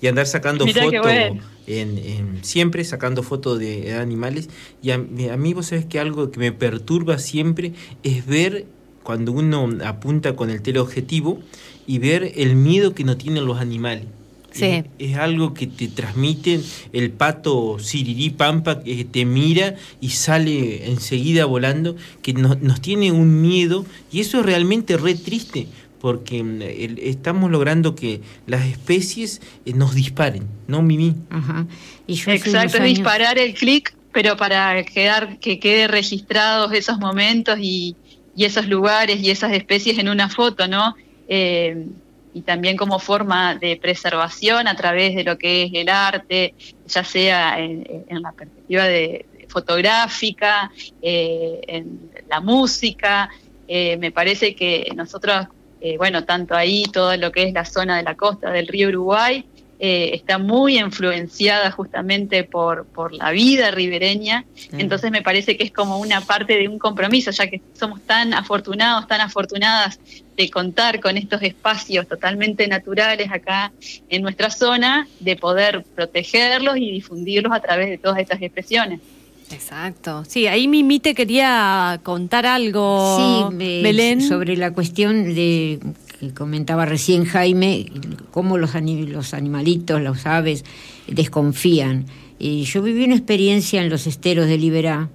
y 0.00 0.06
andar 0.06 0.26
sacando 0.26 0.66
fotos 0.66 1.06
en, 1.66 2.40
siempre 2.42 2.84
sacando 2.84 3.22
fotos 3.22 3.58
de, 3.60 3.94
animales 3.94 4.48
y 4.82 4.90
a, 4.90 4.94
a, 4.94 5.36
mí 5.36 5.54
vos 5.54 5.66
sabés 5.66 5.86
que 5.86 6.00
algo 6.00 6.30
que 6.32 6.40
me 6.40 6.52
perturba 6.52 7.18
siempre 7.18 7.72
es 8.02 8.26
ver 8.26 8.66
cuando 9.02 9.32
uno 9.32 9.68
apunta 9.84 10.34
con 10.34 10.50
el 10.50 10.62
teleobjetivo 10.62 11.40
y 11.86 11.98
ver 11.98 12.32
el 12.36 12.56
miedo 12.56 12.94
que 12.94 13.04
no 13.04 13.16
tienen 13.16 13.46
los 13.46 13.60
animales. 13.60 14.06
Es, 14.54 15.16
algo 15.16 15.54
que 15.54 15.66
te 15.66 15.88
transmiten 15.88 16.62
el 16.92 17.10
pato 17.10 17.78
Sirirí 17.78 18.30
Pampa 18.30 18.82
que 18.82 19.04
te 19.04 19.24
mira 19.24 19.76
y 20.00 20.10
sale 20.10 20.90
enseguida 20.90 21.44
volando, 21.44 21.96
que 22.22 22.32
nos 22.34 22.80
tiene 22.80 23.12
un 23.12 23.40
miedo 23.40 23.84
y 24.10 24.20
eso 24.20 24.40
es 24.40 24.46
realmente 24.46 24.96
re 24.96 25.14
triste 25.14 25.66
porque 26.02 26.42
mm, 26.42 26.98
estamos 26.98 27.50
logrando 27.50 27.94
que 27.94 28.20
las 28.46 28.66
especies 28.66 29.40
eh, 29.64 29.72
nos 29.72 29.94
disparen, 29.94 30.48
¿no, 30.66 30.82
Mimi? 30.82 31.14
Ajá. 31.30 31.64
Y 32.08 32.14
Exacto, 32.14 32.78
es 32.78 32.82
disparar 32.82 33.38
el 33.38 33.54
clic, 33.54 33.94
pero 34.12 34.36
para 34.36 34.82
quedar 34.82 35.38
que 35.38 35.60
quede 35.60 35.86
registrados 35.86 36.72
esos 36.72 36.98
momentos 36.98 37.56
y, 37.60 37.94
y, 38.36 38.44
esos 38.44 38.66
lugares 38.66 39.20
y 39.20 39.30
esas 39.30 39.52
especies 39.52 39.96
en 39.98 40.08
una 40.08 40.28
foto, 40.28 40.66
¿no? 40.66 40.96
Eh, 41.28 41.86
y 42.34 42.42
también 42.42 42.76
como 42.76 42.98
forma 42.98 43.54
de 43.54 43.76
preservación 43.76 44.66
a 44.66 44.74
través 44.74 45.14
de 45.14 45.24
lo 45.24 45.38
que 45.38 45.64
es 45.64 45.70
el 45.74 45.88
arte, 45.88 46.54
ya 46.86 47.04
sea 47.04 47.58
en, 47.58 48.04
la 48.08 48.32
perspectiva 48.32 48.84
de, 48.84 49.26
fotográfica, 49.48 50.72
eh, 51.02 51.60
en 51.66 52.10
la 52.28 52.40
música. 52.40 53.28
Eh, 53.68 53.96
me 53.98 54.10
parece 54.10 54.54
que 54.54 54.90
nosotros, 54.96 55.46
eh, 55.80 55.96
bueno, 55.98 56.24
tanto 56.24 56.54
ahí, 56.54 56.84
todo 56.84 57.16
lo 57.16 57.30
que 57.30 57.44
es 57.44 57.52
la 57.52 57.64
zona 57.64 57.98
de 57.98 58.02
la 58.02 58.14
costa 58.16 58.50
del 58.50 58.66
río 58.66 58.88
Uruguay, 58.88 59.44
eh, 59.84 60.14
está 60.14 60.38
muy 60.38 60.78
influenciada 60.78 61.72
justamente 61.72 62.44
por, 62.44 62.86
por 62.86 63.12
la 63.12 63.32
vida 63.32 63.72
ribereña, 63.72 64.44
entonces 64.70 65.10
me 65.10 65.22
parece 65.22 65.56
que 65.56 65.64
es 65.64 65.72
como 65.72 65.98
una 65.98 66.20
parte 66.20 66.56
de 66.56 66.68
un 66.68 66.78
compromiso, 66.78 67.32
ya 67.32 67.48
que 67.48 67.60
somos 67.74 68.00
tan 68.02 68.32
afortunados, 68.32 69.08
tan 69.08 69.20
afortunadas 69.20 69.98
de 70.36 70.48
contar 70.50 71.00
con 71.00 71.16
estos 71.16 71.42
espacios 71.42 72.06
totalmente 72.06 72.68
naturales 72.68 73.28
acá 73.32 73.72
en 74.08 74.22
nuestra 74.22 74.50
zona, 74.50 75.08
de 75.18 75.34
poder 75.34 75.84
protegerlos 75.96 76.76
y 76.76 76.92
difundirlos 76.92 77.52
a 77.52 77.58
través 77.58 77.90
de 77.90 77.98
todas 77.98 78.20
estas 78.20 78.40
expresiones. 78.40 79.00
Exacto. 79.50 80.24
Sí, 80.26 80.46
ahí 80.46 80.68
Mimi 80.68 81.00
te 81.00 81.14
quería 81.14 82.00
contar 82.04 82.46
algo, 82.46 83.50
sí, 83.50 83.56
Belén. 83.82 84.20
Sobre 84.22 84.56
la 84.56 84.72
cuestión 84.72 85.34
de 85.34 85.80
comentaba 86.30 86.86
recién 86.86 87.24
Jaime, 87.24 87.86
cómo 88.30 88.58
los, 88.58 88.74
los 88.74 89.34
animalitos, 89.34 90.00
los 90.00 90.26
aves, 90.26 90.64
desconfían. 91.08 92.06
Y 92.38 92.62
yo 92.64 92.82
viví 92.82 93.04
una 93.04 93.16
experiencia 93.16 93.82
en 93.82 93.90
los 93.90 94.06
esteros 94.06 94.46
de 94.46 94.58
Liberá, 94.58 95.10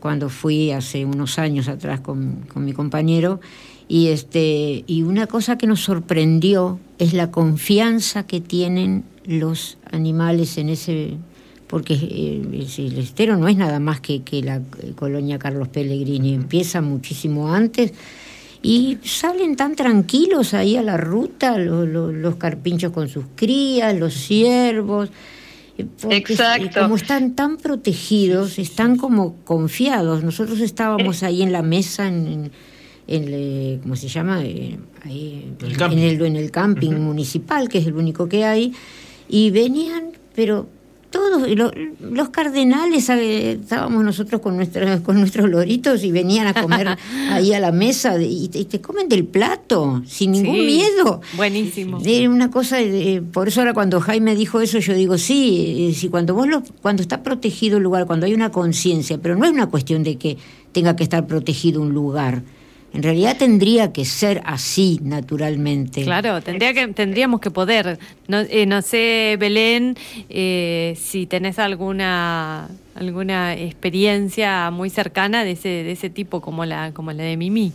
cuando 0.00 0.28
fui 0.28 0.70
hace 0.70 1.04
unos 1.04 1.38
años 1.38 1.68
atrás 1.68 2.00
con, 2.00 2.44
mi 2.56 2.72
compañero, 2.72 3.40
y, 3.88 4.08
este, 4.08 4.84
y 4.86 5.02
una 5.02 5.26
cosa 5.26 5.58
que 5.58 5.66
nos 5.66 5.80
sorprendió 5.80 6.78
es 6.98 7.12
la 7.12 7.30
confianza 7.30 8.24
que 8.26 8.40
tienen 8.40 9.04
los 9.24 9.78
animales 9.90 10.58
en 10.58 10.68
ese 10.68 11.16
porque 11.66 11.94
eh, 11.94 12.66
el 12.78 12.98
estero 12.98 13.36
no 13.36 13.46
es 13.46 13.56
nada 13.56 13.78
más 13.78 14.00
que, 14.00 14.22
que 14.22 14.42
la 14.42 14.60
colonia 14.96 15.38
Carlos 15.38 15.68
Pellegrini, 15.68 16.34
empieza 16.34 16.80
muchísimo 16.80 17.54
antes 17.54 17.92
y 18.62 18.98
salen 19.02 19.56
tan 19.56 19.74
tranquilos 19.74 20.52
ahí 20.52 20.76
a 20.76 20.82
la 20.82 20.96
ruta, 20.96 21.56
los 21.58 22.36
carpinchos 22.36 22.92
con 22.92 23.08
sus 23.08 23.24
crías, 23.34 23.98
los 23.98 24.14
ciervos. 24.14 25.10
Eh, 25.78 25.86
Exacto. 26.10 26.80
Como 26.82 26.96
están 26.96 27.34
tan 27.34 27.56
protegidos, 27.56 28.58
están 28.58 28.96
como 28.96 29.36
confiados. 29.44 30.22
Nosotros 30.22 30.60
estábamos 30.60 31.22
ahí 31.22 31.42
en 31.42 31.52
la 31.52 31.62
mesa, 31.62 32.06
en, 32.06 32.50
en, 33.06 33.78
¿cómo 33.80 33.96
se 33.96 34.08
llama? 34.08 34.44
Eh, 34.44 34.78
ahí, 35.04 35.54
en, 35.60 35.98
el, 35.98 36.22
en 36.22 36.36
el 36.36 36.50
camping 36.50 36.92
municipal, 36.92 37.68
que 37.68 37.78
es 37.78 37.86
el 37.86 37.94
único 37.94 38.28
que 38.28 38.44
hay, 38.44 38.74
y 39.26 39.50
venían, 39.50 40.12
pero 40.34 40.68
todos 41.10 41.42
los 42.00 42.28
cardenales 42.30 43.08
estábamos 43.08 44.04
nosotros 44.04 44.40
con 44.40 44.56
nuestros 44.56 45.00
con 45.00 45.18
nuestros 45.18 45.50
loritos 45.50 46.04
y 46.04 46.12
venían 46.12 46.46
a 46.46 46.54
comer 46.54 46.96
ahí 47.30 47.52
a 47.52 47.60
la 47.60 47.72
mesa 47.72 48.20
y 48.20 48.48
te, 48.48 48.80
comen 48.80 49.08
del 49.08 49.24
plato 49.24 50.02
sin 50.06 50.32
ningún 50.32 50.64
miedo. 50.64 51.20
buenísimo. 51.36 51.98
Una 52.30 52.50
cosa 52.50 52.78
por 53.32 53.48
eso 53.48 53.60
ahora 53.60 53.74
cuando 53.74 54.00
Jaime 54.00 54.34
dijo 54.34 54.60
eso 54.60 54.78
yo 54.78 54.94
digo 54.94 55.18
sí 55.18 55.88
eh, 55.90 55.94
si 55.94 56.08
cuando 56.08 56.34
vos 56.34 56.46
lo, 56.46 56.62
cuando 56.80 57.02
está 57.02 57.22
protegido 57.22 57.78
el 57.78 57.82
lugar 57.82 58.06
cuando 58.06 58.26
hay 58.26 58.34
una 58.34 58.50
conciencia 58.50 59.18
pero 59.18 59.36
no 59.36 59.44
es 59.44 59.50
una 59.50 59.66
cuestión 59.66 60.02
de 60.02 60.16
que 60.16 60.36
tenga 60.72 60.96
que 60.96 61.02
estar 61.02 61.26
protegido 61.26 61.82
un 61.82 61.92
lugar 61.92 62.42
en 62.92 63.02
realidad 63.02 63.36
tendría 63.38 63.92
que 63.92 64.04
ser 64.04 64.42
así 64.44 64.98
naturalmente. 65.02 66.02
Claro, 66.02 66.40
tendría 66.42 66.74
que, 66.74 66.88
tendríamos 66.88 67.40
que 67.40 67.50
poder. 67.50 67.98
No, 68.26 68.40
eh, 68.40 68.66
no 68.66 68.82
sé, 68.82 69.36
Belén, 69.38 69.96
eh, 70.28 70.96
si 71.00 71.26
tenés 71.26 71.58
alguna 71.58 72.68
alguna 72.94 73.54
experiencia 73.54 74.70
muy 74.70 74.90
cercana 74.90 75.44
de 75.44 75.52
ese 75.52 75.68
de 75.68 75.92
ese 75.92 76.10
tipo 76.10 76.40
como 76.40 76.64
la 76.64 76.92
como 76.92 77.12
la 77.12 77.22
de 77.22 77.36
Mimi. 77.36 77.72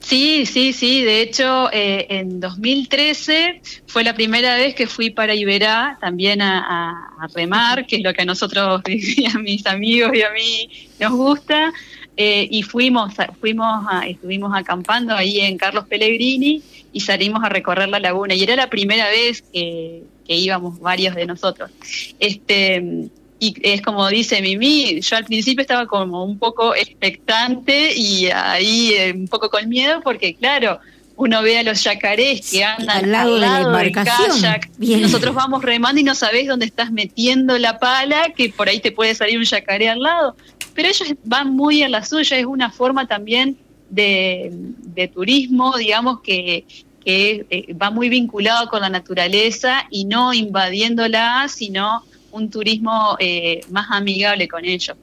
Sí, 0.00 0.46
sí, 0.46 0.72
sí. 0.72 1.02
De 1.02 1.22
hecho, 1.22 1.70
eh, 1.72 2.06
en 2.10 2.40
2013 2.40 3.60
fue 3.86 4.04
la 4.04 4.14
primera 4.14 4.56
vez 4.56 4.74
que 4.74 4.86
fui 4.86 5.10
para 5.10 5.34
Iberá 5.34 5.98
también 6.00 6.42
a, 6.42 7.08
remar, 7.34 7.86
que 7.86 7.96
es 7.96 8.02
lo 8.02 8.12
que 8.12 8.22
a 8.22 8.24
nosotros, 8.24 8.82
a 8.84 9.38
mis 9.38 9.66
amigos 9.66 10.10
y 10.14 10.22
a 10.22 10.30
mí 10.30 10.68
nos 11.00 11.12
gusta. 11.12 11.72
Eh, 12.16 12.46
y 12.50 12.62
fuimos, 12.62 13.14
fuimos 13.40 13.84
estuvimos 14.06 14.52
acampando 14.54 15.14
ahí 15.14 15.40
en 15.40 15.56
Carlos 15.56 15.86
Pellegrini 15.86 16.62
y 16.92 17.00
salimos 17.00 17.42
a 17.42 17.48
recorrer 17.48 17.88
la 17.88 17.98
laguna. 17.98 18.34
Y 18.34 18.42
era 18.42 18.54
la 18.54 18.68
primera 18.68 19.08
vez 19.08 19.42
que, 19.42 20.02
que 20.26 20.36
íbamos 20.36 20.78
varios 20.80 21.14
de 21.14 21.26
nosotros. 21.26 21.70
Este, 22.18 23.08
y 23.42 23.54
es 23.62 23.82
como 23.82 24.08
dice 24.08 24.40
Mimi, 24.40 25.00
yo 25.00 25.16
al 25.16 25.24
principio 25.24 25.62
estaba 25.62 25.86
como 25.86 26.24
un 26.24 26.38
poco 26.38 26.76
expectante 26.76 27.92
y 27.92 28.26
ahí 28.26 28.92
eh, 28.92 29.12
un 29.12 29.26
poco 29.26 29.50
con 29.50 29.68
miedo 29.68 30.00
porque 30.00 30.34
claro, 30.34 30.78
uno 31.22 31.40
ve 31.40 31.58
a 31.58 31.62
los 31.62 31.84
yacarés 31.84 32.50
que 32.50 32.64
andan 32.64 33.04
al 33.04 33.10
lado, 33.10 33.34
de 33.34 33.90
la 33.90 34.04
kayak, 34.04 34.70
nosotros 34.78 35.34
vamos 35.34 35.62
remando 35.62 36.00
y 36.00 36.04
no 36.04 36.16
sabés 36.16 36.48
dónde 36.48 36.66
estás 36.66 36.90
metiendo 36.90 37.56
la 37.58 37.78
pala, 37.78 38.32
que 38.36 38.48
por 38.50 38.68
ahí 38.68 38.80
te 38.80 38.90
puede 38.90 39.14
salir 39.14 39.38
un 39.38 39.44
yacaré 39.44 39.88
al 39.88 40.00
lado, 40.00 40.36
pero 40.74 40.88
ellos 40.88 41.14
van 41.24 41.54
muy 41.54 41.84
a 41.84 41.88
la 41.88 42.04
suya, 42.04 42.36
es 42.36 42.44
una 42.44 42.70
forma 42.70 43.06
también 43.06 43.56
de, 43.88 45.10
turismo, 45.14 45.76
digamos, 45.76 46.20
que, 46.22 46.64
que 47.04 47.46
eh, 47.50 47.72
va 47.74 47.90
muy 47.90 48.08
vinculado 48.08 48.68
con 48.68 48.80
la 48.80 48.88
naturaleza 48.88 49.86
y 49.90 50.04
no 50.06 50.32
invadiéndola, 50.32 51.46
sino 51.48 52.02
un 52.32 52.50
turismo 52.50 53.16
eh, 53.20 53.60
más 53.70 53.86
amigable 53.90 54.48
con 54.48 54.64
ellos. 54.64 54.96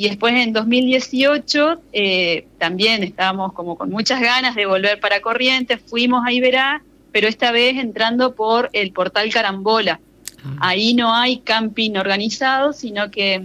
Y 0.00 0.08
después 0.08 0.32
en 0.32 0.54
2018 0.54 1.82
eh, 1.92 2.46
también 2.56 3.02
estábamos 3.02 3.52
como 3.52 3.76
con 3.76 3.90
muchas 3.90 4.22
ganas 4.22 4.54
de 4.54 4.64
volver 4.64 4.98
para 4.98 5.20
Corrientes, 5.20 5.78
fuimos 5.84 6.26
a 6.26 6.32
Iberá, 6.32 6.82
pero 7.12 7.28
esta 7.28 7.52
vez 7.52 7.76
entrando 7.76 8.34
por 8.34 8.70
el 8.72 8.92
portal 8.92 9.30
Carambola. 9.30 10.00
Ah. 10.42 10.56
Ahí 10.60 10.94
no 10.94 11.14
hay 11.14 11.40
camping 11.40 11.96
organizado, 11.96 12.72
sino 12.72 13.10
que 13.10 13.42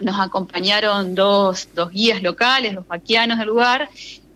nos 0.00 0.18
acompañaron 0.18 1.14
dos, 1.14 1.68
dos 1.76 1.92
guías 1.92 2.24
locales, 2.24 2.74
dos 2.74 2.88
vaquianos 2.88 3.38
del 3.38 3.46
lugar, 3.46 3.88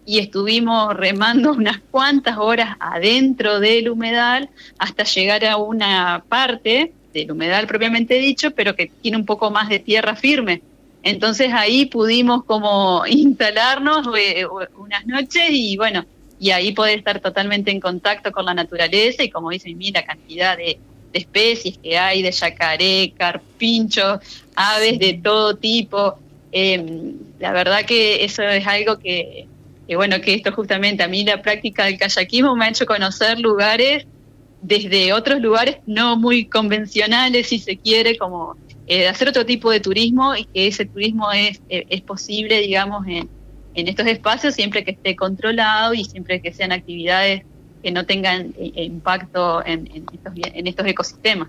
y 0.06 0.20
estuvimos 0.20 0.94
remando 0.94 1.54
unas 1.54 1.80
cuantas 1.90 2.38
horas 2.38 2.76
adentro 2.78 3.58
del 3.58 3.90
humedal 3.90 4.48
hasta 4.78 5.02
llegar 5.02 5.44
a 5.44 5.56
una 5.56 6.22
parte 6.28 6.92
del 7.12 7.32
humedal 7.32 7.66
propiamente 7.66 8.14
dicho, 8.14 8.52
pero 8.52 8.76
que 8.76 8.92
tiene 9.02 9.16
un 9.16 9.26
poco 9.26 9.50
más 9.50 9.68
de 9.68 9.80
tierra 9.80 10.14
firme. 10.14 10.62
Entonces 11.02 11.50
ahí 11.52 11.86
pudimos 11.86 12.44
como 12.44 13.04
instalarnos 13.06 14.06
eh, 14.16 14.46
unas 14.76 15.06
noches 15.06 15.50
y 15.50 15.76
bueno, 15.76 16.04
y 16.38 16.50
ahí 16.50 16.72
poder 16.72 16.98
estar 16.98 17.20
totalmente 17.20 17.70
en 17.70 17.80
contacto 17.80 18.32
con 18.32 18.44
la 18.44 18.54
naturaleza 18.54 19.22
y 19.22 19.30
como 19.30 19.50
dicen, 19.50 19.78
mira 19.78 20.00
la 20.00 20.06
cantidad 20.06 20.56
de, 20.56 20.78
especies 21.12 21.76
que 21.78 21.98
hay, 21.98 22.22
de 22.22 22.32
yacaré, 22.32 23.12
carpinchos, 23.16 24.18
aves 24.54 24.98
de 24.98 25.20
todo 25.22 25.54
tipo. 25.56 26.18
Em, 26.50 27.14
la 27.38 27.52
verdad 27.52 27.84
que 27.84 28.24
eso 28.24 28.42
es 28.42 28.66
algo 28.66 28.98
que, 28.98 29.46
que, 29.86 29.96
bueno, 29.96 30.20
que 30.20 30.34
esto 30.34 30.52
justamente 30.52 31.02
a 31.02 31.08
mí 31.08 31.22
la 31.24 31.42
práctica 31.42 31.84
del 31.84 31.98
kayakismo 31.98 32.56
me 32.56 32.64
ha 32.64 32.68
hecho 32.70 32.86
conocer 32.86 33.38
lugares 33.38 34.06
desde 34.62 35.12
otros 35.12 35.40
lugares 35.40 35.78
no 35.86 36.16
muy 36.16 36.46
convencionales, 36.46 37.48
si 37.48 37.58
se 37.58 37.76
quiere, 37.76 38.16
como 38.16 38.56
eh, 38.92 39.08
hacer 39.08 39.28
otro 39.28 39.46
tipo 39.46 39.70
de 39.70 39.80
turismo 39.80 40.36
y 40.36 40.44
que 40.44 40.66
ese 40.66 40.84
turismo 40.84 41.32
es, 41.32 41.62
eh, 41.68 41.86
es 41.88 42.02
posible, 42.02 42.60
digamos, 42.60 43.06
en, 43.06 43.30
en 43.72 43.88
estos 43.88 44.06
espacios 44.06 44.54
siempre 44.54 44.84
que 44.84 44.90
esté 44.92 45.16
controlado 45.16 45.94
y 45.94 46.04
siempre 46.04 46.42
que 46.42 46.52
sean 46.52 46.72
actividades 46.72 47.42
que 47.82 47.90
no 47.90 48.04
tengan 48.04 48.52
eh, 48.58 48.84
impacto 48.84 49.64
en, 49.64 49.88
estos, 50.12 50.32
en 50.36 50.66
estos 50.66 50.86
ecosistemas. 50.86 51.48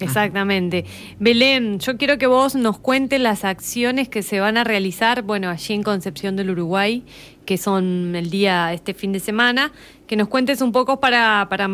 Exactamente. 0.00 0.84
Belén, 1.18 1.78
yo 1.78 1.96
quiero 1.96 2.18
que 2.18 2.26
vos 2.26 2.54
nos 2.54 2.78
cuentes 2.78 3.20
las 3.20 3.44
acciones 3.44 4.08
que 4.08 4.22
se 4.22 4.40
van 4.40 4.56
a 4.56 4.64
realizar, 4.64 5.22
bueno, 5.22 5.48
allí 5.48 5.74
en 5.74 5.82
Concepción 5.82 6.36
del 6.36 6.50
Uruguay, 6.50 7.04
que 7.44 7.56
son 7.56 8.14
el 8.14 8.30
día, 8.30 8.72
este 8.72 8.94
fin 8.94 9.12
de 9.12 9.20
semana, 9.20 9.72
que 10.06 10.16
nos 10.16 10.28
cuentes 10.28 10.60
un 10.60 10.72
poco 10.72 11.00
para, 11.00 11.46
para 11.48 11.68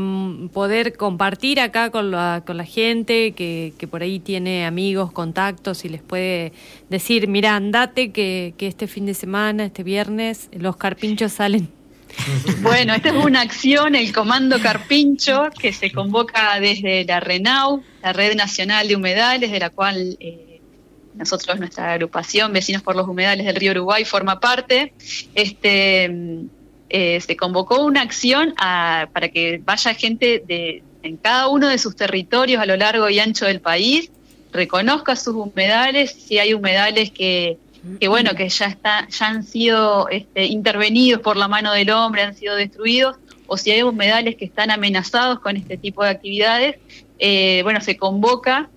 poder 0.53 0.97
compartir 0.97 1.61
acá 1.61 1.91
con 1.91 2.11
la, 2.11 2.43
con 2.47 2.57
la 2.57 2.64
gente 2.64 3.33
que, 3.33 3.73
que 3.79 3.87
por 3.87 4.03
ahí 4.03 4.19
tiene 4.21 4.66
amigos, 4.66 5.12
contactos 5.12 5.85
y 5.85 5.89
les 5.89 6.03
puede 6.03 6.53
decir, 6.89 7.29
mira, 7.29 7.57
andate 7.57 8.12
que, 8.12 8.55
que 8.57 8.66
este 8.66 8.87
fin 8.87 9.07
de 9.07 9.14
semana, 9.14 9.64
este 9.64 9.83
viernes, 9.83 10.49
los 10.53 10.77
carpinchos 10.77 11.33
salen 11.33 11.69
bueno, 12.63 12.95
esta 12.95 13.09
es 13.09 13.25
una 13.25 13.41
acción, 13.41 13.95
el 13.95 14.13
Comando 14.13 14.61
Carpincho, 14.61 15.49
que 15.59 15.73
se 15.73 15.91
convoca 15.93 16.59
desde 16.61 17.05
la 17.05 17.21
RENAU, 17.21 17.83
la 18.03 18.13
Red 18.13 18.37
Nacional 18.37 18.89
de 18.89 18.97
Humedales, 18.97 19.51
de 19.51 19.59
la 19.59 19.71
cual 19.71 20.17
eh, 20.21 20.61
nosotros, 21.15 21.59
nuestra 21.59 21.93
agrupación 21.93 22.53
Vecinos 22.53 22.83
por 22.83 22.97
los 22.97 23.07
Humedales 23.07 23.47
del 23.47 23.57
Río 23.57 23.73
Uruguay, 23.73 24.05
forma 24.05 24.41
parte. 24.41 24.93
Este, 25.35 26.11
eh, 26.91 27.21
se 27.21 27.37
convocó 27.37 27.85
una 27.85 28.03
acción 28.03 28.55
para 28.57 29.29
que 29.29 29.61
vaya 29.63 29.95
gente 29.95 30.43
de, 30.47 30.83
en 31.03 31.17
cada 31.17 31.49
uno 31.49 31.69
de 31.69 31.79
sus 31.79 31.97
territorios 31.97 32.63
a 32.63 32.67
lo 32.67 32.77
largo 32.77 33.09
y 33.09 33.19
ancho 33.19 33.45
del 33.47 33.61
país, 33.61 34.11
reconozca 34.53 35.15
sus 35.17 35.35
humedales, 35.35 36.13
si 36.13 36.39
hay 36.39 36.55
humedales 36.55 37.11
que 37.11 37.59
que 38.01 38.09
bueno, 38.09 38.35
que 38.35 38.49
ya 38.49 38.66
está, 38.66 39.09
ya 39.09 39.29
han 39.29 39.45
sido 39.45 40.09
este, 40.09 40.47
intervenidos 40.47 41.22
por 41.22 41.37
la 41.37 41.49
mano 41.49 41.72
del 41.72 41.91
hombre, 41.91 42.22
han 42.22 42.35
sido 42.35 42.57
destruidos, 42.57 43.16
o 43.47 43.57
si 43.57 43.70
hay 43.70 43.83
humedales 43.83 44.37
que 44.37 44.45
están 44.45 44.70
amenazados 44.70 45.41
con 45.41 45.57
este 45.57 45.76
tipo 45.76 46.05
de 46.05 46.11
actividades, 46.11 46.76
eh, 47.18 47.61
bueno, 47.62 47.81
se 47.81 47.97
convoca 47.97 48.68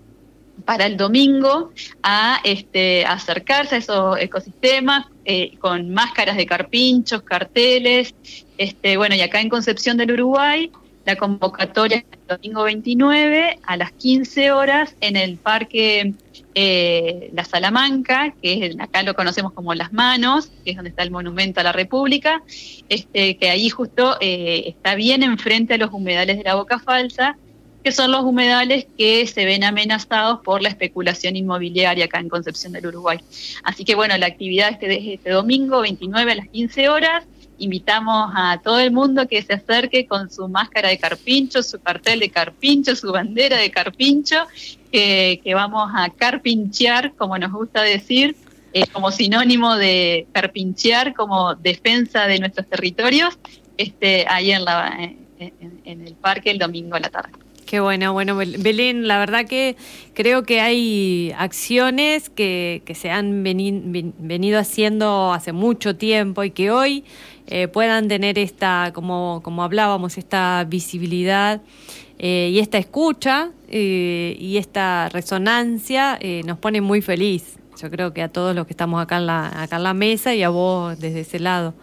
para 0.66 0.86
el 0.86 0.98
domingo 0.98 1.72
a 2.04 2.40
este, 2.44 3.06
acercarse 3.06 3.76
a 3.76 3.78
esos 3.80 4.20
ecosistemas 4.20 5.08
eh, 5.26 5.58
con 5.60 5.92
máscaras 5.92 6.38
de 6.38 6.46
carpinchos, 6.46 7.24
carteles, 7.24 8.14
este, 8.58 8.98
bueno, 8.98 9.16
y 9.16 9.22
acá 9.22 9.42
en 9.42 9.50
Concepción 9.50 9.98
del 9.98 10.12
Uruguay 10.12 10.72
la 11.06 11.16
convocatoria 11.16 11.98
el 12.12 12.28
domingo 12.28 12.64
29 12.64 13.60
a 13.64 13.78
las 13.78 13.92
15 13.94 14.52
horas 14.52 14.96
en 15.02 15.16
el 15.16 15.38
Parque 15.38 16.14
eh, 16.54 17.30
La 17.34 17.44
Salamanca, 17.44 18.34
que 18.42 18.66
es, 18.66 18.80
acá 18.80 19.04
lo 19.04 19.16
conocemos 19.16 19.54
como 19.54 19.74
Las 19.74 19.94
Manos, 19.94 20.52
que 20.64 20.72
es 20.72 20.76
donde 20.76 20.90
está 20.90 21.04
el 21.04 21.12
Monumento 21.12 21.60
a 21.60 21.64
la 21.64 21.72
República, 21.72 22.44
este, 22.90 23.38
que 23.38 23.50
ahí 23.50 23.70
justo 23.70 24.18
eh, 24.22 24.64
está 24.68 24.96
bien 24.96 25.24
enfrente 25.24 25.76
a 25.76 25.78
los 25.78 25.92
humedales 25.92 26.38
de 26.38 26.44
la 26.44 26.56
Boca 26.56 26.80
Falsa, 26.80 27.38
que 27.84 27.92
son 27.92 28.12
los 28.12 28.24
humedales 28.24 28.86
que 28.96 29.26
se 29.26 29.44
ven 29.44 29.64
amenazados 29.64 30.42
por 30.42 30.62
la 30.62 30.70
especulación 30.70 31.36
inmobiliaria 31.36 32.06
acá 32.06 32.20
en 32.20 32.30
Concepción 32.30 32.74
del 32.74 32.86
Uruguay. 32.86 33.20
Así 33.64 33.86
que 33.86 33.96
bueno, 33.96 34.16
la 34.18 34.28
actividad 34.28 34.70
este, 34.70 35.14
este 35.16 35.32
domingo 35.32 35.82
29 35.82 36.32
a 36.32 36.36
las 36.36 36.48
15 36.50 36.90
horas 36.90 37.24
invitamos 37.62 38.32
a 38.36 38.60
todo 38.64 38.80
el 38.80 38.92
mundo 38.92 39.28
que 39.28 39.42
se 39.42 39.54
acerque 39.54 40.08
con 40.08 40.30
su 40.30 40.48
máscara 40.48 40.90
de 40.90 40.98
carpincho, 40.98 41.64
su 41.64 41.80
cartel 41.80 42.20
de 42.20 42.30
carpincho, 42.30 42.96
su 42.96 43.12
bandera 43.12 43.58
de 43.58 43.72
carpincho, 43.72 44.48
que, 44.92 45.42
vamos 45.54 45.92
a 45.96 46.10
carpinchear, 46.10 47.14
como 47.16 47.38
nos 47.38 47.52
gusta 47.52 47.82
decir, 47.84 48.36
eh, 48.74 48.86
como 48.88 49.12
sinónimo 49.12 49.76
de 49.76 50.28
carpinchear, 50.32 51.14
como 51.14 51.56
defensa 51.56 52.28
de 52.28 52.40
nuestros 52.40 52.68
territorios, 52.68 53.38
este, 53.78 54.26
ahí 54.28 54.52
en, 54.52 54.66
la, 54.66 54.98
en 55.40 56.08
el 56.08 56.14
parque 56.16 56.52
el 56.52 56.58
domingo 56.58 56.96
a 56.96 57.00
la 57.00 57.10
tarde. 57.10 57.32
Qué 57.72 57.80
bueno, 57.80 58.12
bueno, 58.12 58.36
Belén, 58.36 59.08
la 59.08 59.18
verdad 59.18 59.46
que 59.46 59.78
creo 60.14 60.44
que 60.44 60.60
hay 60.60 61.34
acciones 61.38 62.30
que, 62.30 62.82
que 62.84 62.96
se 62.96 63.12
han 63.12 63.44
venido 63.44 64.60
haciendo 64.60 65.32
hace 65.32 65.54
mucho 65.54 65.96
tiempo 65.96 66.44
y 66.44 66.52
que 66.52 66.70
hoy 66.70 67.06
eh, 67.48 67.70
puedan 67.70 68.10
tener 68.10 68.38
esta, 68.38 68.92
como, 68.94 69.40
como 69.42 69.64
hablábamos, 69.64 70.18
esta 70.18 70.66
visibilidad 70.68 71.62
eh, 72.20 72.50
y 72.52 72.60
esta 72.60 72.78
escucha 72.78 73.52
eh, 73.70 74.36
y 74.38 74.58
esta 74.58 75.08
resonancia 75.08 76.20
nos 76.44 76.58
pone 76.58 76.82
muy 76.82 77.02
feliz. 77.02 77.58
Yo 77.82 77.90
creo 77.90 78.14
que 78.14 78.22
a 78.22 78.28
todos 78.28 78.54
los 78.54 78.68
que 78.68 78.74
estamos 78.74 79.02
acá 79.02 79.16
en 79.16 79.28
la, 79.28 79.48
acá 79.64 79.78
en 79.78 79.84
la 79.84 79.94
mesa 79.94 80.36
y 80.36 80.44
a 80.44 80.50
vos 80.50 81.00
desde 81.00 81.22
ese 81.22 81.40
lado. 81.40 81.74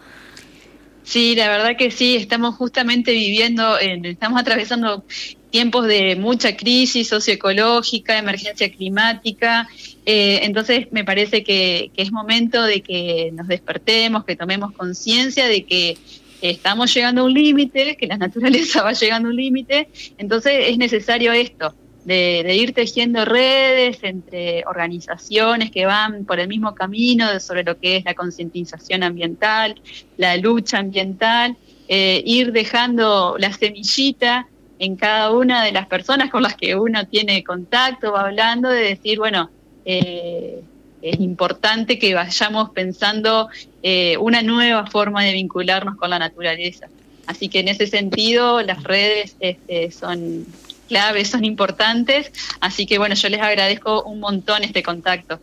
Sí, 1.01 1.33
la 1.33 1.49
verdad 1.49 1.75
que 1.75 1.89
sí, 1.89 2.17
estamos 2.17 2.53
justamente 2.53 3.11
viviendo, 3.11 3.79
estamos 3.79 4.39
atravesando 4.39 5.03
tiempos 5.49 5.87
de 5.87 6.15
mucha 6.15 6.55
crisis 6.55 7.07
socioecológica, 7.07 8.17
emergencia 8.17 8.71
climática. 8.71 9.67
Eh, 10.05 10.41
entonces 10.43 10.87
me 10.91 11.03
parece 11.03 11.43
que, 11.43 11.91
es 11.95 12.11
momento 12.11 12.63
de 12.63 12.81
que 12.81 13.31
nos 13.33 13.47
despertemos, 13.47 14.25
que 14.25 14.35
tomemos 14.35 14.71
conciencia 14.73 15.47
de 15.47 15.65
que 15.65 15.97
estamos 16.41 16.93
llegando 16.93 17.21
a 17.21 17.23
un 17.25 17.33
límite, 17.33 17.97
que 17.97 18.07
la 18.07 18.17
naturaleza 18.25 18.83
va 18.83 18.93
llegando 18.93 19.29
a 19.29 19.31
un 19.31 19.37
límite. 19.37 19.89
Entonces 20.17 20.53
es 20.67 20.77
necesario 20.77 21.31
esto, 21.31 21.73
de, 22.05 22.55
ir 22.55 22.73
tejiendo 22.73 23.25
redes 23.25 23.99
entre 24.03 24.63
organizaciones 24.65 25.71
que 25.71 25.85
van 25.85 26.25
por 26.25 26.39
el 26.39 26.47
mismo 26.47 26.73
camino 26.73 27.39
sobre 27.39 27.63
lo 27.63 27.77
que 27.77 27.97
es 27.97 28.05
la 28.05 28.13
concientización 28.13 29.03
ambiental, 29.03 29.75
la 30.17 30.37
lucha 30.37 30.79
ambiental, 30.79 31.57
eh, 31.87 32.21
ir 32.25 32.51
dejando 32.51 33.35
la 33.39 33.51
semillita 33.51 34.47
en 34.79 34.95
cada 34.95 35.31
una 35.31 35.63
de 35.63 35.73
las 35.73 35.87
personas 35.87 36.31
con 36.31 36.41
las 36.41 36.55
que 36.55 36.75
uno 36.75 37.05
tiene 37.05 37.43
contacto, 37.43 38.13
va 38.13 38.21
hablando 38.21 38.69
de 38.69 38.81
decir, 38.81 39.19
bueno, 39.19 39.49
eh, 39.85 40.61
es 41.01 41.19
importante 41.19 41.99
que 41.99 42.13
vayamos 42.13 42.71
pensando 42.71 43.49
eh, 43.83 44.17
una 44.17 44.41
nueva 44.41 44.87
forma 44.87 45.23
de 45.23 45.33
vincularnos 45.33 45.97
con 45.97 46.09
la 46.09 46.19
naturaleza. 46.19 46.87
Así 47.27 47.49
que 47.49 47.59
en 47.59 47.67
ese 47.67 47.87
sentido 47.87 48.61
las 48.61 48.83
redes 48.83 49.35
este, 49.39 49.91
son 49.91 50.45
claves, 50.87 51.29
son 51.29 51.45
importantes. 51.45 52.31
Así 52.59 52.85
que 52.85 52.97
bueno, 52.97 53.15
yo 53.15 53.29
les 53.29 53.41
agradezco 53.41 54.03
un 54.03 54.19
montón 54.19 54.63
este 54.63 54.81
contacto. 54.81 55.39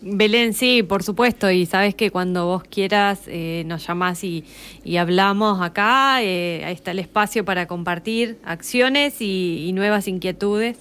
Belén, 0.00 0.54
sí, 0.54 0.84
por 0.84 1.02
supuesto, 1.02 1.50
y 1.50 1.66
sabes 1.66 1.96
que 1.96 2.12
cuando 2.12 2.46
vos 2.46 2.62
quieras 2.62 3.22
eh, 3.26 3.64
nos 3.66 3.84
llamás 3.84 4.22
y, 4.22 4.44
hablamos 4.96 5.60
acá, 5.60 6.22
eh, 6.22 6.62
ahí 6.64 6.72
está 6.72 6.92
el 6.92 7.00
espacio 7.00 7.44
para 7.44 7.66
compartir 7.66 8.38
acciones 8.44 9.16
y, 9.20 9.72
nuevas 9.74 10.06
inquietudes 10.06 10.76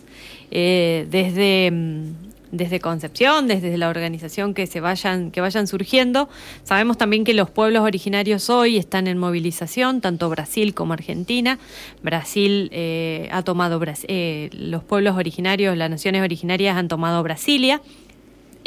eh, 0.51 1.07
desde, 1.09 1.71
mm, 1.71 2.13
desde 2.51 2.79
Concepción, 2.79 3.47
desde 3.47 3.75
la 3.77 3.89
organización 3.89 4.53
que 4.53 4.67
se 4.67 4.81
vayan, 4.81 5.31
que 5.31 5.41
vayan 5.41 5.65
surgiendo. 5.65 6.29
Sabemos 6.63 6.99
también 6.99 7.23
que 7.23 7.33
los 7.33 7.49
pueblos 7.49 7.81
originarios 7.81 8.51
hoy 8.51 8.77
están 8.77 9.07
en 9.07 9.17
movilización, 9.17 9.99
tanto 9.99 10.29
Brasil 10.29 10.75
como 10.75 10.93
Argentina. 10.93 11.57
Brasil 12.03 12.71
ha 13.31 13.41
tomado 13.41 13.79
los 13.79 14.83
pueblos 14.83 15.17
originarios, 15.17 15.75
las 15.75 15.89
naciones 15.89 16.21
originarias 16.21 16.77
han 16.77 16.87
tomado 16.87 17.23
Brasilia 17.23 17.81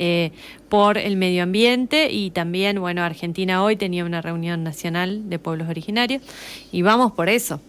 eh, 0.03 0.33
por 0.71 0.97
el 0.97 1.17
medio 1.17 1.43
ambiente 1.43 2.11
y 2.11 2.31
también, 2.31 2.81
bueno, 2.81 3.03
Argentina 3.03 3.63
hoy 3.63 3.77
tenía 3.77 4.03
una 4.03 4.23
reunión 4.23 4.65
nacional 4.65 5.29
de 5.29 5.39
pueblos 5.39 5.69
originarios 5.69 6.23
y 6.73 6.81
vamos 6.81 7.13
por 7.13 7.29
eso. 7.29 7.61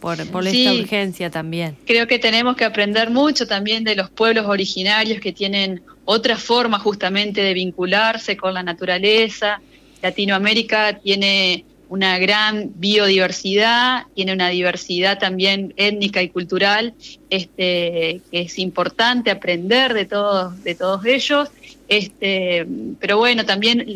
Por, 0.00 0.26
por 0.30 0.46
esta 0.46 0.72
urgencia 0.72 1.30
también. 1.30 1.76
Creo 1.86 2.06
que 2.06 2.18
tenemos 2.18 2.56
que 2.56 2.64
aprender 2.64 3.10
mucho 3.10 3.46
también 3.46 3.84
de 3.84 3.96
los 3.96 4.08
pueblos 4.08 4.46
originarios 4.46 5.20
que 5.20 5.32
tienen 5.32 5.82
otra 6.06 6.36
forma 6.38 6.78
justamente 6.78 7.42
de 7.42 7.52
vincularse 7.52 8.36
con 8.36 8.54
la 8.54 8.62
naturaleza. 8.62 9.60
Latinoamérica 10.02 10.98
tiene 10.98 11.64
una 11.88 12.18
gran 12.18 12.72
biodiversidad, 12.76 14.04
tiene 14.14 14.32
una 14.32 14.48
diversidad 14.48 15.18
también 15.18 15.74
étnica 15.76 16.22
y 16.22 16.28
cultural, 16.28 16.94
este, 17.30 18.20
que 18.30 18.40
es 18.40 18.58
importante 18.58 19.30
aprender 19.30 19.94
de 19.94 20.04
todos, 20.04 20.62
de 20.64 20.74
todos 20.74 21.04
ellos. 21.04 21.50
Este, 21.88 22.66
pero 22.98 23.18
bueno, 23.18 23.44
también 23.44 23.86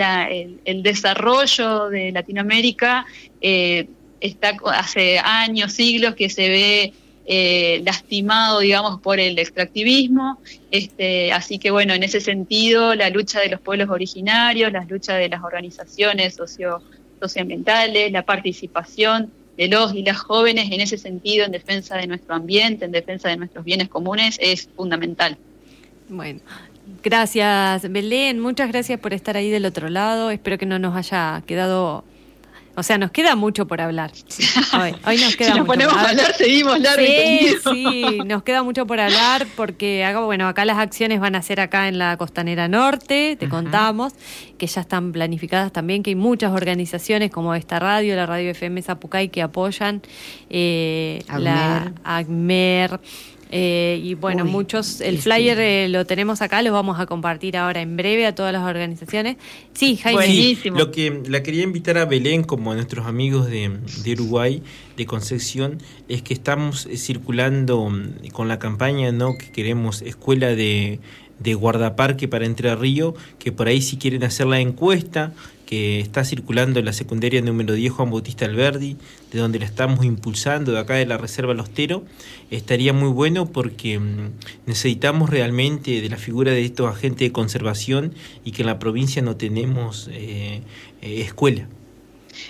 el, 0.64 0.82
desarrollo 0.82 1.88
de 1.88 2.12
Latinoamérica 2.12 3.06
eh, 3.40 3.88
está 4.20 4.56
hace 4.72 5.18
años, 5.18 5.72
siglos 5.72 6.14
que 6.14 6.28
se 6.28 6.48
ve 6.48 6.92
eh, 7.30 7.82
lastimado, 7.84 8.60
digamos, 8.60 9.00
por 9.00 9.20
el 9.20 9.38
extractivismo. 9.38 10.38
Este, 10.70 11.30
así 11.30 11.58
que 11.58 11.70
bueno, 11.70 11.92
en 11.92 12.02
ese 12.02 12.20
sentido, 12.20 12.94
la 12.94 13.10
lucha 13.10 13.40
de 13.40 13.50
los 13.50 13.60
pueblos 13.60 13.90
originarios, 13.90 14.72
la 14.72 14.84
lucha 14.84 15.14
de 15.14 15.28
las 15.28 15.42
organizaciones 15.42 16.36
socio 16.36 16.82
socioambientales, 17.20 18.12
la 18.12 18.22
participación 18.22 19.30
de 19.56 19.68
los 19.68 19.94
y 19.94 20.02
las 20.02 20.18
jóvenes 20.18 20.70
en 20.70 20.80
ese 20.80 20.98
sentido, 20.98 21.44
en 21.44 21.52
defensa 21.52 21.96
de 21.96 22.06
nuestro 22.06 22.34
ambiente, 22.34 22.84
en 22.84 22.92
defensa 22.92 23.28
de 23.28 23.36
nuestros 23.36 23.64
bienes 23.64 23.88
comunes, 23.88 24.38
es 24.40 24.68
fundamental. 24.76 25.36
Bueno, 26.08 26.40
gracias 27.02 27.90
Belén, 27.90 28.38
muchas 28.40 28.68
gracias 28.68 29.00
por 29.00 29.12
estar 29.12 29.36
ahí 29.36 29.50
del 29.50 29.66
otro 29.66 29.88
lado, 29.88 30.30
espero 30.30 30.58
que 30.58 30.66
no 30.66 30.78
nos 30.78 30.96
haya 30.96 31.42
quedado 31.46 32.04
o 32.78 32.82
sea, 32.84 32.96
nos 32.96 33.10
queda 33.10 33.34
mucho 33.34 33.66
por 33.66 33.80
hablar. 33.80 34.12
Hoy, 35.04 35.16
nos 35.16 35.34
queda 35.36 35.52
si 35.52 35.58
nos 35.58 35.66
ponemos 35.66 35.96
a 35.96 36.10
hablar, 36.10 36.32
seguimos 36.34 36.78
largo 36.78 37.02
Sí, 37.04 37.56
sí, 37.68 38.18
nos 38.24 38.44
queda 38.44 38.62
mucho 38.62 38.86
por 38.86 39.00
hablar 39.00 39.48
porque 39.56 40.08
bueno, 40.24 40.46
acá 40.46 40.64
las 40.64 40.78
acciones 40.78 41.18
van 41.18 41.34
a 41.34 41.42
ser 41.42 41.58
acá 41.58 41.88
en 41.88 41.98
la 41.98 42.16
Costanera 42.16 42.68
Norte, 42.68 43.36
te 43.36 43.48
contamos, 43.48 44.12
que 44.58 44.68
ya 44.68 44.80
están 44.80 45.10
planificadas 45.10 45.72
también, 45.72 46.04
que 46.04 46.10
hay 46.10 46.14
muchas 46.14 46.52
organizaciones 46.52 47.32
como 47.32 47.52
esta 47.56 47.80
radio, 47.80 48.14
la 48.14 48.26
radio 48.26 48.52
FM 48.52 48.80
Zapucay, 48.80 49.28
que 49.28 49.42
apoyan 49.42 50.00
eh, 50.48 51.24
la 51.36 51.92
ACMER 52.04 53.00
eh, 53.50 54.00
y 54.02 54.14
bueno, 54.14 54.44
muchos, 54.44 55.00
el 55.00 55.18
flyer 55.18 55.58
eh, 55.58 55.88
lo 55.88 56.04
tenemos 56.04 56.42
acá, 56.42 56.62
lo 56.62 56.72
vamos 56.72 57.00
a 57.00 57.06
compartir 57.06 57.56
ahora 57.56 57.80
en 57.80 57.96
breve 57.96 58.26
a 58.26 58.34
todas 58.34 58.52
las 58.52 58.62
organizaciones. 58.62 59.36
Sí, 59.72 59.96
Jaime. 59.96 60.18
Buenísimo. 60.18 60.78
lo 60.78 60.90
que 60.90 61.22
la 61.26 61.42
quería 61.42 61.62
invitar 61.62 61.96
a 61.98 62.04
Belén, 62.04 62.44
como 62.44 62.72
a 62.72 62.74
nuestros 62.74 63.06
amigos 63.06 63.46
de, 63.46 63.70
de 64.04 64.12
Uruguay, 64.12 64.62
de 64.96 65.06
Concepción, 65.06 65.78
es 66.08 66.22
que 66.22 66.34
estamos 66.34 66.86
eh, 66.86 66.96
circulando 66.96 67.88
mm, 67.88 68.28
con 68.32 68.48
la 68.48 68.58
campaña 68.58 69.12
¿no? 69.12 69.38
que 69.38 69.50
queremos 69.50 70.02
escuela 70.02 70.48
de, 70.48 71.00
de 71.38 71.54
guardaparque 71.54 72.28
para 72.28 72.44
Entre 72.44 72.74
Río, 72.76 73.14
que 73.38 73.52
por 73.52 73.68
ahí 73.68 73.80
si 73.80 73.96
quieren 73.96 74.24
hacer 74.24 74.46
la 74.46 74.60
encuesta, 74.60 75.32
que 75.68 76.00
está 76.00 76.24
circulando 76.24 76.78
en 76.78 76.86
la 76.86 76.94
secundaria 76.94 77.42
número 77.42 77.74
10 77.74 77.92
Juan 77.92 78.10
Bautista 78.10 78.46
Alberdi, 78.46 78.96
de 79.30 79.38
donde 79.38 79.58
la 79.58 79.66
estamos 79.66 80.02
impulsando, 80.02 80.72
de 80.72 80.78
acá 80.78 80.94
de 80.94 81.04
la 81.04 81.18
Reserva 81.18 81.52
Lostero, 81.52 82.06
estaría 82.50 82.94
muy 82.94 83.10
bueno 83.10 83.52
porque 83.52 83.98
mm, 83.98 84.30
necesitamos 84.64 85.28
realmente 85.28 86.00
de 86.00 86.08
la 86.08 86.16
figura 86.16 86.52
de 86.52 86.64
estos 86.64 86.90
agentes 86.90 87.28
de 87.28 87.32
conservación 87.32 88.14
y 88.46 88.52
que 88.52 88.62
en 88.62 88.66
la 88.68 88.78
provincia 88.78 89.20
no 89.20 89.36
tenemos 89.36 90.08
eh, 90.10 90.62
eh, 91.02 91.20
escuela. 91.20 91.66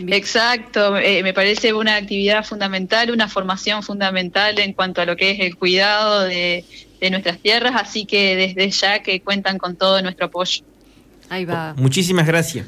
Exacto, 0.06 0.96
eh, 0.96 1.24
me 1.24 1.34
parece 1.34 1.72
una 1.72 1.96
actividad 1.96 2.44
fundamental, 2.44 3.10
una 3.10 3.26
formación 3.26 3.82
fundamental 3.82 4.60
en 4.60 4.74
cuanto 4.74 5.00
a 5.00 5.06
lo 5.06 5.16
que 5.16 5.32
es 5.32 5.40
el 5.40 5.56
cuidado 5.56 6.22
de, 6.22 6.64
de 7.00 7.10
nuestras 7.10 7.40
tierras, 7.40 7.74
así 7.74 8.04
que 8.06 8.36
desde 8.36 8.70
ya 8.70 9.02
que 9.02 9.20
cuentan 9.22 9.58
con 9.58 9.74
todo 9.74 10.00
nuestro 10.02 10.26
apoyo. 10.26 10.62
Ahí 11.28 11.44
va. 11.44 11.74
Muchísimas 11.76 12.24
gracias. 12.24 12.64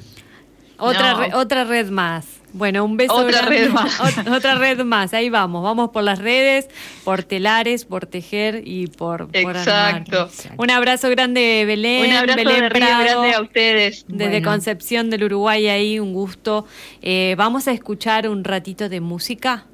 Otra, 0.81 1.31
otra 1.35 1.64
red 1.64 1.91
más. 1.91 2.41
Bueno, 2.53 2.85
un 2.85 2.97
beso 2.97 3.14
otra 3.14 3.43
Red 3.43 3.70
más. 3.70 4.01
Otra, 4.28 4.57
red 4.57 4.83
más, 4.83 5.14
ahí 5.14 5.31
vamos. 5.31 5.62
Vamos 5.62 5.91
por 5.91 6.03
las 6.03 6.18
redes, 6.18 6.68
por 7.05 7.22
telares, 7.22 7.85
por 7.85 8.07
tejer 8.07 8.62
y 8.64 8.89
por, 8.89 9.28
Exacto. 9.33 10.28
Un 10.57 10.70
abrazo 10.70 11.09
grande, 11.11 11.64
Belén. 11.66 12.11
Un 12.11 12.16
abrazo 12.16 12.37
Belén 12.39 12.61
de 12.61 12.68
grande 12.68 13.35
a 13.35 13.41
ustedes. 13.41 14.05
Desde 14.09 14.43
Concepción 14.43 15.11
del 15.11 15.24
Uruguay, 15.24 15.68
ahí 15.68 16.01
un 16.01 16.12
gusto. 16.12 16.66
Eh, 17.03 17.35
vamos 17.39 17.68
a 17.68 17.72
escuchar 17.72 18.28
un 18.28 18.43
ratito 18.43 18.89
de 18.89 19.01
música 19.01 19.66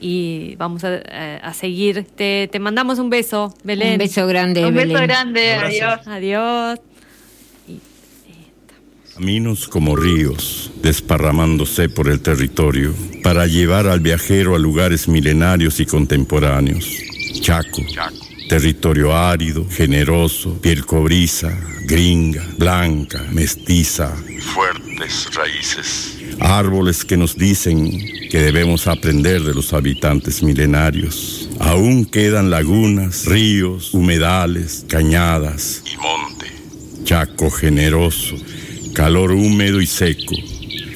y 0.00 0.56
vamos 0.56 0.84
a, 0.84 1.00
eh, 1.04 1.40
seguir. 1.52 2.04
Te, 2.04 2.48
te, 2.50 2.58
mandamos 2.58 2.98
un 2.98 3.10
beso, 3.10 3.54
Belén. 3.64 3.92
Un 3.92 3.98
beso 3.98 4.26
grande, 4.26 4.64
Un 4.64 4.74
beso 4.74 4.94
grande, 4.94 5.54
adiós. 5.54 6.06
Adiós. 6.06 6.80
Caminos 9.14 9.68
como 9.68 9.94
ríos, 9.94 10.72
desparramándose 10.82 11.88
por 11.88 12.08
el 12.08 12.18
territorio, 12.18 12.92
para 13.22 13.46
llevar 13.46 13.86
al 13.86 14.00
viajero 14.00 14.56
a 14.56 14.58
lugares 14.58 15.06
milenarios 15.06 15.78
y 15.78 15.86
contemporáneos. 15.86 16.84
Chaco, 17.40 17.80
territorio 18.48 19.16
árido, 19.16 19.68
generoso, 19.70 20.60
piel 20.60 20.84
cobriza, 20.84 21.56
gringa, 21.86 22.44
blanca, 22.58 23.24
mestiza, 23.30 24.12
fuertes 24.52 25.32
raíces. 25.32 26.18
Árboles 26.40 27.04
que 27.04 27.16
nos 27.16 27.36
dicen 27.36 27.88
que 28.30 28.40
debemos 28.40 28.88
aprender 28.88 29.42
de 29.42 29.54
los 29.54 29.72
habitantes 29.72 30.42
milenarios. 30.42 31.48
Aún 31.60 32.04
quedan 32.04 32.50
lagunas, 32.50 33.26
ríos, 33.26 33.94
humedales, 33.94 34.84
cañadas 34.88 35.84
y 35.86 35.96
monte. 35.98 36.46
Chaco 37.04 37.48
generoso 37.48 38.34
calor 38.94 39.32
húmedo 39.32 39.80
y 39.80 39.86
seco, 39.86 40.36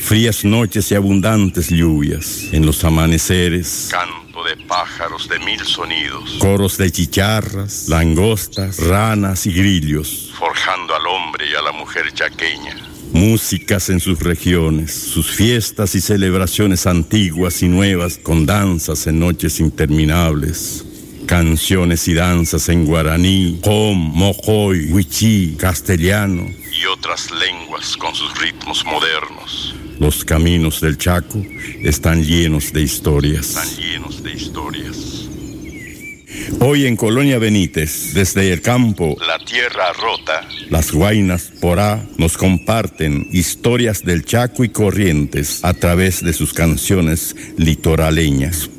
frías 0.01 0.45
noches 0.45 0.91
y 0.93 0.95
abundantes 0.95 1.69
lluvias, 1.69 2.45
en 2.53 2.65
los 2.65 2.85
amaneceres, 2.85 3.89
canto 3.91 4.45
de 4.45 4.57
pájaros 4.67 5.29
de 5.29 5.41
mil 5.41 5.61
sonidos, 5.65 6.39
coros 6.39 6.79
de 6.79 6.93
chicharras, 6.93 7.89
langostas, 7.89 8.79
ranas 8.79 9.47
y 9.47 9.53
grillos, 9.53 10.33
forjando 10.39 10.95
al 10.95 11.07
hombre 11.09 11.47
y 11.51 11.55
a 11.57 11.63
la 11.63 11.73
mujer 11.73 12.13
chaqueña. 12.15 12.77
Músicas 13.13 13.89
en 13.91 13.99
sus 13.99 14.21
regiones, 14.21 14.93
sus 14.95 15.31
fiestas 15.31 15.95
y 15.97 16.01
celebraciones 16.01 16.87
antiguas 16.87 17.63
y 17.63 17.69
nuevas 17.69 18.19
con 18.19 18.47
danzas 18.47 19.09
en 19.09 19.19
noches 19.19 19.59
interminables, 19.59 20.85
canciones 21.29 22.09
y 22.09 22.15
danzas 22.15 22.71
en 22.71 22.87
guaraní, 22.87 23.61
hom, 23.63 23.99
mojoy, 24.15 24.91
huichí, 24.91 25.57
castellano, 25.59 26.51
y 26.73 26.87
otras 26.87 27.31
lenguas 27.31 27.97
con 27.99 28.15
sus 28.15 28.37
ritmos 28.41 28.83
modernos. 28.87 29.75
Los 30.01 30.25
caminos 30.25 30.81
del 30.81 30.97
Chaco 30.97 31.45
están 31.83 32.25
llenos 32.25 32.73
de 32.73 32.81
historias. 32.81 33.51
Están 33.51 33.77
llenos 33.77 34.23
de 34.23 34.33
historias. 34.33 35.29
Hoy 36.61 36.87
en 36.87 36.97
Colonia 36.97 37.39
Benítez, 37.39 38.15
desde 38.15 38.51
el 38.51 38.63
campo, 38.63 39.15
la 39.21 39.39
tierra 39.45 39.93
rota, 39.93 40.49
las 40.71 40.93
guainas 40.93 41.53
porá 41.61 42.07
nos 42.17 42.39
comparten 42.39 43.29
historias 43.33 44.03
del 44.03 44.25
Chaco 44.25 44.65
y 44.65 44.71
Corrientes 44.71 45.63
a 45.63 45.75
través 45.75 46.25
de 46.25 46.33
sus 46.33 46.55
canciones 46.55 47.37
litoraleñas. 47.59 48.71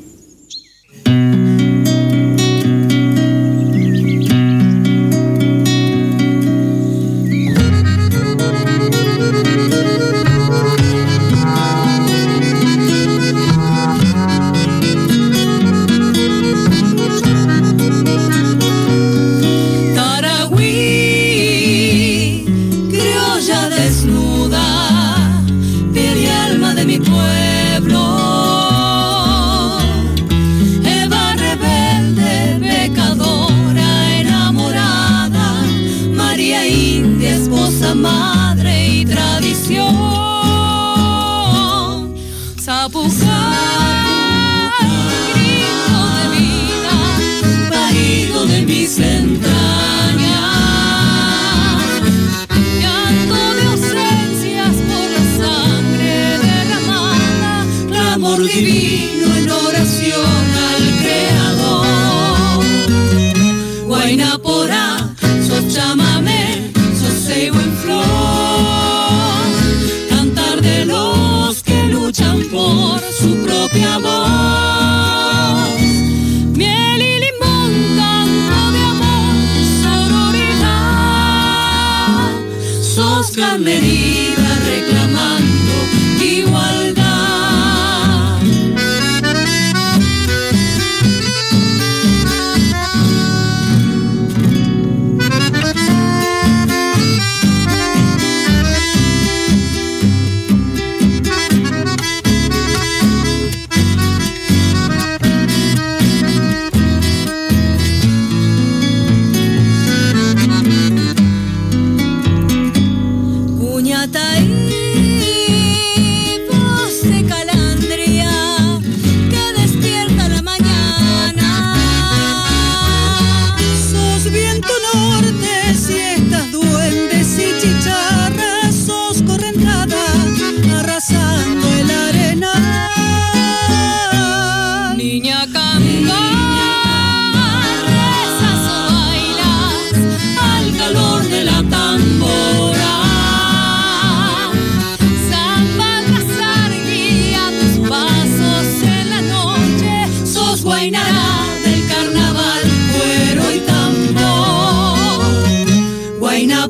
Pueblo. 27.20 28.19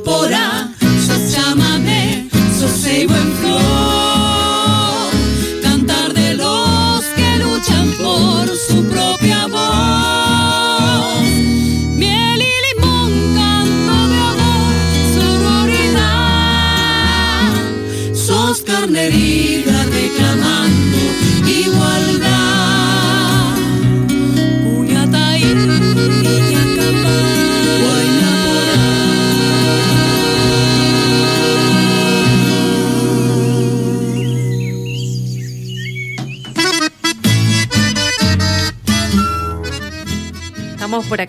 Guainapora, 0.05 0.37
sos 0.39 0.50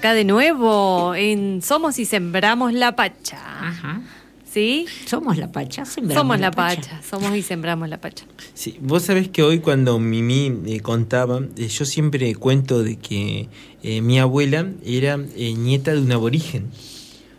acá 0.02 0.16
de 0.16 0.26
nuevo 0.26 1.14
en 1.14 1.62
Somos 1.62 2.00
y 2.00 2.06
Sembramos 2.06 2.74
la 2.74 2.96
Pacha. 2.96 3.38
Ajá. 3.38 4.02
¿Sí? 4.52 4.88
Somos 5.06 5.38
la 5.38 5.52
Pacha, 5.52 5.86
sembramos 5.86 6.20
Somos 6.20 6.40
la 6.40 6.50
Pacha. 6.50 7.00
Somos 7.08 7.36
y 7.36 7.44
Sembramos 7.44 7.88
la 7.88 8.02
Pacha. 8.02 8.26
Sí, 8.56 8.80
vos 8.82 9.04
sabés 9.04 9.30
que 9.30 9.44
hoy 9.44 9.60
cuando 9.60 10.00
Mimi 10.00 10.58
eh, 10.66 10.80
contaba, 10.80 11.42
eh, 11.56 11.68
yo 11.68 11.86
siempre 11.86 12.34
cuento 12.34 12.82
de 12.82 12.96
que 12.96 13.48
eh, 13.84 14.02
mi 14.02 14.18
abuela 14.18 14.72
era 14.84 15.20
eh, 15.36 15.54
nieta 15.54 15.94
de 15.94 16.02
un 16.02 16.12
aborigen. 16.12 16.72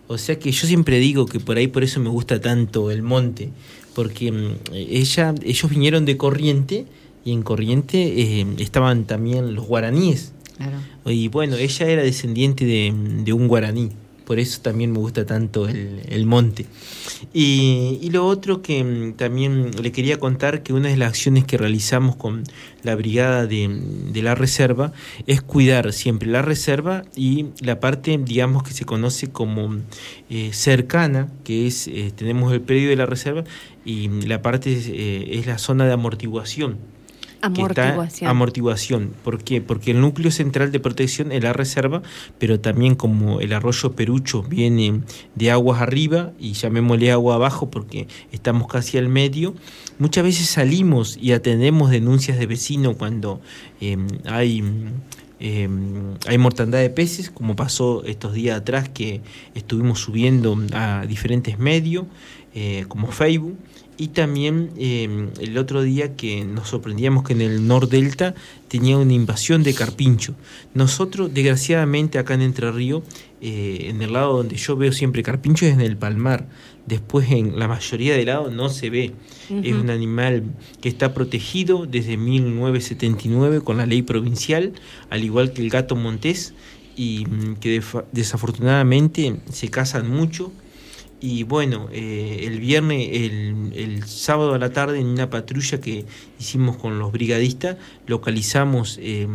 O 0.06 0.16
sea 0.16 0.38
que 0.38 0.52
yo 0.52 0.68
siempre 0.68 1.00
digo 1.00 1.26
que 1.26 1.40
por 1.40 1.56
ahí 1.56 1.66
por 1.66 1.82
eso 1.82 1.98
me 1.98 2.10
gusta 2.10 2.40
tanto 2.40 2.92
el 2.92 3.02
monte, 3.02 3.50
porque 3.92 4.30
mm, 4.30 4.54
ella, 4.72 5.34
ellos 5.42 5.68
vinieron 5.68 6.04
de 6.04 6.16
Corriente 6.16 6.86
y 7.24 7.32
en 7.32 7.42
Corriente 7.42 7.98
eh, 8.20 8.46
estaban 8.58 9.04
también 9.04 9.56
los 9.56 9.66
guaraníes. 9.66 10.32
Y 11.04 11.28
bueno, 11.28 11.56
ella 11.56 11.86
era 11.86 12.02
descendiente 12.02 12.64
de, 12.64 13.32
un 13.32 13.48
guaraní, 13.48 13.90
por 14.24 14.38
eso 14.38 14.60
también 14.62 14.92
me 14.92 14.98
gusta 14.98 15.26
tanto 15.26 15.68
el, 15.68 16.26
monte. 16.26 16.66
Y, 17.32 17.98
y 18.00 18.10
lo 18.10 18.26
otro 18.26 18.62
que 18.62 18.82
mm, 18.84 19.14
también 19.14 19.70
le 19.82 19.92
quería 19.92 20.18
contar, 20.18 20.62
que 20.62 20.72
una 20.72 20.88
de 20.88 20.96
las 20.96 21.08
acciones 21.08 21.44
que 21.44 21.58
realizamos 21.58 22.16
con 22.16 22.44
la 22.82 22.94
brigada 22.94 23.46
de, 23.46 23.68
la 24.22 24.34
reserva 24.34 24.92
es 25.26 25.42
cuidar 25.42 25.92
siempre 25.92 26.28
la 26.28 26.42
reserva 26.42 27.04
y 27.16 27.46
la 27.60 27.80
parte, 27.80 28.18
digamos, 28.18 28.62
que 28.62 28.72
se 28.72 28.84
conoce 28.84 29.30
como 29.30 29.76
eh, 30.30 30.50
cercana, 30.52 31.28
que 31.44 31.66
es, 31.66 31.88
eh, 31.88 32.12
tenemos 32.14 32.52
el 32.52 32.60
predio 32.60 32.88
de 32.90 32.96
la 32.96 33.06
reserva 33.06 33.44
y 33.84 34.08
la 34.26 34.40
parte 34.42 34.72
eh, 34.72 35.38
es 35.38 35.46
la 35.46 35.58
zona 35.58 35.86
de 35.86 35.92
amortiguación 35.92 36.91
Amortiguación. 37.42 38.30
amortiguación. 38.30 39.14
¿Por 39.24 39.42
qué? 39.42 39.60
Porque 39.60 39.90
el 39.90 40.00
núcleo 40.00 40.30
central 40.30 40.70
de 40.72 40.80
protección 40.80 41.32
es 41.32 41.42
la 41.42 41.52
reserva, 41.52 42.02
pero 42.38 42.60
también 42.60 42.94
como 42.94 43.40
el 43.40 43.52
arroyo 43.52 43.92
Perucho 43.92 44.42
viene 44.42 45.00
de 45.34 45.50
aguas 45.50 45.82
arriba 45.82 46.32
y 46.38 46.52
llamémosle 46.52 47.10
agua 47.10 47.34
abajo 47.34 47.70
porque 47.70 48.06
estamos 48.30 48.68
casi 48.68 48.96
al 48.96 49.08
medio, 49.08 49.54
muchas 49.98 50.24
veces 50.24 50.48
salimos 50.48 51.18
y 51.20 51.32
atendemos 51.32 51.90
denuncias 51.90 52.38
de 52.38 52.46
vecinos 52.46 52.96
cuando 52.96 53.40
eh, 53.80 53.96
hay 54.24 54.62
eh, 55.44 55.68
hay 56.28 56.38
mortandad 56.38 56.78
de 56.78 56.88
peces, 56.88 57.28
como 57.28 57.56
pasó 57.56 58.04
estos 58.04 58.32
días 58.32 58.60
atrás 58.60 58.88
que 58.88 59.22
estuvimos 59.56 59.98
subiendo 59.98 60.56
a 60.72 61.04
diferentes 61.04 61.58
medios, 61.58 62.04
eh, 62.54 62.84
como 62.86 63.08
Facebook, 63.08 63.56
y 63.98 64.08
también 64.08 64.70
eh, 64.76 65.28
el 65.40 65.58
otro 65.58 65.82
día 65.82 66.16
que 66.16 66.44
nos 66.44 66.68
sorprendíamos 66.68 67.24
que 67.24 67.34
en 67.34 67.40
el 67.42 67.68
Delta 67.88 68.34
tenía 68.68 68.96
una 68.98 69.12
invasión 69.12 69.62
de 69.62 69.74
carpincho. 69.74 70.34
Nosotros, 70.74 71.32
desgraciadamente, 71.32 72.18
acá 72.18 72.34
en 72.34 72.42
Entre 72.42 72.70
Ríos, 72.72 73.02
eh, 73.40 73.86
en 73.88 74.02
el 74.02 74.12
lado 74.12 74.36
donde 74.36 74.56
yo 74.56 74.76
veo 74.76 74.92
siempre 74.92 75.22
carpincho 75.22 75.66
es 75.66 75.72
en 75.72 75.80
el 75.80 75.96
palmar. 75.96 76.48
Después 76.86 77.30
en 77.30 77.58
la 77.58 77.68
mayoría 77.68 78.16
de 78.16 78.24
lados 78.24 78.52
no 78.52 78.68
se 78.68 78.90
ve. 78.90 79.12
Es 79.62 79.74
un 79.74 79.90
animal 79.90 80.44
que 80.80 80.88
está 80.88 81.12
protegido 81.12 81.86
desde 81.86 82.16
1979 82.16 83.60
con 83.60 83.76
la 83.76 83.86
ley 83.86 84.02
provincial, 84.02 84.72
al 85.10 85.22
igual 85.22 85.52
que 85.52 85.62
el 85.62 85.68
gato 85.68 85.94
montés, 85.94 86.54
y 86.96 87.26
mm, 87.28 87.54
que 87.56 87.82
desafortunadamente 88.12 89.40
se 89.50 89.68
casan 89.68 90.10
mucho. 90.10 90.52
Y 91.24 91.44
bueno, 91.44 91.88
eh, 91.92 92.40
el 92.48 92.58
viernes, 92.58 93.08
el, 93.12 93.72
el 93.76 94.02
sábado 94.04 94.54
a 94.54 94.58
la 94.58 94.70
tarde, 94.70 94.98
en 94.98 95.06
una 95.06 95.30
patrulla 95.30 95.80
que 95.80 96.04
hicimos 96.40 96.76
con 96.76 96.98
los 96.98 97.12
brigadistas, 97.12 97.76
localizamos 98.08 98.98
eh, 99.00 99.28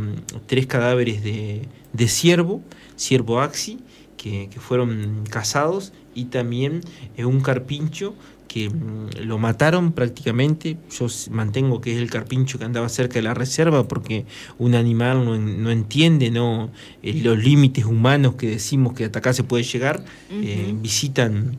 tres 0.48 0.68
cadáveres 0.68 1.24
de, 1.24 1.62
de 1.94 2.08
ciervo, 2.10 2.62
ciervo 2.98 3.40
axi, 3.40 3.80
que, 4.18 4.50
que 4.52 4.60
fueron 4.60 5.24
cazados, 5.30 5.94
y 6.14 6.26
también 6.26 6.82
eh, 7.16 7.24
un 7.24 7.40
carpincho 7.40 8.16
que 8.50 8.70
mm, 8.70 9.26
lo 9.26 9.38
mataron 9.38 9.94
prácticamente. 9.94 10.78
Yo 10.92 11.08
mantengo 11.32 11.80
que 11.80 11.94
es 11.94 12.00
el 12.02 12.10
carpincho 12.10 12.60
que 12.60 12.66
andaba 12.66 12.90
cerca 12.90 13.16
de 13.16 13.22
la 13.22 13.34
reserva 13.34 13.88
porque 13.88 14.26
un 14.58 14.76
animal 14.76 15.24
no, 15.24 15.38
no 15.38 15.72
entiende 15.72 16.32
no 16.32 16.70
Eh, 17.02 17.22
los 17.24 17.38
límites 17.38 17.86
humanos 17.86 18.36
que 18.36 18.50
decimos 18.50 18.94
que 18.94 19.06
hasta 19.06 19.20
acá 19.20 19.32
se 19.34 19.44
puede 19.44 19.64
llegar. 19.64 20.04
Eh, 20.32 20.74
visitan 20.82 21.58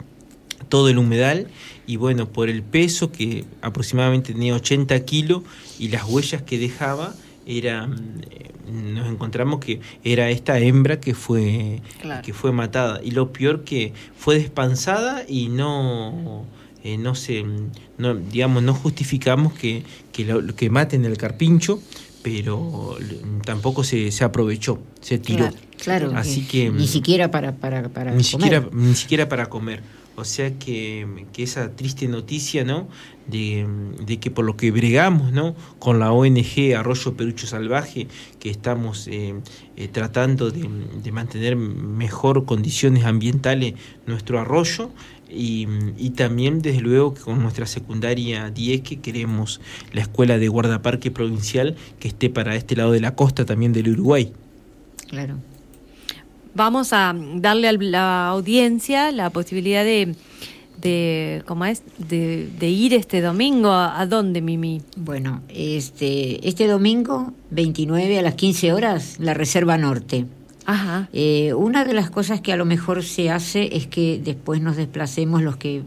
todo 0.68 0.88
el 0.88 0.98
humedal 0.98 1.48
y 1.86 1.96
bueno, 1.96 2.28
por 2.28 2.48
el 2.48 2.62
peso 2.62 3.10
que 3.12 3.44
aproximadamente 3.62 4.32
tenía 4.32 4.54
80 4.54 4.98
kilos 5.04 5.42
y 5.78 5.88
las 5.88 6.04
huellas 6.04 6.42
que 6.42 6.58
dejaba, 6.58 7.14
era, 7.46 7.86
mm, 7.86 7.94
eh, 8.30 8.50
nos 8.94 9.08
encontramos 9.08 9.60
que 9.60 9.80
era 10.04 10.28
esta 10.30 10.58
hembra 10.58 11.00
que 11.00 11.14
fue, 11.14 11.80
Claro. 12.00 12.22
que 12.22 12.34
fue 12.34 12.52
matada. 12.52 13.00
Y 13.02 13.12
lo 13.12 13.32
peor 13.32 13.64
que 13.64 13.92
fue 14.16 14.38
despansada 14.38 15.24
y 15.26 15.48
no... 15.48 16.44
eh, 16.84 16.96
no 16.98 17.14
se 17.16 17.44
no, 17.98 18.14
digamos 18.14 18.62
no 18.62 18.72
justificamos 18.72 19.52
que, 19.52 19.82
que, 20.12 20.24
lo- 20.24 20.54
que 20.54 20.70
maten 20.70 21.04
el 21.04 21.16
carpincho 21.16 21.80
pero 22.22 22.96
l- 23.00 23.18
tampoco 23.44 23.82
se, 23.82 24.12
se 24.12 24.22
aprovechó 24.24 24.78
se 25.00 25.18
tiró 25.18 25.50
Claro, 25.82 26.12
así 26.16 26.46
que 26.46 26.70
ni 26.70 26.86
siquiera 26.86 27.30
para, 27.32 27.56
para, 27.56 27.88
para 27.88 28.12
ni 28.12 28.22
comer. 28.22 28.24
siquiera 28.24 28.68
ni 28.72 28.94
siquiera 28.94 29.28
para 29.28 29.46
comer 29.48 29.82
o 30.18 30.24
sea 30.24 30.58
que, 30.58 31.26
que 31.32 31.44
esa 31.44 31.76
triste 31.76 32.08
noticia 32.08 32.64
no 32.64 32.88
de, 33.28 33.66
de 34.04 34.18
que 34.18 34.30
por 34.30 34.44
lo 34.44 34.56
que 34.56 34.72
bregamos 34.72 35.32
no 35.32 35.54
con 35.78 36.00
la 36.00 36.10
ONG 36.10 36.74
Arroyo 36.76 37.14
Perucho 37.14 37.46
Salvaje 37.46 38.08
que 38.40 38.50
estamos 38.50 39.06
eh, 39.06 39.34
eh, 39.76 39.88
tratando 39.88 40.50
de, 40.50 40.68
de 41.02 41.12
mantener 41.12 41.54
mejor 41.54 42.46
condiciones 42.46 43.04
ambientales 43.04 43.74
nuestro 44.06 44.40
arroyo 44.40 44.90
y, 45.30 45.68
y 45.96 46.10
también 46.10 46.62
desde 46.62 46.80
luego 46.80 47.14
que 47.14 47.20
con 47.20 47.40
nuestra 47.40 47.66
secundaria 47.66 48.50
10 48.50 48.80
que 48.82 49.00
queremos 49.00 49.60
la 49.92 50.00
escuela 50.00 50.38
de 50.38 50.48
guardaparque 50.48 51.12
provincial 51.12 51.76
que 52.00 52.08
esté 52.08 52.28
para 52.28 52.56
este 52.56 52.74
lado 52.74 52.90
de 52.90 53.00
la 53.00 53.14
costa 53.14 53.44
también 53.44 53.72
del 53.72 53.90
Uruguay. 53.90 54.32
Claro. 55.08 55.36
Vamos 56.54 56.92
a 56.92 57.14
darle 57.36 57.68
a 57.68 57.72
la 57.72 58.28
audiencia 58.28 59.12
la 59.12 59.30
posibilidad 59.30 59.84
de, 59.84 60.14
de 60.80 61.42
¿cómo 61.46 61.64
es? 61.64 61.82
De, 61.98 62.48
de 62.58 62.68
ir 62.68 62.94
este 62.94 63.20
domingo. 63.20 63.72
¿A, 63.72 64.06
dónde, 64.06 64.40
Mimi? 64.40 64.82
Bueno, 64.96 65.42
este, 65.48 66.46
este 66.48 66.66
domingo, 66.66 67.32
29 67.50 68.18
a 68.18 68.22
las 68.22 68.34
15 68.34 68.72
horas, 68.72 69.16
la 69.18 69.34
Reserva 69.34 69.78
Norte. 69.78 70.26
Ajá. 70.66 71.08
Eh, 71.12 71.54
una 71.54 71.84
de 71.84 71.94
las 71.94 72.10
cosas 72.10 72.40
que 72.40 72.52
a 72.52 72.56
lo 72.56 72.64
mejor 72.64 73.02
se 73.02 73.30
hace 73.30 73.76
es 73.76 73.86
que 73.86 74.20
después 74.22 74.60
nos 74.60 74.76
desplacemos 74.76 75.42
los 75.42 75.56
que 75.56 75.82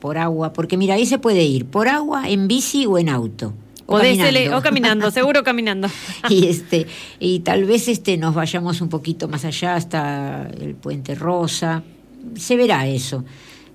por 0.00 0.18
agua, 0.18 0.52
porque 0.52 0.76
mira, 0.76 0.94
ahí 0.94 1.06
se 1.06 1.18
puede 1.18 1.44
ir 1.44 1.66
por 1.66 1.88
agua, 1.88 2.28
en 2.28 2.48
bici 2.48 2.86
o 2.86 2.98
en 2.98 3.08
auto. 3.08 3.54
O 3.86 3.98
caminando. 3.98 4.56
o 4.56 4.62
caminando, 4.62 5.10
seguro 5.10 5.42
caminando. 5.44 5.88
y 6.28 6.46
este 6.48 6.86
y 7.20 7.40
tal 7.40 7.64
vez 7.64 7.88
este 7.88 8.16
nos 8.16 8.34
vayamos 8.34 8.80
un 8.80 8.88
poquito 8.88 9.28
más 9.28 9.44
allá 9.44 9.76
hasta 9.76 10.48
el 10.60 10.74
puente 10.74 11.14
Rosa 11.14 11.82
se 12.34 12.56
verá 12.56 12.86
eso 12.86 13.24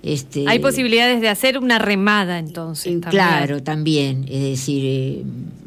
este 0.02 0.44
Hay 0.48 0.58
posibilidades 0.58 1.20
de 1.20 1.28
hacer 1.28 1.58
una 1.58 1.78
remada 1.78 2.38
entonces. 2.38 2.86
eh, 2.92 3.00
también. 3.00 3.10
claro 3.10 3.62
también 3.62 4.24
es 4.28 4.42
decir 4.42 4.82
eh, 4.84 5.22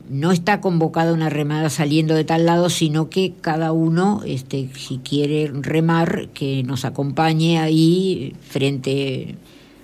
no 0.10 0.32
está 0.32 0.62
convocada 0.62 1.14
una 1.14 1.30
remada 1.30 1.70
saliendo 1.72 2.14
de 2.14 2.26
tal 2.26 2.46
lado 2.46 2.70
sino 2.70 3.10
que 3.10 3.34
cada 3.42 3.72
uno 3.72 4.22
este 4.26 4.70
si 4.78 5.00
quiere 5.00 5.50
remar 5.54 6.28
que 6.34 6.62
nos 6.64 6.86
acompañe 6.86 7.58
ahí 7.60 8.36
frente 8.48 9.36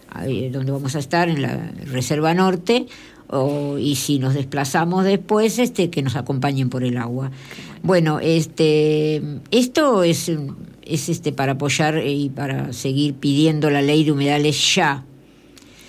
a 0.10 0.28
eh, 0.28 0.50
donde 0.52 0.72
vamos 0.72 0.96
a 0.96 1.00
estar 1.00 1.30
en 1.30 1.42
la 1.42 1.72
reserva 1.86 2.34
norte 2.36 2.86
o, 3.32 3.78
y 3.78 3.96
si 3.96 4.20
nos 4.20 4.34
desplazamos 4.34 5.06
después 5.06 5.60
este 5.60 5.90
que 5.90 6.02
nos 6.02 6.16
acompañen 6.16 6.70
por 6.70 6.84
el 6.84 6.98
agua. 6.98 7.32
Bueno 7.84 8.20
este 8.20 9.22
esto 9.52 10.04
es 10.04 10.32
es 10.84 11.10
este 11.10 11.32
para 11.32 11.54
apoyar 11.54 12.06
y 12.06 12.30
para 12.30 12.74
seguir 12.74 13.16
pidiendo 13.16 13.70
la 13.70 13.82
ley 13.82 14.04
de 14.04 14.12
humedales 14.12 14.76
ya 14.76 15.06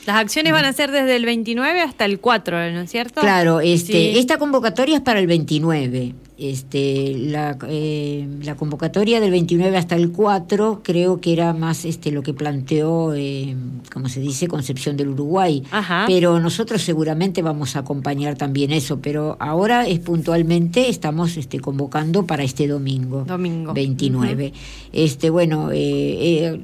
Las 0.07 0.17
acciones 0.17 0.53
van 0.53 0.65
a 0.65 0.73
ser 0.73 0.91
desde 0.91 1.15
el 1.17 1.25
29 1.25 1.81
hasta 1.81 2.05
el 2.05 2.19
4, 2.19 2.73
¿no 2.73 2.81
es 2.81 2.91
cierto? 2.91 3.21
Claro, 3.21 3.61
este, 3.61 3.93
Sí. 3.93 4.13
esta 4.19 4.39
convocatoria 4.39 4.97
es 4.97 5.03
para 5.03 5.21
el 5.21 5.27
29. 5.27 6.15
Este, 6.39 7.15
la, 7.17 7.57
eh, 7.69 8.27
la 8.43 8.57
convocatoria 8.57 9.21
del 9.21 9.31
29 9.31 9.77
hasta 9.77 9.95
el 9.95 10.11
4 10.11 10.81
creo 10.83 11.21
que 11.21 11.33
era 11.33 11.53
más 11.53 11.85
este 11.85 12.11
lo 12.11 12.25
que 12.25 12.35
planteó, 12.35 13.15
eh, 13.15 13.55
como 13.93 14.09
se 14.09 14.19
dice, 14.19 14.49
Concepción 14.49 14.97
del 14.97 15.11
Uruguay. 15.11 15.63
Ajá. 15.71 16.03
Pero 16.09 16.41
nosotros 16.41 16.83
seguramente 16.83 17.43
vamos 17.43 17.77
a 17.77 17.81
acompañar 17.81 18.37
también 18.37 18.73
eso. 18.73 18.99
Pero 19.01 19.37
ahora 19.39 19.87
es 19.87 20.01
puntualmente, 20.01 20.89
estamos 20.89 21.37
este, 21.37 21.61
convocando 21.61 22.27
para 22.27 22.43
este 22.43 22.67
domingo. 22.67 23.23
Domingo. 23.25 23.73
29. 23.73 24.53
Este, 24.93 25.31
bueno, 25.31 25.71
eh, 25.71 25.77
eh, 25.77 26.61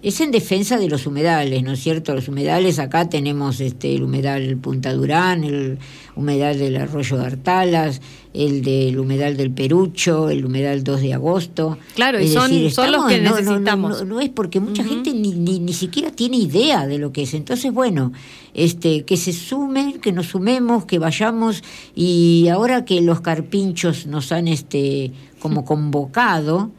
es 0.00 0.20
en 0.20 0.30
defensa 0.30 0.78
de 0.78 0.88
los 0.88 1.06
humedales, 1.06 1.62
¿no 1.64 1.72
es 1.72 1.80
cierto? 1.80 2.14
Los 2.14 2.28
humedales, 2.28 2.78
acá 2.78 3.08
tenemos 3.08 3.60
este, 3.60 3.94
el 3.94 4.04
humedal 4.04 4.56
Punta 4.58 4.92
Durán, 4.92 5.42
el 5.42 5.78
humedal 6.14 6.56
del 6.58 6.76
Arroyo 6.76 7.16
de 7.16 7.26
Artalas, 7.26 8.00
el 8.32 8.62
del 8.62 8.96
humedal 9.00 9.36
del 9.36 9.50
Perucho, 9.50 10.30
el 10.30 10.44
humedal 10.44 10.84
2 10.84 11.00
de 11.00 11.14
agosto. 11.14 11.78
Claro, 11.96 12.20
y 12.20 12.26
Es 12.26 12.32
son- 12.32 12.48
decir, 12.50 12.70
son 12.70 12.92
los 12.92 13.06
que 13.06 13.20
no, 13.20 13.30
no, 13.30 13.36
no, 13.36 13.40
necesitamos. 13.42 13.98
No, 13.98 14.04
no 14.04 14.20
es 14.20 14.28
porque 14.28 14.60
mucha 14.60 14.84
gente 14.84 15.12
ni, 15.12 15.32
ni, 15.32 15.58
ni 15.58 15.72
siquiera 15.72 16.12
tiene 16.12 16.36
idea 16.36 16.86
de 16.86 16.98
lo 16.98 17.10
que 17.12 17.22
es. 17.22 17.34
Entonces, 17.34 17.72
bueno, 17.72 18.12
este, 18.54 19.04
que 19.04 19.16
se 19.16 19.32
sumen, 19.32 20.00
que 20.00 20.12
nos 20.12 20.26
sumemos, 20.28 20.84
que 20.84 21.00
vayamos 21.00 21.64
y 21.96 22.46
ahora 22.52 22.84
que 22.84 23.00
los 23.00 23.20
carpinchos 23.20 24.06
nos 24.06 24.30
han 24.30 24.46
este, 24.46 25.10
como 25.40 25.64
convocado 25.64 26.70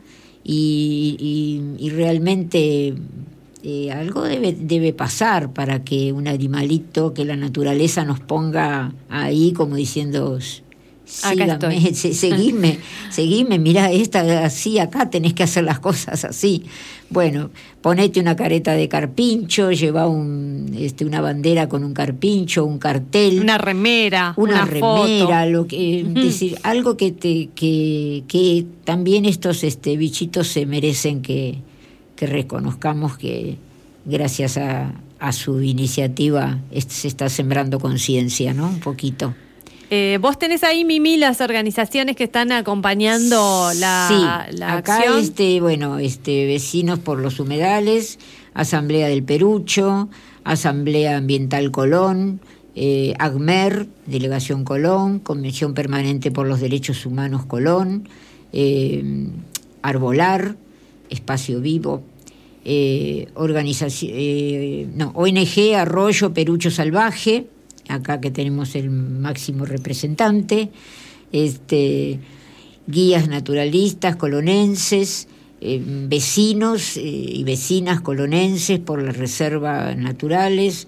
y, 0.52 1.16
y- 1.80 1.86
y 1.86 1.90
realmente 1.92 2.96
eh, 3.64 3.92
algo 3.92 4.24
debe, 4.24 4.54
debe 4.54 4.94
pasar 4.94 5.54
para 5.54 5.84
que 5.84 6.12
un 6.14 6.28
animalito, 6.28 7.14
que 7.14 7.24
la 7.26 7.36
naturaleza 7.36 8.04
nos 8.06 8.20
ponga 8.20 8.94
ahí 9.10 9.54
como 9.54 9.76
diciendo... 9.76 10.40
Acá 11.24 11.30
Sígame, 11.32 11.54
estoy. 11.54 11.96
se- 11.96 12.14
seguime, 12.14 12.80
esta 13.92 14.46
así, 14.46 14.78
acá 14.80 15.10
tenés 15.10 15.34
que 15.34 15.44
hacer 15.44 15.64
las 15.64 15.80
cosas 15.80 16.24
así. 16.24 16.64
Bueno, 17.10 17.50
ponete 17.82 18.20
una 18.20 18.36
careta 18.36 18.74
de 18.74 18.88
carpincho, 18.88 19.72
lleva 19.72 20.08
un, 20.08 20.76
este, 20.78 21.06
una 21.06 21.22
bandera 21.22 21.68
con 21.68 21.84
un 21.84 21.94
carpincho, 21.94 22.64
un 22.66 22.78
cartel 22.78 23.40
Una 23.40 23.58
remera, 23.58 24.34
una, 24.38 24.54
una, 24.54 24.66
remera, 24.66 25.40
foto. 25.42 25.46
lo 25.50 25.66
que, 25.68 26.02
es 26.02 26.14
decir, 26.14 26.58
algo 26.62 26.96
que 26.98 27.12
te, 27.12 27.50
que, 27.56 28.24
que 28.28 28.66
también 28.84 29.26
estos 29.26 29.64
este 29.64 29.98
bichitos 29.98 30.48
se 30.48 30.68
merecen 30.68 31.22
que, 31.24 31.56
que 32.16 32.28
reconozcamos 32.28 33.18
que 33.18 33.58
gracias 34.06 34.58
a, 34.58 34.94
a 35.20 35.32
su 35.32 35.62
iniciativa 35.64 36.60
se 36.88 37.08
está 37.08 37.28
sembrando 37.30 37.80
conciencia, 37.80 38.54
¿no? 38.54 38.68
Un 38.68 38.80
poquito. 38.80 39.34
Eh, 39.92 40.20
Vos 40.22 40.38
tenés 40.38 40.64
ahí, 40.64 40.86
Mimi, 40.86 41.18
las 41.18 41.42
organizaciones 41.42 42.16
que 42.16 42.24
están 42.26 42.52
acompañando 42.52 43.72
la, 43.76 44.08
sí, 44.52 44.58
la 44.58 44.78
acá 44.78 44.98
acción. 44.98 45.20
este, 45.20 45.60
bueno, 45.62 45.98
este 45.98 46.46
vecinos 46.46 47.00
por 47.00 47.20
los 47.20 47.40
humedales, 47.40 48.20
Asamblea 48.54 49.08
del 49.08 49.24
Perucho, 49.24 50.10
Asamblea 50.44 51.18
Ambiental 51.18 51.72
Colón, 51.72 52.40
eh, 52.76 53.14
AGMER, 53.18 53.88
Delegación 54.06 54.64
Colón, 54.64 55.20
Convención 55.20 55.74
Permanente 55.74 56.30
por 56.30 56.48
los 56.48 56.60
Derechos 56.60 57.06
Humanos 57.06 57.46
Colón, 57.46 58.08
eh, 58.54 59.28
Arbolar, 59.82 60.56
Espacio 61.10 61.62
Vivo, 61.62 62.04
eh, 62.64 63.28
organización, 63.34 64.98
no, 64.98 65.12
ONG 65.16 65.76
Arroyo 65.76 66.34
Perucho 66.34 66.70
Salvaje, 66.70 67.48
acá 67.90 68.22
que 68.22 68.32
tenemos 68.32 68.76
el 68.76 68.90
máximo 68.90 69.66
representante, 69.66 70.70
este, 71.32 72.20
guías 72.88 73.28
naturalistas 73.28 74.16
colonenses, 74.16 75.28
eh, 75.62 75.82
vecinos 75.84 76.96
eh, 76.96 77.02
y 77.02 77.44
vecinas 77.44 78.00
colonenses 78.00 78.80
por 78.80 79.02
las 79.02 79.18
reservas 79.18 79.98
naturales, 79.98 80.88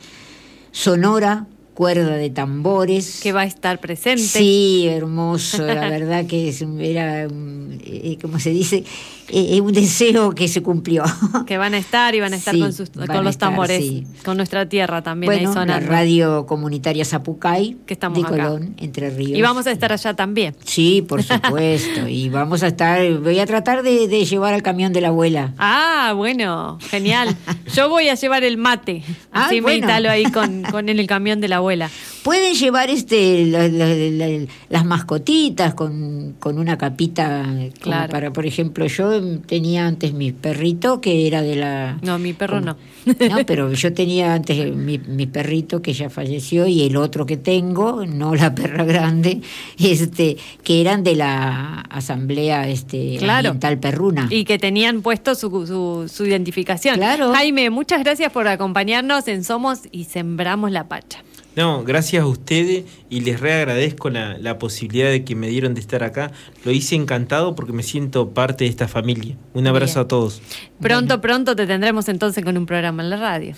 Sonora, 0.72 1.48
cuerda 1.74 2.16
de 2.18 2.30
tambores. 2.30 3.20
Que 3.22 3.32
va 3.32 3.42
a 3.42 3.46
estar 3.46 3.80
presente. 3.80 4.22
Sí, 4.24 4.88
hermoso, 4.88 5.66
la 5.66 5.90
verdad 5.90 6.26
que 6.26 6.50
es- 6.50 6.62
era, 6.80 7.24
eh, 7.24 8.18
como 8.22 8.40
se 8.40 8.50
dice, 8.52 8.84
eh, 9.30 9.62
un 9.62 9.72
deseo 9.72 10.32
que 10.36 10.48
se 10.48 10.62
cumplió. 10.62 11.04
Que 11.48 11.58
van 11.58 11.74
a 11.74 11.78
estar 11.78 12.14
y 12.16 12.20
van 12.20 12.34
a 12.34 12.36
estar 12.36 12.54
Sí, 12.54 12.60
con, 12.60 12.74
sus, 12.74 12.90
con 12.90 13.08
los 13.24 13.34
estar, 13.34 13.50
tambores, 13.50 13.80
sí. 13.80 14.06
con 14.26 14.36
nuestra 14.38 14.68
tierra 14.68 15.02
también 15.02 15.32
ahí 15.32 15.38
bueno, 15.46 15.54
la 15.54 15.62
sonando. 15.62 15.88
radio 15.90 16.46
comunitaria 16.46 17.06
Zapucay, 17.06 17.78
Que 17.86 17.94
estamos 17.94 18.20
de 18.20 18.26
acá. 18.28 18.32
Colón, 18.50 18.76
Entre 18.78 19.10
Ríos. 19.10 19.38
Y 19.38 19.42
vamos 19.42 19.66
a 19.68 19.72
estar 19.72 19.92
allá 19.94 20.14
también. 20.14 20.56
Sí, 20.66 21.02
por 21.02 21.24
supuesto. 21.24 22.08
y 22.08 22.30
vamos 22.30 22.64
a 22.64 22.68
estar, 22.68 23.02
voy 23.20 23.40
a 23.40 23.46
tratar 23.46 23.84
de, 23.84 24.08
de 24.10 24.26
llevar 24.26 24.54
al 24.54 24.62
camión 24.64 24.92
de 24.94 25.02
la 25.02 25.08
abuela. 25.10 25.54
Ah, 25.58 26.14
bueno, 26.16 26.78
genial. 26.90 27.36
Yo 27.74 27.88
voy 27.90 28.10
a 28.10 28.16
llevar 28.16 28.44
el 28.44 28.58
mate. 28.58 29.04
Ah, 29.32 29.46
Así 29.46 29.56
me 29.56 29.62
bueno. 29.62 29.78
instalo 29.78 30.10
ahí 30.10 30.26
con, 30.26 30.64
con 30.64 30.90
en 30.90 31.00
el 31.00 31.08
camión 31.08 31.40
de 31.40 31.48
la 31.48 31.58
abuela. 31.62 31.90
Pueden 32.24 32.54
llevar 32.54 32.90
este 32.90 33.46
la- 33.48 33.68
la- 33.68 33.96
la- 33.96 34.46
las 34.70 34.86
mascotitas 34.86 35.74
con, 35.74 36.36
con 36.40 36.60
una 36.60 36.78
capita 36.78 37.46
Claro. 37.80 38.12
para, 38.12 38.32
por 38.34 38.46
ejemplo, 38.46 38.86
yo 38.86 39.40
tenía 39.40 39.88
antes 39.88 40.14
mi 40.14 40.32
perrito 40.32 41.02
que 41.02 41.26
era 41.28 41.42
de 41.42 41.56
la 41.56 41.98
No, 42.02 42.20
mi 42.20 42.34
perro 42.34 42.60
como- 42.60 42.66
no. 42.74 42.78
No, 43.06 43.46
pero 43.48 43.74
yo 43.74 43.94
tenía 43.94 44.36
antes 44.36 44.76
mi, 44.76 45.00
mi 45.00 45.26
perrito 45.26 45.82
que 45.82 45.94
ya 45.94 46.10
falleció 46.12 46.68
y 46.68 46.84
el 46.84 46.96
otro 46.98 47.26
que 47.26 47.36
tengo, 47.38 48.06
no 48.06 48.36
la 48.36 48.54
perra 48.54 48.84
grande, 48.84 49.42
este, 49.80 50.38
que 50.64 50.82
eran 50.82 51.04
de 51.04 51.16
la 51.16 51.82
asamblea 51.90 52.68
este 52.70 53.16
Claro. 53.18 53.50
ambiental 53.50 53.80
perruna. 53.80 54.28
Y 54.30 54.44
que 54.44 54.60
tenían 54.60 55.02
puesto 55.02 55.34
su, 55.34 55.50
su, 55.66 56.08
su 56.14 56.26
identificación. 56.28 56.96
Claro. 56.98 57.32
Jaime, 57.34 57.72
muchas 57.72 58.04
gracias 58.04 58.32
por 58.32 58.48
acompañarnos 58.48 59.28
en 59.28 59.44
Somos 59.44 59.80
y 59.92 60.04
Sembramos 60.04 60.70
la 60.72 60.88
Pacha. 60.88 61.24
No, 61.56 61.84
gracias 61.84 62.24
a 62.24 62.28
ustedes 62.28 62.86
y 63.10 63.22
les 63.22 63.40
reagradezco 63.40 64.10
la, 64.10 64.38
la 64.38 64.58
posibilidad 64.58 65.10
de 65.10 65.26
que 65.26 65.36
me 65.36 65.48
dieron 65.48 65.74
de 65.74 65.82
estar 65.82 66.04
acá. 66.04 66.32
Lo 66.64 66.72
hice 66.72 66.96
encantado 66.96 67.56
porque 67.56 67.74
me 67.74 67.84
siento 67.84 68.30
parte 68.30 68.64
de 68.64 68.70
esta 68.70 68.88
familia. 68.88 69.36
Un 69.54 69.68
abrazo 69.68 69.96
Bien. 69.96 70.06
a 70.06 70.08
todos. 70.08 70.42
Pronto, 70.80 71.20
pronto 71.20 71.56
te 71.56 71.68
tendremos 71.68 72.08
entonces 72.08 72.44
con 72.44 72.58
un 72.58 72.66
programa 72.66 73.04
en 73.04 73.10
la 73.10 73.18
radio. 73.18 73.56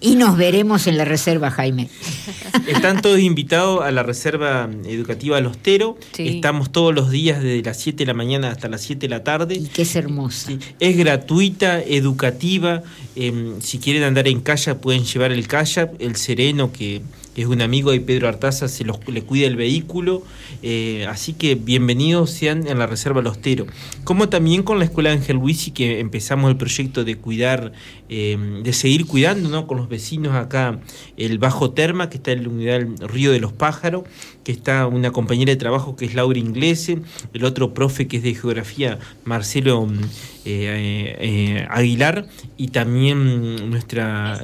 Y 0.00 0.16
nos 0.16 0.36
veremos 0.36 0.86
en 0.86 0.96
la 0.96 1.04
reserva, 1.04 1.50
Jaime. 1.50 1.88
Están 2.66 3.02
todos 3.02 3.18
invitados 3.20 3.82
a 3.82 3.90
la 3.90 4.02
Reserva 4.02 4.68
Educativa 4.84 5.40
Los 5.40 5.58
Tero. 5.58 5.96
Sí. 6.12 6.28
Estamos 6.28 6.72
todos 6.72 6.94
los 6.94 7.10
días 7.10 7.42
desde 7.42 7.62
las 7.62 7.78
7 7.78 7.98
de 7.98 8.06
la 8.06 8.14
mañana 8.14 8.50
hasta 8.50 8.68
las 8.68 8.80
7 8.82 9.00
de 9.06 9.08
la 9.08 9.22
tarde. 9.24 9.54
Y 9.56 9.66
que 9.68 9.82
es 9.82 9.94
hermosa. 9.96 10.48
Sí, 10.48 10.58
Es 10.80 10.96
gratuita, 10.96 11.80
educativa. 11.82 12.82
eh, 13.16 13.54
si 13.60 13.78
quieren 13.78 14.02
andar 14.02 14.26
en 14.28 14.40
kayak, 14.40 14.78
pueden 14.80 15.04
llevar 15.04 15.32
el 15.32 15.46
kayak. 15.46 15.92
El 15.98 16.16
Sereno, 16.16 16.72
que 16.72 17.02
es 17.36 17.46
un 17.46 17.62
amigo 17.62 17.92
de 17.92 18.00
Pedro 18.00 18.28
Artaza, 18.28 18.68
se 18.68 18.84
le 18.84 19.22
cuida 19.22 19.46
el 19.46 19.56
vehículo. 19.56 20.22
eh, 20.62 21.06
así 21.08 21.32
que 21.32 21.54
bienvenidos 21.54 22.30
sean 22.30 22.66
en 22.66 22.78
la 22.78 22.86
Reserva 22.86 23.22
Los 23.22 23.40
Tero. 23.40 23.66
Como 24.04 24.28
también 24.28 24.62
con 24.62 24.78
la 24.78 24.84
Escuela 24.84 25.12
Ángel 25.12 25.36
Luisi, 25.36 25.70
que 25.70 26.00
empezamos 26.00 26.50
el 26.50 26.56
proyecto 26.56 27.04
de 27.04 27.16
cuidar, 27.16 27.72
eh, 28.08 28.36
de 28.62 28.72
seguir 28.72 29.06
cuidando 29.06 29.48
¿no? 29.48 29.66
con 29.66 29.78
los 29.78 29.88
vecinos 29.88 30.34
acá. 30.34 30.80
El 31.16 31.38
Bajo 31.38 31.70
Terma, 31.70 32.10
que 32.10 32.16
está 32.16 32.32
en 32.32 32.42
la 32.42 32.48
unidad 32.48 32.80
del 32.80 33.08
Río 33.08 33.32
de 33.32 33.40
los 33.40 33.52
Pájaros, 33.52 34.04
que 34.50 34.56
está 34.56 34.86
una 34.88 35.12
compañera 35.12 35.50
de 35.52 35.56
trabajo 35.56 35.94
que 35.94 36.04
es 36.06 36.14
Laura 36.14 36.36
Inglese, 36.38 36.98
el 37.32 37.44
otro 37.44 37.72
profe 37.72 38.08
que 38.08 38.16
es 38.16 38.22
de 38.24 38.34
geografía, 38.34 38.98
Marcelo 39.24 39.86
mm, 39.86 39.92
eh, 40.02 40.04
eh, 40.44 41.16
eh, 41.20 41.66
Aguilar, 41.70 42.26
y 42.56 42.68
también 42.68 43.70
nuestra, 43.70 44.42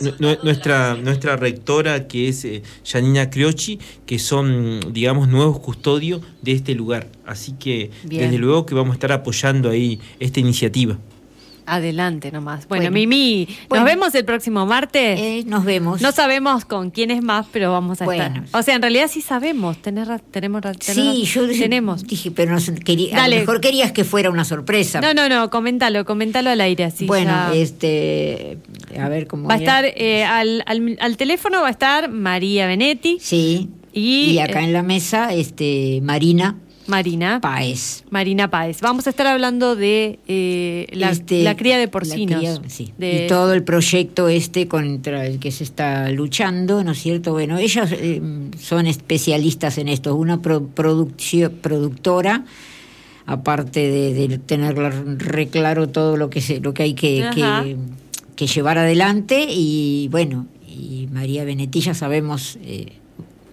nu- 0.00 0.12
nu- 0.18 0.36
nuestra, 0.42 0.94
nuestra 0.96 1.36
rectora 1.36 2.06
que 2.06 2.28
es 2.28 2.44
eh, 2.44 2.62
Janina 2.84 3.30
Criochi, 3.30 3.78
que 4.04 4.18
son, 4.18 4.92
digamos, 4.92 5.26
nuevos 5.28 5.58
custodios 5.60 6.20
de 6.42 6.52
este 6.52 6.74
lugar. 6.74 7.08
Así 7.24 7.52
que 7.52 7.90
Bien. 8.04 8.24
desde 8.24 8.38
luego 8.38 8.66
que 8.66 8.74
vamos 8.74 8.90
a 8.90 8.94
estar 8.94 9.12
apoyando 9.12 9.70
ahí 9.70 9.98
esta 10.20 10.38
iniciativa. 10.40 10.98
Adelante 11.66 12.30
nomás. 12.32 12.66
Bueno, 12.68 12.82
Bueno. 12.84 12.94
Mimi, 12.94 13.48
Bueno. 13.68 13.84
nos 13.84 13.92
vemos 13.92 14.14
el 14.14 14.24
próximo 14.24 14.66
martes. 14.66 15.18
Eh, 15.20 15.44
nos 15.46 15.64
vemos. 15.64 16.00
No 16.00 16.12
sabemos 16.12 16.64
con 16.64 16.90
quién 16.90 17.10
es 17.10 17.22
más, 17.22 17.46
pero 17.52 17.72
vamos 17.72 18.00
a 18.00 18.04
Bueno. 18.04 18.24
estar. 18.24 18.44
O 18.58 18.62
sea, 18.62 18.74
en 18.76 18.82
realidad 18.82 19.08
sí 19.10 19.20
sabemos. 19.20 19.76
Ra- 19.84 20.18
tenemos, 20.30 20.62
tener 20.62 20.78
Sí, 20.78 21.24
yo 21.24 21.46
dije- 21.46 21.62
tenemos. 21.62 22.04
dije, 22.06 22.30
pero 22.30 22.52
no 22.58 22.60
quería, 22.84 23.22
a 23.24 23.28
lo 23.28 23.36
mejor 23.36 23.60
querías 23.60 23.92
que 23.92 24.04
fuera 24.04 24.30
una 24.30 24.44
sorpresa. 24.44 25.00
No, 25.00 25.12
no, 25.14 25.28
no, 25.28 25.50
coméntalo, 25.50 26.04
coméntalo 26.04 26.50
al 26.50 26.60
aire 26.60 26.84
así. 26.84 27.06
bueno, 27.06 27.30
ya. 27.30 27.54
este, 27.54 28.58
a 28.98 29.08
ver 29.08 29.26
cómo 29.26 29.48
va 29.48 29.54
a 29.54 29.58
estar 29.58 29.84
eh, 29.84 30.24
al, 30.24 30.62
al, 30.66 30.96
al 31.00 31.16
teléfono 31.16 31.60
va 31.62 31.68
a 31.68 31.70
estar 31.70 32.10
María 32.10 32.66
Benetti 32.66 33.18
Sí. 33.20 33.68
y, 33.92 34.32
Y, 34.32 34.38
acá 34.38 34.60
eh, 34.60 34.64
en 34.64 34.72
la 34.72 34.82
mesa, 34.82 35.32
este, 35.34 36.00
Marina 36.02 36.56
Marina. 36.88 37.40
Páez. 37.40 38.04
Marina 38.10 38.48
Páez. 38.50 38.80
Vamos 38.80 39.06
a 39.06 39.10
estar 39.10 39.26
hablando 39.26 39.76
de 39.76 40.18
eh, 40.28 40.86
la, 40.92 41.10
Este, 41.10 41.42
la 41.42 41.56
cría 41.56 41.78
de 41.78 41.88
porcinos. 41.88 42.38
cría, 42.38 42.60
sí. 42.68 42.92
De- 42.98 43.24
Y 43.24 43.28
todo 43.28 43.52
el 43.54 43.62
proyecto 43.62 44.28
este 44.28 44.68
contra 44.68 45.26
el 45.26 45.38
que 45.38 45.50
se 45.50 45.64
está 45.64 46.08
luchando, 46.10 46.82
¿no 46.84 46.92
es 46.92 46.98
cierto? 46.98 47.32
Bueno, 47.32 47.58
ellas 47.58 47.90
eh, 47.92 48.20
son 48.60 48.86
especialistas 48.86 49.78
en 49.78 49.88
esto. 49.88 50.14
Una 50.14 50.40
pro- 50.42 50.66
productora, 50.68 52.44
aparte 53.26 53.80
de, 53.90 54.14
de 54.28 54.38
tener 54.38 54.76
reclaro 55.18 55.88
todo 55.88 56.16
lo 56.16 56.30
que, 56.30 56.40
se, 56.40 56.60
lo 56.60 56.72
que 56.74 56.84
hay 56.84 56.94
que, 56.94 57.24
Ajá. 57.24 57.64
que, 57.64 57.76
que 58.36 58.46
llevar 58.46 58.78
adelante. 58.78 59.46
Y 59.50 60.08
bueno, 60.10 60.46
y 60.68 61.08
María 61.10 61.44
Benetilla 61.44 61.94
sabemos 61.94 62.58
eh, 62.62 62.92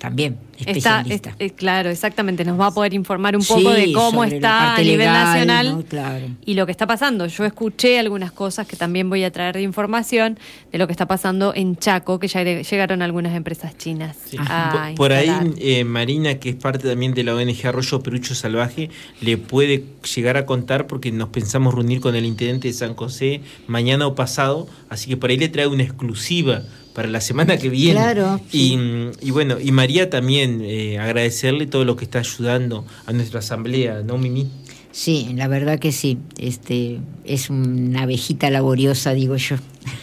también, 0.03 0.37
Está, 0.57 0.99
especialista. 0.99 1.29
es- 1.29 1.35
eh, 1.39 1.49
claro, 1.55 1.89
exactamente. 1.89 2.43
Nos 2.43 2.59
va 2.59 2.67
a 2.67 2.71
poder 2.71 2.93
informar 2.93 3.37
un 3.37 3.43
poco 3.45 3.73
Sí, 3.73 3.81
de 3.87 3.93
cómo 3.93 4.25
está 4.25 4.75
a 4.75 4.79
nivel 4.81 4.97
legal, 4.99 5.13
nacional 5.23 5.71
¿no? 5.77 5.81
Claro. 5.83 6.25
y 6.45 6.55
lo 6.55 6.65
que 6.65 6.73
está 6.73 6.85
pasando. 6.85 7.25
Yo 7.27 7.45
escuché 7.45 7.97
algunas 7.99 8.33
cosas 8.33 8.67
que 8.67 8.75
también 8.75 9.09
voy 9.09 9.23
a 9.23 9.31
traer 9.31 9.55
de 9.55 9.61
información 9.61 10.37
de 10.73 10.77
lo 10.77 10.87
que 10.87 10.91
está 10.91 11.07
pasando 11.07 11.53
en 11.55 11.77
Chaco, 11.77 12.19
que 12.19 12.27
ya 12.27 12.43
llegaron 12.43 13.01
algunas 13.01 13.33
empresas 13.33 13.77
chinas. 13.77 14.17
Sí. 14.25 14.35
a 14.41 14.89
Por, 14.89 14.95
por 14.95 15.13
ahí, 15.13 15.31
eh, 15.59 15.85
Marina, 15.85 16.35
que 16.35 16.49
es 16.49 16.55
parte 16.55 16.85
también 16.85 17.13
de 17.13 17.23
la 17.23 17.33
ONG 17.35 17.65
Arroyo 17.65 18.01
Perucho 18.03 18.35
Salvaje, 18.35 18.89
le 19.21 19.37
puede 19.37 19.85
llegar 20.13 20.35
a 20.35 20.45
contar 20.45 20.85
porque 20.85 21.13
nos 21.13 21.29
pensamos 21.29 21.73
reunir 21.73 22.01
con 22.01 22.13
el 22.17 22.25
intendente 22.25 22.67
de 22.67 22.73
San 22.73 22.93
José 22.95 23.39
mañana 23.67 24.05
o 24.05 24.15
pasado, 24.15 24.67
así 24.89 25.09
que 25.09 25.15
por 25.15 25.29
ahí 25.29 25.37
le 25.37 25.47
trae 25.47 25.67
una 25.67 25.83
exclusiva 25.83 26.63
para 26.93 27.07
la 27.07 27.21
semana 27.21 27.57
que 27.57 27.69
viene. 27.69 27.99
Claro, 27.99 28.39
Y, 28.51 28.77
y 29.21 29.31
bueno, 29.31 29.59
y 29.59 29.71
María 29.71 30.09
también 30.09 30.61
eh, 30.63 30.99
agradecerle 30.99 31.65
todo 31.65 31.85
lo 31.85 31.95
que 31.95 32.05
está 32.05 32.19
ayudando 32.19 32.85
a 33.05 33.13
nuestra 33.13 33.39
asamblea, 33.39 34.01
¿no, 34.03 34.17
Mimi? 34.17 34.49
Sí, 34.91 35.31
la 35.35 35.47
verdad 35.47 35.79
que 35.79 35.91
sí. 35.91 36.19
Este 36.37 36.99
es 37.25 37.49
una 37.49 38.03
abejita 38.03 38.51
laboriosa, 38.51 39.13
digo 39.15 39.35
yo. 39.37 39.55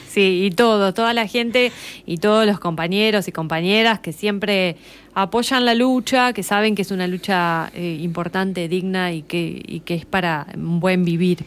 Sí, 0.09 0.47
y 0.47 0.51
todo, 0.51 0.93
toda 0.93 1.14
la 1.14 1.28
gente 1.28 1.70
y 2.05 2.16
todos 2.16 2.45
los 2.45 2.59
compañeros 2.59 3.28
y 3.28 3.32
compañeras 3.32 4.01
que 4.01 4.12
siempre 4.12 4.76
apoyan 5.14 5.64
la 5.64 5.74
lucha, 5.74 6.32
que 6.32 6.43
saben 6.43 6.74
que 6.74 6.82
es 6.82 6.91
una 6.91 7.07
lucha 7.07 7.70
eh, 7.74 7.99
importante, 8.01 8.68
digna 8.68 9.12
y 9.12 9.22
que, 9.22 9.62
y 9.64 9.80
que 9.80 9.95
es 9.95 10.07
para 10.07 10.49
un 10.57 10.80
buen 10.80 11.05
vivir, 11.05 11.45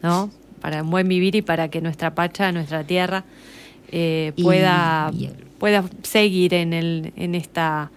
¿no? 0.00 0.30
Para 0.60 0.84
un 0.84 0.90
buen 0.90 1.08
vivir 1.08 1.34
y 1.34 1.42
para 1.42 1.68
que 1.68 1.80
nuestra 1.80 2.14
pacha, 2.14 2.52
nuestra 2.52 2.84
tierra, 2.84 3.24
eh, 3.92 4.32
Y- 4.36 4.42
pueda, 4.42 5.12
pueda 5.58 5.84
seguir 6.02 6.54
en, 6.54 6.72
el, 6.72 7.12
en 7.16 7.34
esta... 7.34 7.90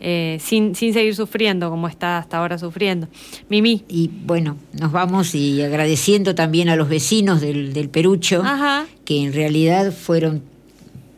eh, 0.00 0.38
sin, 0.40 0.74
sin 0.74 0.92
seguir 0.92 1.14
sufriendo 1.14 1.70
como 1.70 1.88
está 1.88 2.18
hasta 2.18 2.38
ahora 2.38 2.56
sufriendo. 2.58 3.08
Mimi. 3.48 3.84
Y 3.88 4.10
bueno, 4.26 4.56
nos 4.72 4.92
vamos 4.92 5.34
y 5.34 5.60
agradeciendo 5.62 6.34
también 6.34 6.68
a 6.68 6.76
los 6.76 6.88
vecinos 6.88 7.40
del, 7.40 7.72
del 7.72 7.88
Perucho, 7.88 8.42
Ajá. 8.44 8.86
que 9.04 9.22
en 9.22 9.32
realidad 9.32 9.92
fueron 9.92 10.42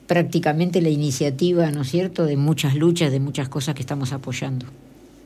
prácticamente 0.07 0.81
la 0.81 0.89
iniciativa, 0.89 1.71
¿no 1.71 1.83
es 1.83 1.91
cierto?, 1.91 2.25
de 2.25 2.37
muchas 2.37 2.75
luchas, 2.75 3.13
de 3.13 3.21
muchas 3.21 3.49
cosas 3.49 3.75
que 3.75 3.81
estamos 3.83 4.13
apoyando. 4.13 4.67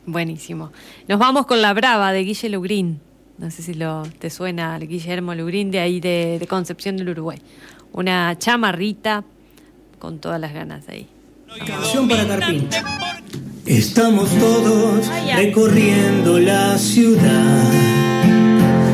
Buenísimo. 0.05 0.71
Nos 1.07 1.17
vamos 1.17 1.47
con 1.47 1.61
La 1.61 1.73
Brava 1.73 2.11
de 2.11 2.23
Guille 2.23 2.49
Lugrín. 2.49 2.99
No 3.39 3.49
sé 3.49 3.63
si 3.63 3.73
lo, 3.73 4.03
te 4.19 4.29
suena 4.29 4.77
Guillermo 4.77 5.33
Lugrín 5.33 5.71
de 5.71 5.79
ahí 5.79 5.99
de, 5.99 6.37
de 6.39 6.47
Concepción 6.47 6.97
del 6.97 7.09
Uruguay. 7.09 7.39
Una 7.95 8.37
chamarrita 8.37 9.23
con 9.99 10.19
todas 10.19 10.37
las 10.37 10.53
ganas 10.53 10.83
ahí. 10.89 11.07
Canción 11.65 12.09
para 12.09 12.27
Carpín. 12.27 12.67
Estamos 13.65 14.29
todos 14.37 15.09
recorriendo 15.33 16.37
la 16.37 16.77
ciudad, 16.77 17.63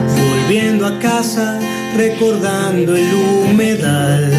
volviendo 0.06 0.86
a 0.86 0.99
casa, 0.99 1.60
recordando 1.97 2.95
el 2.95 3.12
humedal. 3.49 4.32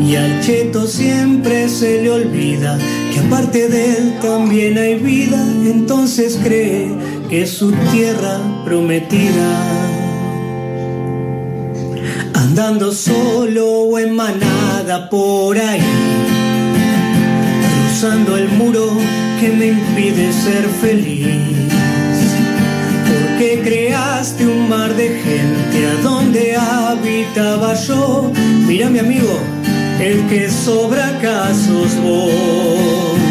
Y 0.00 0.16
al 0.16 0.40
cheto 0.40 0.86
siempre 0.86 1.68
se 1.68 2.00
le 2.00 2.10
olvida 2.12 2.78
que 3.12 3.20
aparte 3.20 3.68
de 3.68 3.98
él 3.98 4.18
también 4.22 4.78
hay 4.78 4.94
vida, 4.94 5.44
entonces 5.66 6.40
cree 6.42 6.90
que 7.28 7.42
es 7.42 7.50
su 7.50 7.72
tierra 7.92 8.40
prometida. 8.64 9.93
Andando 12.34 12.92
solo 12.92 13.66
o 13.66 13.98
en 13.98 14.14
manada 14.14 15.08
por 15.08 15.58
ahí 15.58 15.82
cruzando 18.04 18.36
el 18.36 18.48
muro 18.48 18.90
que 19.40 19.48
me 19.50 19.66
impide 19.68 20.32
ser 20.32 20.68
feliz. 20.80 21.26
Porque 23.08 23.60
creaste 23.62 24.46
un 24.46 24.68
mar 24.68 24.94
de 24.94 25.08
gente 25.08 25.86
a 25.86 26.02
donde 26.02 26.56
habitaba 26.56 27.74
yo. 27.74 28.30
Mira 28.66 28.90
mi 28.90 28.98
amigo, 28.98 29.38
el 30.00 30.26
que 30.28 30.50
sobra 30.50 31.18
casos 31.20 31.94
vos. 32.02 33.23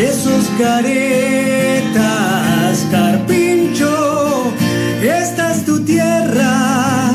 De 0.00 0.08
esos 0.08 0.44
caretas. 0.58 2.00
Carpincho, 2.90 4.50
esta 5.02 5.52
es 5.52 5.64
tu 5.66 5.84
tierra 5.84 7.12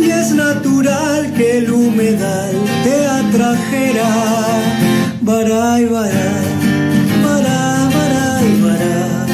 y 0.00 0.10
es 0.10 0.30
natural 0.32 1.32
que 1.36 1.58
el 1.58 1.70
humedal 1.70 2.54
te 2.84 3.06
atrajera. 3.06 4.10
Baray, 5.20 5.84
baray, 5.84 6.48
baray, 7.26 7.84
baray, 7.96 8.48
baray. 8.62 9.30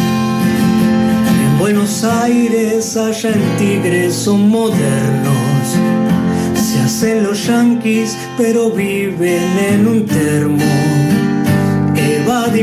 En 1.45 1.59
Buenos 1.59 2.03
Aires, 2.05 2.97
allá 2.97 3.31
en 3.31 3.57
Tigre 3.59 4.11
son 4.11 4.49
modernos. 4.49 5.67
Se 6.55 6.81
hacen 6.81 7.23
los 7.23 7.47
yanquis, 7.47 8.17
pero 8.37 8.71
viven 8.71 9.57
en 9.73 9.87
un 9.87 10.05
termo. 10.05 10.65
Evade 12.29 12.61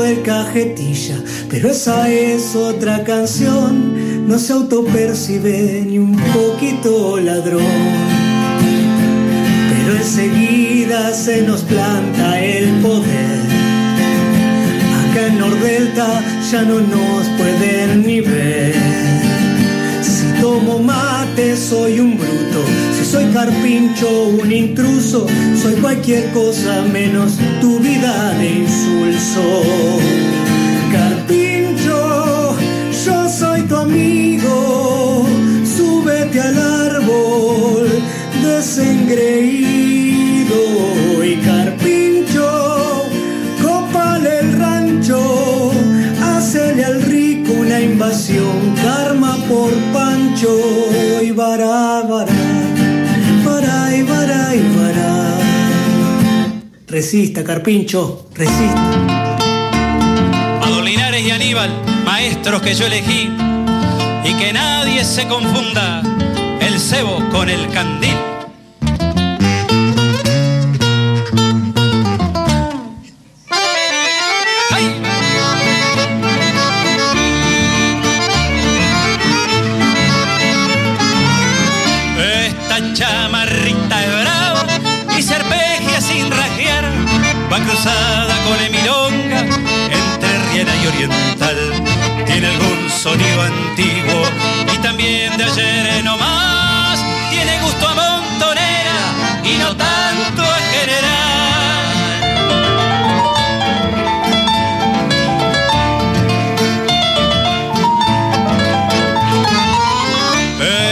el 0.00 0.22
cajetilla, 0.22 1.16
pero 1.50 1.70
esa 1.70 2.08
es 2.08 2.56
otra 2.56 3.04
canción. 3.04 4.26
No 4.26 4.38
se 4.38 4.54
autopercibe 4.54 5.84
ni 5.86 5.98
un 5.98 6.16
poquito 6.16 7.20
ladrón. 7.20 7.62
Pero 9.70 9.96
enseguida 9.96 11.12
se 11.12 11.42
nos 11.42 11.60
planta 11.62 12.40
el 12.40 12.70
poder. 12.80 13.40
Acá 15.02 15.26
en 15.26 15.38
Nordelta 15.38 16.22
ya 16.50 16.62
no 16.62 16.80
nos 16.80 17.26
pueden 17.36 18.06
ni 18.06 18.20
ver. 18.22 18.74
Si 20.00 20.40
tomo 20.40 20.78
mate 20.78 21.54
soy 21.56 22.00
un 22.00 22.16
bruto, 22.16 22.64
soy 23.12 23.26
carpincho 23.26 24.08
un 24.42 24.50
intruso, 24.50 25.26
soy 25.60 25.74
cualquier 25.74 26.30
cosa 26.30 26.82
menos 26.90 27.32
tu 27.60 27.78
vida 27.78 28.32
de 28.38 28.60
insulso. 28.60 29.42
Carpincho, 30.90 32.56
yo 33.04 33.28
soy 33.28 33.60
tu 33.68 33.76
amigo, 33.76 35.26
súbete 35.76 36.40
al 36.40 36.56
árbol 36.58 37.86
desengreído. 38.42 39.62
Y 41.22 41.36
carpincho, 41.36 43.04
copale 43.62 44.38
el 44.40 44.52
rancho, 44.58 45.70
hacele 46.22 46.82
al 46.82 47.02
rico 47.02 47.52
una 47.52 47.78
invasión, 47.78 48.74
karma 48.82 49.36
por 49.50 49.70
pancho 49.92 50.56
y 51.22 51.30
vará, 51.30 52.02
vará, 52.08 52.31
Resista, 56.92 57.42
carpincho, 57.42 58.26
resista. 58.34 58.90
Adolinares 60.60 61.22
y 61.22 61.30
Aníbal, 61.30 61.70
maestros 62.04 62.60
que 62.60 62.74
yo 62.74 62.84
elegí, 62.84 63.30
y 64.24 64.34
que 64.34 64.52
nadie 64.52 65.02
se 65.02 65.26
confunda 65.26 66.02
el 66.60 66.78
cebo 66.78 67.26
con 67.30 67.48
el 67.48 67.66
candil. 67.70 68.31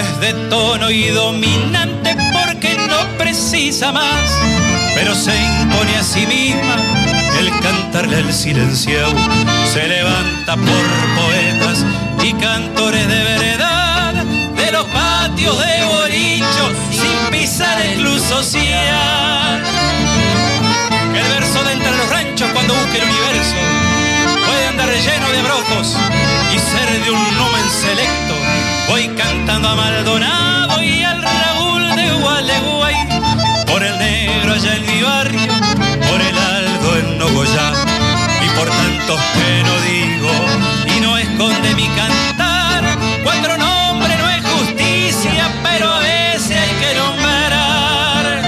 Es 0.00 0.20
de 0.20 0.32
tono 0.48 0.90
y 0.90 1.08
dominante 1.08 2.16
porque 2.32 2.74
no 2.88 3.18
precisa 3.18 3.92
más, 3.92 4.30
pero 4.94 5.14
se 5.14 5.36
impone 5.36 5.94
a 5.94 6.02
sí 6.02 6.26
misma 6.26 6.76
el 7.38 7.50
cantarle 7.60 8.16
al 8.16 8.32
silenciado. 8.32 9.12
Se 9.70 9.86
levanta 9.86 10.56
por 10.56 10.86
poetas 11.20 11.84
y 12.22 12.32
cantores 12.32 13.06
de 13.08 13.22
veredad, 13.24 14.14
de 14.14 14.72
los 14.72 14.86
patios 14.86 15.58
de 15.58 15.84
bolichos, 15.84 16.72
sin 16.90 17.30
pisar 17.30 17.78
el 17.82 18.00
club 18.00 18.18
social. 18.18 19.62
El 21.14 21.28
verso 21.34 21.62
de 21.62 21.72
entre 21.74 21.94
los 21.94 22.08
ranchos 22.08 22.48
cuando 22.54 22.72
busque 22.74 22.98
el 22.98 23.04
universo 23.04 23.54
puede 24.46 24.66
andar 24.66 24.88
relleno 24.88 25.30
de 25.30 25.42
brojos 25.42 25.94
y 26.54 26.58
ser 26.58 27.04
de 27.04 27.10
un 27.10 27.22
numen 27.36 27.70
selecto. 27.70 28.39
Voy 29.00 29.08
cantando 29.16 29.66
a 29.66 29.76
Maldonado 29.76 30.82
y 30.82 31.02
al 31.02 31.22
Raúl 31.22 31.96
de 31.96 32.12
Gualeguay, 32.20 32.94
por 33.66 33.82
el 33.82 33.98
negro 33.98 34.52
allá 34.52 34.76
en 34.76 34.82
mi 34.82 35.02
barrio, 35.02 35.52
por 36.06 36.20
el 36.20 36.36
aldo 36.36 36.98
en 36.98 37.18
Nogoyá, 37.18 37.72
y 38.44 38.48
por 38.58 38.68
tantos 38.68 39.18
que 39.32 39.62
no 39.64 39.80
digo 39.88 40.30
y 40.94 41.00
no 41.00 41.16
esconde 41.16 41.74
mi 41.76 41.88
cantar. 41.88 42.98
Cuatro 43.24 43.56
nombres 43.56 44.18
no 44.18 44.28
es 44.28 44.44
justicia, 44.44 45.48
pero 45.62 45.94
a 45.94 46.00
veces 46.00 46.58
hay 46.58 46.74
que 46.78 46.94
nombrar. 46.98 48.42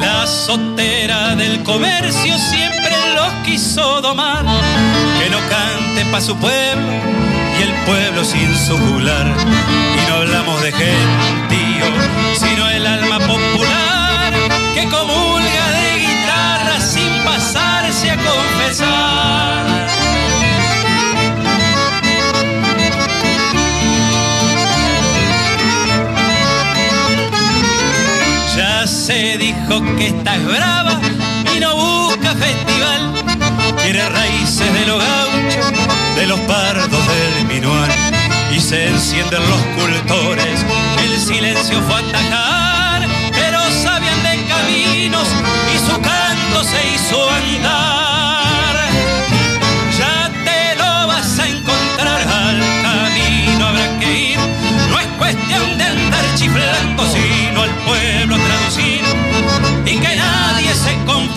La 0.00 0.26
sotera 0.26 1.36
del 1.36 1.62
siempre 1.64 2.07
los 3.78 3.86
quiso 3.86 4.00
domar, 4.00 4.44
que 5.18 5.30
no 5.30 5.38
cante 5.48 6.04
pa' 6.10 6.20
su 6.20 6.36
pueblo 6.36 6.92
y 7.58 7.62
el 7.62 7.74
pueblo 7.86 8.24
sin 8.24 8.54
su 8.56 8.76
jugular. 8.76 9.26
Y 9.26 10.10
no 10.10 10.14
hablamos 10.16 10.62
de 10.62 10.72
gentío, 10.72 11.86
sino 12.34 12.68
el 12.70 12.86
alma 12.86 13.18
popular 13.20 14.32
que 14.74 14.84
comulga 14.88 15.64
de 15.78 15.98
guitarra 16.06 16.80
sin 16.80 17.24
pasarse 17.24 18.10
a 18.10 18.16
confesar. 18.16 19.66
Ya 28.56 28.86
se 28.86 29.38
dijo 29.38 29.82
que 29.96 30.08
esta 30.08 30.34
es 30.34 30.44
brava 30.46 30.97
raíces 34.58 34.72
de 34.72 34.86
los 34.86 34.98
gauchos, 34.98 36.16
de 36.16 36.26
los 36.26 36.40
pardos 36.40 37.06
del 37.08 37.44
minuar, 37.46 37.88
y 38.52 38.60
se 38.60 38.88
encienden 38.88 39.40
los 39.48 39.60
cultores, 39.76 40.64
el 41.04 41.20
silencio 41.20 41.80
fue 41.82 41.96
atacar, 41.96 43.06
pero 43.32 43.60
sabían 43.82 44.22
de 44.22 44.44
caminos 44.46 45.28
y 45.74 45.78
su 45.78 46.00
canto 46.00 46.64
se 46.64 46.94
hizo 46.94 47.30
andar. 47.30 48.76
Ya 49.98 50.30
te 50.44 50.76
lo 50.76 51.06
vas 51.06 51.38
a 51.38 51.48
encontrar, 51.48 52.20
al 52.20 52.60
camino 52.82 53.66
habrá 53.66 53.98
que 53.98 54.32
ir, 54.32 54.38
no 54.90 54.98
es 54.98 55.06
cuestión 55.18 55.78
de 55.78 55.84
andar 55.84 56.24
chiflando, 56.34 57.04
sino 57.12 57.62
al 57.62 57.74
pueblo 57.86 58.36
traducir, 58.36 59.02
y 59.84 59.98
que 59.98 60.16
nadie 60.16 60.74
se 60.74 60.94
confunda. 61.04 61.27